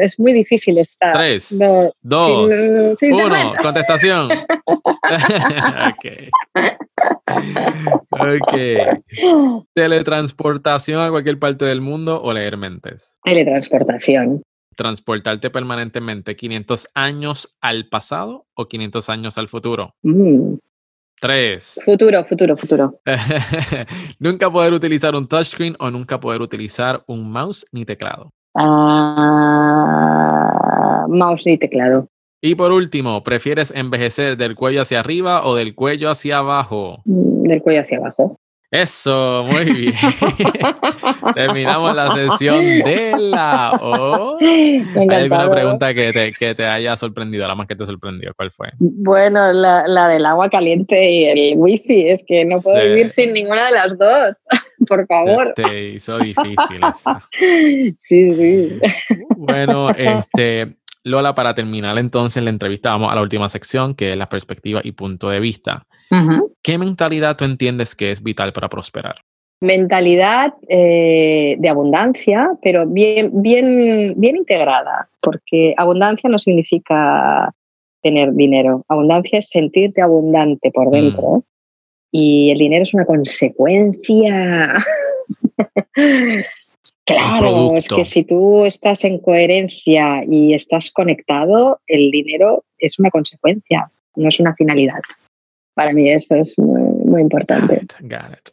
es 0.00 0.18
muy 0.18 0.32
difícil 0.32 0.78
esta. 0.78 1.12
Tres, 1.12 1.52
no, 1.52 1.92
dos, 2.02 2.52
sin, 2.52 2.96
sin 2.98 3.14
uno. 3.14 3.54
Contestación. 3.62 4.30
ok. 4.30 6.06
ok. 8.10 9.64
¿Teletransportación 9.74 11.00
a 11.02 11.10
cualquier 11.10 11.38
parte 11.38 11.64
del 11.64 11.80
mundo 11.80 12.20
o 12.22 12.32
leer 12.32 12.56
mentes? 12.56 13.18
Teletransportación. 13.24 14.42
transportarte 14.76 15.50
permanentemente 15.50 16.36
500 16.36 16.88
años 16.94 17.54
al 17.60 17.88
pasado 17.88 18.46
o 18.54 18.68
500 18.68 19.08
años 19.10 19.38
al 19.38 19.48
futuro. 19.48 19.94
Mm, 20.02 20.54
Tres. 21.20 21.78
Futuro, 21.84 22.24
futuro, 22.24 22.56
futuro. 22.56 22.98
nunca 24.18 24.50
poder 24.50 24.72
utilizar 24.72 25.14
un 25.14 25.28
touchscreen 25.28 25.76
o 25.78 25.90
nunca 25.90 26.18
poder 26.18 26.40
utilizar 26.40 27.04
un 27.06 27.30
mouse 27.30 27.66
ni 27.72 27.84
teclado. 27.84 28.30
Ah, 29.40 31.06
mouse 31.08 31.46
y 31.46 31.58
teclado. 31.58 32.08
Y 32.42 32.54
por 32.54 32.72
último, 32.72 33.22
¿prefieres 33.22 33.70
envejecer 33.74 34.36
del 34.38 34.54
cuello 34.56 34.80
hacia 34.82 35.00
arriba 35.00 35.44
o 35.44 35.54
del 35.56 35.74
cuello 35.74 36.08
hacia 36.10 36.38
abajo? 36.38 37.02
Mm, 37.04 37.42
Del 37.48 37.60
cuello 37.62 37.82
hacia 37.82 37.98
abajo. 37.98 38.36
Eso, 38.72 39.44
muy 39.50 39.64
bien. 39.64 39.94
Terminamos 41.34 41.92
la 41.94 42.12
sesión 42.14 42.60
de 42.64 43.10
la 43.18 43.72
O. 43.82 44.38
¿Hay 44.40 45.08
alguna 45.08 45.50
pregunta 45.50 45.92
que 45.92 46.12
te, 46.12 46.32
que 46.32 46.54
te 46.54 46.64
haya 46.64 46.96
sorprendido? 46.96 47.48
La 47.48 47.56
más 47.56 47.66
que 47.66 47.74
te 47.74 47.84
sorprendió, 47.84 48.32
¿cuál 48.36 48.52
fue? 48.52 48.68
Bueno, 48.78 49.52
la, 49.52 49.88
la 49.88 50.06
del 50.06 50.24
agua 50.24 50.48
caliente 50.50 51.10
y 51.10 51.24
el 51.24 51.54
wifi, 51.58 52.10
es 52.10 52.22
que 52.28 52.44
no 52.44 52.60
puedo 52.62 52.80
Sí. 52.80 52.86
vivir 52.88 53.08
sin 53.08 53.32
ninguna 53.32 53.66
de 53.66 53.72
las 53.72 53.98
dos, 53.98 54.36
por 54.90 55.06
favor. 55.06 55.54
Se 55.56 55.62
te 55.62 55.88
hizo 55.90 56.18
difícil 56.18 56.80
esa. 56.90 57.22
Sí, 58.02 58.34
sí. 58.34 58.80
Bueno, 59.36 59.90
este, 59.90 60.74
Lola, 61.04 61.34
para 61.34 61.54
terminar 61.54 61.96
entonces 61.98 62.42
la 62.42 62.50
entrevista, 62.50 62.90
vamos 62.90 63.12
a 63.12 63.14
la 63.14 63.22
última 63.22 63.48
sección, 63.48 63.94
que 63.94 64.10
es 64.10 64.16
la 64.16 64.28
perspectiva 64.28 64.80
y 64.82 64.92
punto 64.92 65.30
de 65.30 65.40
vista. 65.40 65.86
¿Qué 66.62 66.76
mentalidad 66.76 67.36
tú 67.36 67.44
entiendes 67.44 67.94
que 67.94 68.10
es 68.10 68.20
vital 68.20 68.52
para 68.52 68.68
prosperar? 68.68 69.14
Mentalidad 69.60 70.54
eh, 70.68 71.54
de 71.58 71.68
abundancia, 71.68 72.50
pero 72.62 72.86
bien, 72.86 73.30
bien, 73.42 74.14
bien 74.16 74.36
integrada, 74.36 75.08
porque 75.20 75.74
abundancia 75.76 76.28
no 76.28 76.40
significa 76.40 77.52
tener 78.02 78.32
dinero. 78.32 78.84
Abundancia 78.88 79.38
es 79.38 79.48
sentirte 79.48 80.02
abundante 80.02 80.72
por 80.72 80.90
dentro 80.90 81.44
y 82.10 82.50
el 82.50 82.58
dinero 82.58 82.82
es 82.82 82.94
una 82.94 83.04
consecuencia. 83.04 84.74
claro, 87.04 87.76
es 87.76 87.88
que 87.88 88.04
si 88.04 88.24
tú 88.24 88.64
estás 88.64 89.04
en 89.04 89.18
coherencia 89.18 90.24
y 90.28 90.54
estás 90.54 90.90
conectado, 90.90 91.80
el 91.86 92.10
dinero 92.10 92.64
es 92.78 92.98
una 92.98 93.10
consecuencia, 93.10 93.90
no 94.16 94.28
es 94.28 94.40
una 94.40 94.54
finalidad. 94.54 95.00
Para 95.74 95.92
mí 95.92 96.10
eso 96.10 96.34
es 96.34 96.58
muy, 96.58 96.82
muy 97.04 97.22
importante. 97.22 97.76
Got 97.76 97.82
it, 97.82 98.10
got 98.10 98.32
it. 98.32 98.48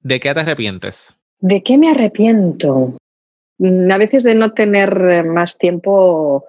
¿De 0.00 0.18
qué 0.18 0.34
te 0.34 0.40
arrepientes? 0.40 1.14
¿De 1.38 1.62
qué 1.62 1.78
me 1.78 1.90
arrepiento? 1.90 2.96
Mm, 3.58 3.90
A 3.90 3.98
veces 3.98 4.24
de 4.24 4.34
no 4.34 4.52
tener 4.52 4.90
eh, 5.08 5.22
más 5.22 5.58
tiempo 5.58 6.44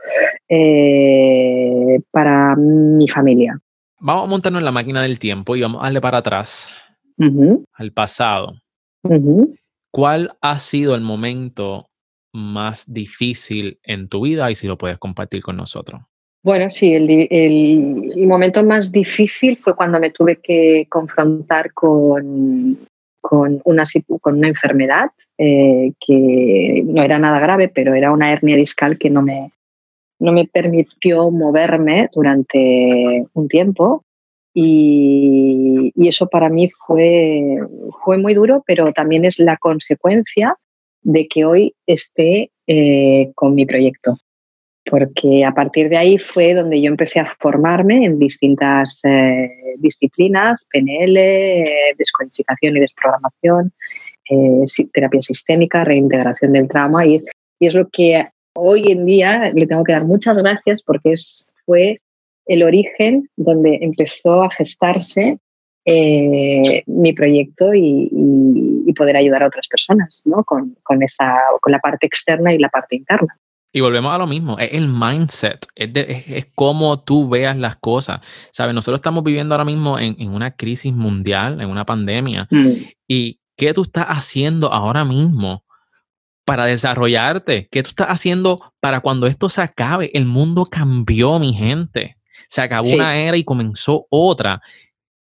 eh, 0.50 2.00
para 2.12 2.56
mi 2.56 3.08
familia. 3.08 3.60
Vamos 4.06 4.24
a 4.26 4.30
montarnos 4.30 4.60
en 4.60 4.66
la 4.66 4.72
máquina 4.72 5.02
del 5.02 5.18
tiempo 5.18 5.56
y 5.56 5.62
vamos 5.62 5.80
a 5.80 5.86
darle 5.86 6.02
para 6.02 6.18
atrás, 6.18 6.70
al 7.76 7.92
pasado. 7.94 8.54
¿Cuál 9.92 10.36
ha 10.42 10.60
sido 10.60 10.94
el 10.96 11.00
momento 11.02 11.88
más 12.34 12.84
difícil 12.92 13.80
en 13.84 14.10
tu 14.10 14.22
vida 14.26 14.52
y 14.52 14.56
si 14.56 14.68
lo 14.68 14.78
puedes 14.78 14.98
compartir 14.98 15.42
con 15.42 15.56
nosotros? 15.56 16.02
Bueno, 16.44 16.70
sí, 16.70 16.94
el, 16.94 17.08
di- 17.08 17.28
el- 17.32 18.12
el 18.18 18.28
momento 18.28 18.62
más 18.62 18.92
difícil 18.92 19.56
fue 19.58 19.74
cuando 19.74 20.02
me 20.02 20.10
tuve 20.12 20.36
que 20.42 20.86
confrontar 20.90 21.72
con, 21.72 22.78
con, 23.22 23.62
una, 23.64 23.84
situ- 23.86 24.20
con 24.20 24.38
una 24.38 24.50
enfermedad 24.50 25.12
eh, 25.38 25.94
que 26.06 26.84
no 26.86 27.02
era 27.04 27.20
nada 27.20 27.40
grave, 27.40 27.70
pero 27.70 27.94
era 27.94 28.12
una 28.12 28.34
hernia 28.34 28.58
discal 28.58 28.98
que 28.98 29.10
no 29.10 29.22
me, 29.22 29.52
no 30.20 30.32
me 30.32 30.48
permitió 30.48 31.30
moverme 31.32 32.10
durante 32.14 33.26
un 33.34 33.48
tiempo. 33.48 34.04
Y, 34.56 35.92
y 35.96 36.08
eso 36.08 36.28
para 36.28 36.50
mí 36.50 36.72
fue, 36.86 37.58
fue 38.04 38.18
muy 38.20 38.36
duro, 38.36 38.64
pero 38.68 38.94
también 38.94 39.26
es 39.26 39.40
la 39.40 39.58
consecuencia 39.58 40.58
de 41.02 41.28
que 41.28 41.44
hoy 41.44 41.74
esté 41.88 42.52
eh, 42.68 43.32
con 43.36 43.56
mi 43.56 43.66
proyecto 43.66 44.18
porque 44.90 45.46
a 45.46 45.54
partir 45.54 45.90
de 45.90 45.98
ahí 45.98 46.18
fue 46.18 46.54
donde 46.54 46.82
yo 46.82 46.88
empecé 46.88 47.20
a 47.20 47.36
formarme 47.40 48.06
en 48.06 48.20
distintas 48.20 49.00
eh, 49.04 49.50
disciplinas, 49.78 50.66
PNL, 50.72 51.18
eh, 51.18 51.96
descodificación 51.98 52.78
y 52.78 52.80
desprogramación, 52.82 53.74
eh, 54.30 54.66
terapia 54.94 55.22
sistémica, 55.22 55.84
reintegración 55.84 56.54
del 56.54 56.68
trauma, 56.68 57.06
y 57.06 57.24
es 57.60 57.74
lo 57.74 57.88
que 57.90 58.28
hoy 58.56 58.92
en 58.92 59.06
día 59.06 59.52
le 59.54 59.68
tengo 59.68 59.84
que 59.84 59.94
dar 59.94 60.06
muchas 60.06 60.38
gracias 60.38 60.82
porque 60.84 61.12
es, 61.14 61.50
fue 61.66 62.02
el 62.46 62.64
origen 62.64 63.30
donde 63.36 63.80
empezó 63.82 64.44
a 64.44 64.50
gestarse 64.52 65.40
eh, 65.86 66.84
mi 66.86 67.14
proyecto 67.14 67.74
y, 67.74 68.10
y- 68.12 68.84
y 68.86 68.94
poder 68.94 69.18
ayudar 69.18 69.44
a 69.44 69.48
otras 69.48 69.68
personas 69.68 70.22
¿no? 70.26 70.44
con, 70.44 70.76
con, 70.84 71.02
esta, 71.04 71.40
con 71.62 71.72
la 71.72 71.80
parte 71.80 72.06
externa 72.08 72.54
y 72.54 72.58
la 72.60 72.70
parte 72.70 72.96
interna. 72.96 73.38
Y 73.76 73.82
volvemos 73.82 74.14
a 74.14 74.18
lo 74.20 74.28
mismo, 74.28 74.58
es 74.60 74.72
el 74.74 74.88
mindset, 74.88 75.66
es, 75.76 75.92
de- 75.92 76.06
es, 76.12 76.28
es 76.28 76.46
cómo 76.54 77.02
tú 77.02 77.28
veas 77.28 77.58
las 77.58 77.78
cosas. 77.78 78.22
¿Sabes? 78.52 78.76
Nosotros 78.76 79.00
estamos 79.00 79.24
viviendo 79.24 79.56
ahora 79.56 79.66
mismo 79.66 79.98
en, 79.98 80.16
en 80.20 80.30
una 80.30 80.52
crisis 80.52 80.94
mundial, 80.94 81.60
en 81.60 81.70
una 81.70 81.84
pandemia. 81.86 82.48
¿Y 83.08 83.40
qué 83.58 83.74
tú 83.74 83.82
estás 83.82 84.06
haciendo 84.08 84.72
ahora 84.72 85.04
mismo 85.06 85.64
para 86.46 86.66
desarrollarte? 86.66 87.68
¿Qué 87.72 87.84
tú 87.84 87.90
estás 87.90 88.08
haciendo 88.08 88.74
para 88.80 89.00
cuando 89.00 89.28
esto 89.28 89.50
se 89.50 89.62
acabe? 89.62 90.12
El 90.14 90.26
mundo 90.26 90.64
cambió, 90.66 91.40
mi 91.40 91.54
gente. 91.54 92.18
Se 92.48 92.62
acabó 92.62 92.90
Sí. 92.90 92.96
una 92.96 93.16
era 93.18 93.38
y 93.38 93.44
comenzó 93.44 94.06
otra. 94.10 94.62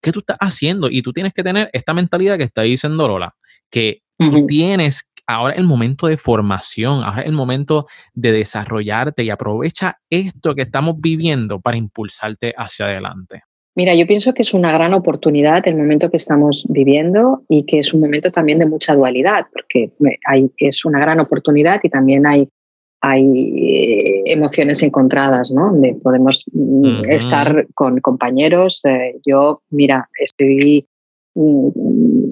¿Qué 0.02 0.12
tú 0.12 0.18
estás 0.20 0.36
haciendo? 0.40 0.88
Y 0.90 1.02
tú 1.02 1.12
tienes 1.12 1.32
que 1.32 1.42
tener 1.42 1.70
esta 1.72 1.94
mentalidad 1.94 2.36
que 2.36 2.44
está 2.44 2.62
diciendo 2.62 3.06
Lola, 3.06 3.28
que 3.70 4.02
tú 4.18 4.46
tienes 4.46 5.08
ahora 5.26 5.54
el 5.54 5.64
momento 5.64 6.08
de 6.08 6.16
formación, 6.16 7.04
ahora 7.04 7.22
el 7.22 7.32
momento 7.32 7.86
de 8.12 8.32
desarrollarte 8.32 9.22
y 9.22 9.30
aprovecha 9.30 9.98
esto 10.10 10.54
que 10.54 10.62
estamos 10.62 10.96
viviendo 10.98 11.60
para 11.60 11.76
impulsarte 11.76 12.52
hacia 12.56 12.86
adelante. 12.86 13.42
Mira, 13.74 13.94
yo 13.94 14.06
pienso 14.06 14.34
que 14.34 14.42
es 14.42 14.52
una 14.52 14.70
gran 14.72 14.92
oportunidad 14.92 15.66
el 15.66 15.76
momento 15.76 16.10
que 16.10 16.18
estamos 16.18 16.66
viviendo 16.68 17.42
y 17.48 17.64
que 17.64 17.78
es 17.78 17.94
un 17.94 18.00
momento 18.00 18.30
también 18.30 18.58
de 18.58 18.66
mucha 18.66 18.94
dualidad, 18.94 19.46
porque 19.50 19.90
hay, 20.26 20.50
es 20.58 20.84
una 20.84 21.00
gran 21.00 21.20
oportunidad 21.20 21.80
y 21.82 21.88
también 21.88 22.26
hay, 22.26 22.48
hay 23.00 23.24
eh, 23.24 24.22
emociones 24.26 24.82
encontradas, 24.82 25.50
¿no? 25.50 25.72
Podemos 26.02 26.44
mm, 26.52 27.04
estar 27.08 27.66
con 27.74 28.00
compañeros. 28.00 28.82
eh, 28.84 29.16
yo, 29.24 29.62
mira, 29.70 30.06
estoy 30.20 30.86
mm, 31.34 31.68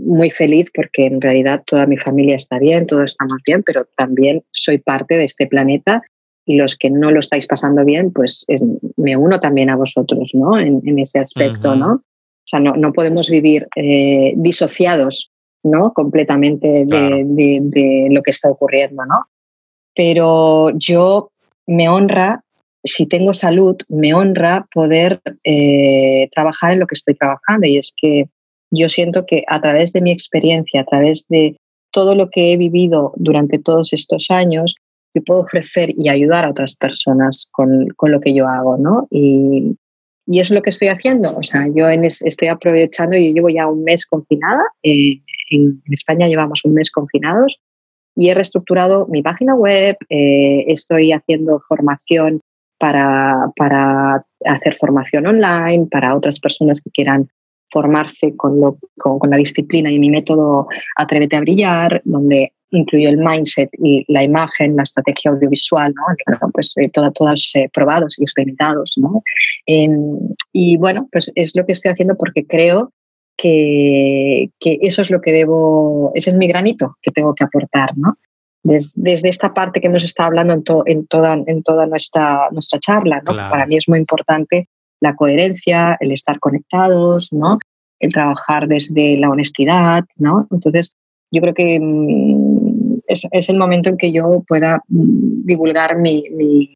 muy 0.05 0.30
feliz 0.30 0.68
porque 0.74 1.07
en 1.07 1.22
realidad 1.22 1.62
toda 1.64 1.86
mi 1.86 1.97
familia 1.97 2.36
está 2.36 2.59
bien, 2.59 2.86
todos 2.86 3.12
estamos 3.12 3.38
bien, 3.47 3.62
pero 3.64 3.86
también 3.97 4.43
soy 4.51 4.76
parte 4.76 5.16
de 5.16 5.24
este 5.24 5.47
planeta 5.47 6.03
y 6.51 6.57
los 6.57 6.77
que 6.77 6.91
no 6.91 7.11
lo 7.11 7.21
estáis 7.21 7.47
pasando 7.47 7.85
bien, 7.85 8.13
pues 8.13 8.45
es- 8.49 8.63
me 8.97 9.17
uno 9.17 9.39
también 9.39 9.71
a 9.71 9.77
vosotros, 9.77 10.31
¿no? 10.35 10.59
En, 10.59 10.81
en 10.85 10.99
ese 10.99 11.19
aspecto, 11.21 11.69
Ujú. 11.71 11.79
¿no? 11.79 11.93
O 11.95 12.49
sea, 12.51 12.59
no, 12.61 12.73
no 12.75 12.93
podemos 12.93 13.29
vivir 13.31 13.69
eh, 13.77 14.33
disociados, 14.37 15.31
¿no? 15.63 15.93
Completamente 15.93 16.67
de, 16.67 16.87
Claro. 16.87 17.17
de- 17.19 17.61
de 17.63 18.09
lo 18.11 18.23
que 18.23 18.33
está 18.33 18.51
ocurriendo, 18.51 19.05
¿no? 19.07 19.19
Pero 19.95 20.71
yo 20.79 21.31
me 21.67 21.89
honra, 21.89 22.43
si 22.85 23.07
tengo 23.07 23.33
salud, 23.35 23.77
me 23.89 24.15
honra 24.15 24.67
poder 24.75 25.21
eh, 25.45 26.29
trabajar 26.33 26.73
en 26.73 26.81
lo 26.81 26.87
que 26.87 26.95
estoy 26.95 27.15
trabajando 27.15 27.67
y 27.67 27.77
es 27.79 27.93
que 27.97 28.25
yo 28.73 28.89
siento 28.89 29.27
que 29.27 29.45
a 29.47 29.61
través 29.61 29.93
de 29.93 30.01
mi 30.01 30.11
experiencia, 30.13 30.81
a 30.81 30.85
través 30.85 31.25
de 31.29 31.57
todo 31.93 32.15
lo 32.15 32.31
que 32.31 32.53
he 32.53 32.57
vivido 32.57 33.13
durante 33.17 33.59
todos 33.59 33.93
estos 33.93 34.27
años, 34.31 34.75
yo 35.15 35.23
puedo 35.25 35.41
ofrecer 35.41 35.93
y 35.97 36.09
ayudar 36.09 36.45
a 36.45 36.51
otras 36.51 36.75
personas 36.75 37.49
con, 37.53 37.89
con 37.97 38.13
lo 38.13 38.21
que 38.21 38.35
yo 38.35 38.47
hago, 38.47 38.77
¿no? 38.79 39.09
Y, 39.11 39.77
y 40.27 40.41
es 40.41 40.51
lo 40.51 40.63
que 40.63 40.71
estoy 40.71 40.89
haciendo. 40.89 41.37
O 41.37 41.43
sea, 41.43 41.67
yo 41.75 41.89
en 41.89 42.05
es- 42.05 42.23
estoy 42.23 42.49
aprovechando, 42.49 43.17
yo 43.17 43.33
llevo 43.33 43.49
ya 43.49 43.67
un 43.67 43.83
mes 43.85 44.07
confinada, 44.07 44.63
eh, 44.83 45.21
en, 45.51 45.83
en 45.85 45.93
España 45.93 46.29
llevamos 46.29 46.65
un 46.65 46.75
mes 46.75 46.91
confinados 46.91 47.59
y 48.17 48.29
he 48.29 48.35
reestructurado 48.35 49.07
mi 49.09 49.23
página 49.23 49.55
web, 49.55 49.97
eh, 50.09 50.65
estoy 50.69 51.13
haciendo 51.13 51.61
formación 51.69 52.41
para, 52.79 53.51
para 53.57 54.25
hacer 54.45 54.77
formación 54.79 55.27
online, 55.27 55.87
para 55.91 56.17
otras 56.17 56.41
personas 56.41 56.81
que 56.81 56.91
quieran 56.91 57.29
formarse 57.71 58.35
con, 58.37 58.61
lo, 58.61 58.79
con, 58.99 59.18
con 59.18 59.31
la 59.31 59.37
disciplina 59.37 59.91
y 59.91 59.99
mi 59.99 60.11
método 60.11 60.66
Atrévete 60.97 61.37
a 61.37 61.41
Brillar, 61.41 62.03
donde 62.05 62.53
incluyo 62.73 63.09
el 63.09 63.18
mindset 63.18 63.68
y 63.83 64.05
la 64.12 64.23
imagen, 64.23 64.77
la 64.77 64.85
estrategia 64.85 65.33
audiovisual, 65.33 65.93
¿no? 65.93 66.49
Pues 66.53 66.73
eh, 66.77 66.89
toda- 66.89 67.11
todas 67.11 67.51
eh, 67.55 67.68
probados 67.73 68.16
y 68.18 68.23
experimentados, 68.23 68.95
¿no? 68.97 69.23
Em, 69.66 70.18
y 70.53 70.77
bueno, 70.77 71.09
pues 71.11 71.33
es 71.35 71.57
lo 71.57 71.66
que 71.66 71.73
estoy 71.73 71.91
haciendo 71.91 72.16
porque 72.16 72.47
creo 72.47 72.93
que, 73.37 74.51
que 74.61 74.79
eso 74.83 75.03
es 75.03 75.11
lo 75.11 75.21
que 75.21 75.33
debo, 75.33 76.12
ese 76.14 76.31
es 76.31 76.37
mi 76.37 76.47
granito 76.47 76.97
que 77.03 77.11
tengo 77.11 77.35
que 77.35 77.45
aportar, 77.45 77.97
¿no? 77.97 78.16
desde 78.62 79.31
esta 79.31 79.55
parte 79.55 79.81
que 79.81 79.87
hemos 79.87 80.05
estado 80.05 80.27
hablando 80.29 80.53
en, 80.53 80.62
en, 80.87 81.07
toda, 81.07 81.33
en 81.47 81.62
toda 81.62 81.87
nuestra, 81.87 82.51
nuestra 82.53 82.79
charla. 82.79 83.23
¿no? 83.25 83.33
Para 83.51 83.64
mí 83.66 83.77
es 83.79 83.89
muy 83.89 83.99
importante 83.99 84.68
la 85.01 85.15
coherencia, 85.15 85.97
el 86.01 86.13
estar 86.13 86.39
conectados, 86.39 87.33
¿no? 87.33 87.59
el 87.99 88.13
trabajar 88.13 88.67
desde 88.69 89.17
la 89.19 89.31
honestidad. 89.31 90.05
¿no? 90.17 90.47
Entonces, 90.51 90.95
yo 91.31 91.41
creo 91.41 91.55
que 91.55 91.79
mm, 91.81 93.01
es, 93.07 93.27
es, 93.31 93.49
el 93.49 93.57
momento 93.57 93.89
en 93.89 93.97
que 93.97 94.13
yo 94.13 94.43
pueda 94.47 94.83
mm, 94.89 95.45
divulgar 95.45 95.97
mi, 95.97 96.25
mi, 96.31 96.75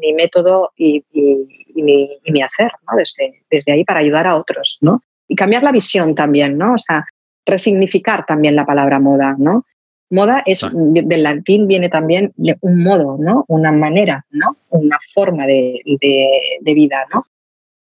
mi 0.00 0.12
método 0.12 0.70
y, 0.76 1.04
y, 1.12 1.82
mi, 1.82 2.18
y, 2.24 2.32
mi, 2.32 2.42
hacer 2.42 2.72
¿no? 2.90 2.96
desde, 2.96 3.42
desde 3.50 3.72
ahí 3.72 3.84
para 3.84 4.00
ayudar 4.00 4.26
a 4.26 4.36
otros. 4.36 4.78
¿no? 4.80 5.00
Y 5.28 5.34
cambiar 5.34 5.62
la 5.62 5.72
visión 5.72 6.14
también, 6.14 6.58
¿no? 6.58 6.74
O 6.74 6.78
sea, 6.78 7.04
resignificar 7.46 8.26
también 8.26 8.56
la 8.56 8.66
palabra 8.66 8.98
moda, 8.98 9.36
¿no? 9.38 9.64
Moda 10.10 10.42
es, 10.44 10.66
del 10.72 11.22
latín 11.22 11.68
viene 11.68 11.88
también 11.88 12.32
de 12.36 12.56
un 12.62 12.82
modo, 12.82 13.16
¿no? 13.18 13.44
Una 13.46 13.70
manera, 13.70 14.26
¿no? 14.30 14.56
Una 14.70 14.98
forma 15.14 15.46
de, 15.46 15.80
de, 15.84 16.74
vida, 16.74 17.06
¿no? 17.14 17.24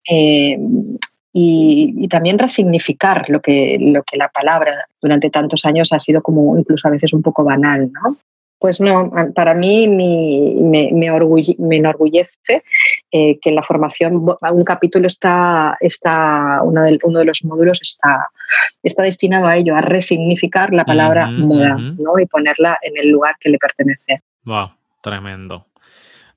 Eh, 0.10 0.58
y, 1.32 1.94
y, 1.96 2.08
también 2.08 2.40
resignificar 2.40 3.30
lo 3.30 3.40
que, 3.40 3.78
lo 3.80 4.02
que 4.04 4.18
la 4.18 4.30
palabra 4.30 4.86
durante 5.00 5.30
tantos 5.30 5.64
años 5.64 5.94
ha 5.94 6.00
sido 6.00 6.24
como 6.24 6.58
incluso 6.58 6.88
a 6.88 6.92
veces 6.92 7.14
un 7.14 7.22
poco 7.22 7.44
banal, 7.44 7.92
¿no? 7.92 8.18
Pues 8.60 8.82
no, 8.82 9.10
para 9.34 9.54
mí 9.54 9.88
me, 9.88 10.54
me, 10.62 10.90
me 10.92 11.76
enorgullece 11.78 12.64
eh, 13.10 13.40
que 13.40 13.50
en 13.50 13.56
la 13.56 13.64
formación 13.64 14.16
un 14.16 14.64
capítulo 14.66 15.08
está, 15.08 15.78
está 15.80 16.60
uno, 16.62 16.84
de, 16.84 17.00
uno 17.04 17.20
de 17.20 17.26
los 17.26 17.46
módulos 17.46 17.80
está, 17.82 18.28
está 18.84 19.04
destinado 19.04 19.48
a 19.48 19.56
ello, 19.56 19.76
a 19.78 19.80
resignificar 19.80 20.74
la 20.74 20.84
palabra 20.84 21.28
moda 21.28 21.78
¿no? 21.78 22.20
y 22.20 22.26
ponerla 22.26 22.78
en 22.82 22.98
el 22.98 23.08
lugar 23.08 23.36
que 23.40 23.50
le 23.50 23.58
pertenece. 23.58 24.24
Wow, 24.44 24.72
tremendo. 25.02 25.68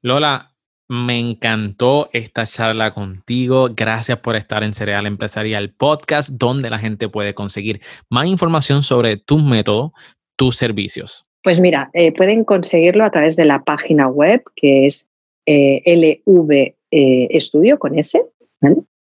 Lola, 0.02 0.51
me 0.92 1.18
encantó 1.18 2.10
esta 2.12 2.44
charla 2.44 2.92
contigo. 2.92 3.70
Gracias 3.74 4.18
por 4.18 4.36
estar 4.36 4.62
en 4.62 4.74
Cereal 4.74 5.06
Empresarial 5.06 5.70
Podcast, 5.70 6.28
donde 6.32 6.68
la 6.68 6.78
gente 6.78 7.08
puede 7.08 7.32
conseguir 7.32 7.80
más 8.10 8.26
información 8.26 8.82
sobre 8.82 9.16
tus 9.16 9.42
métodos, 9.42 9.92
tus 10.36 10.58
servicios. 10.58 11.24
Pues 11.42 11.60
mira, 11.60 11.90
eh, 11.94 12.12
pueden 12.12 12.44
conseguirlo 12.44 13.04
a 13.04 13.10
través 13.10 13.36
de 13.36 13.46
la 13.46 13.64
página 13.64 14.06
web 14.06 14.42
que 14.54 14.84
es 14.84 15.06
eh, 15.46 16.20
Studio 17.40 17.78
con 17.78 17.98
S. 17.98 18.22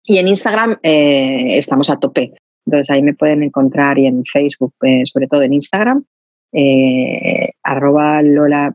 Y 0.04 0.18
en 0.18 0.28
Instagram 0.28 0.78
eh, 0.84 1.58
estamos 1.58 1.90
a 1.90 1.96
tope. 1.96 2.34
Entonces 2.66 2.88
ahí 2.88 3.02
me 3.02 3.14
pueden 3.14 3.42
encontrar 3.42 3.98
y 3.98 4.06
en 4.06 4.24
Facebook, 4.24 4.74
eh, 4.82 5.02
sobre 5.06 5.26
todo 5.26 5.42
en 5.42 5.54
Instagram, 5.54 6.04
arroba 7.64 8.22
Lola 8.22 8.72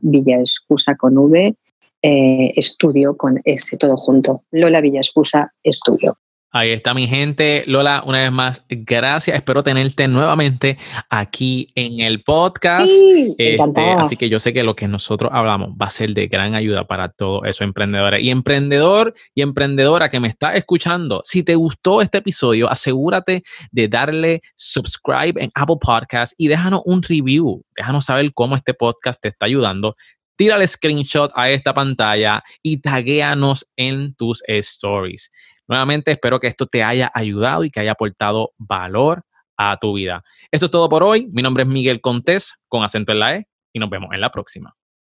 con 0.98 1.16
V, 1.16 1.56
eh, 2.02 2.52
estudio 2.56 3.16
con 3.16 3.40
S, 3.44 3.76
todo 3.76 3.96
junto. 3.96 4.44
Lola 4.50 4.80
Villa 4.80 5.00
Excusa 5.00 5.52
Estudio. 5.62 6.18
Ahí 6.52 6.70
está 6.70 6.94
mi 6.94 7.06
gente. 7.06 7.62
Lola, 7.68 8.02
una 8.04 8.22
vez 8.22 8.32
más, 8.32 8.64
gracias. 8.68 9.36
Espero 9.36 9.62
tenerte 9.62 10.08
nuevamente 10.08 10.78
aquí 11.08 11.70
en 11.76 12.00
el 12.00 12.24
podcast. 12.24 12.90
Sí, 12.90 13.36
este, 13.38 13.90
así 13.92 14.16
que 14.16 14.28
yo 14.28 14.40
sé 14.40 14.52
que 14.52 14.64
lo 14.64 14.74
que 14.74 14.88
nosotros 14.88 15.30
hablamos 15.32 15.70
va 15.80 15.86
a 15.86 15.90
ser 15.90 16.12
de 16.12 16.26
gran 16.26 16.56
ayuda 16.56 16.88
para 16.88 17.08
todos 17.08 17.42
esos 17.44 17.60
emprendedores. 17.60 18.20
Y 18.24 18.30
emprendedor 18.30 19.14
y 19.32 19.42
emprendedora 19.42 20.08
que 20.08 20.18
me 20.18 20.26
está 20.26 20.56
escuchando, 20.56 21.22
si 21.24 21.44
te 21.44 21.54
gustó 21.54 22.02
este 22.02 22.18
episodio, 22.18 22.68
asegúrate 22.68 23.44
de 23.70 23.86
darle 23.86 24.40
subscribe 24.56 25.40
en 25.40 25.50
Apple 25.54 25.76
Podcast 25.80 26.32
y 26.36 26.48
déjanos 26.48 26.82
un 26.84 27.00
review. 27.04 27.62
Déjanos 27.76 28.06
saber 28.06 28.28
cómo 28.34 28.56
este 28.56 28.74
podcast 28.74 29.22
te 29.22 29.28
está 29.28 29.46
ayudando 29.46 29.92
tírale 30.40 30.66
screenshot 30.66 31.30
a 31.34 31.50
esta 31.50 31.74
pantalla 31.74 32.40
y 32.62 32.80
taguéanos 32.80 33.70
en 33.76 34.14
tus 34.14 34.42
stories. 34.46 35.28
Nuevamente 35.68 36.12
espero 36.12 36.40
que 36.40 36.46
esto 36.46 36.64
te 36.66 36.82
haya 36.82 37.12
ayudado 37.12 37.62
y 37.62 37.70
que 37.70 37.80
haya 37.80 37.92
aportado 37.92 38.52
valor 38.56 39.22
a 39.58 39.76
tu 39.76 39.92
vida. 39.92 40.24
Esto 40.50 40.64
es 40.64 40.72
todo 40.72 40.88
por 40.88 41.02
hoy. 41.02 41.28
Mi 41.30 41.42
nombre 41.42 41.64
es 41.64 41.68
Miguel 41.68 42.00
Contés 42.00 42.54
con 42.68 42.82
acento 42.82 43.12
en 43.12 43.18
la 43.18 43.36
E 43.36 43.48
y 43.74 43.80
nos 43.80 43.90
vemos 43.90 44.14
en 44.14 44.22
la 44.22 44.30
próxima. 44.30 44.74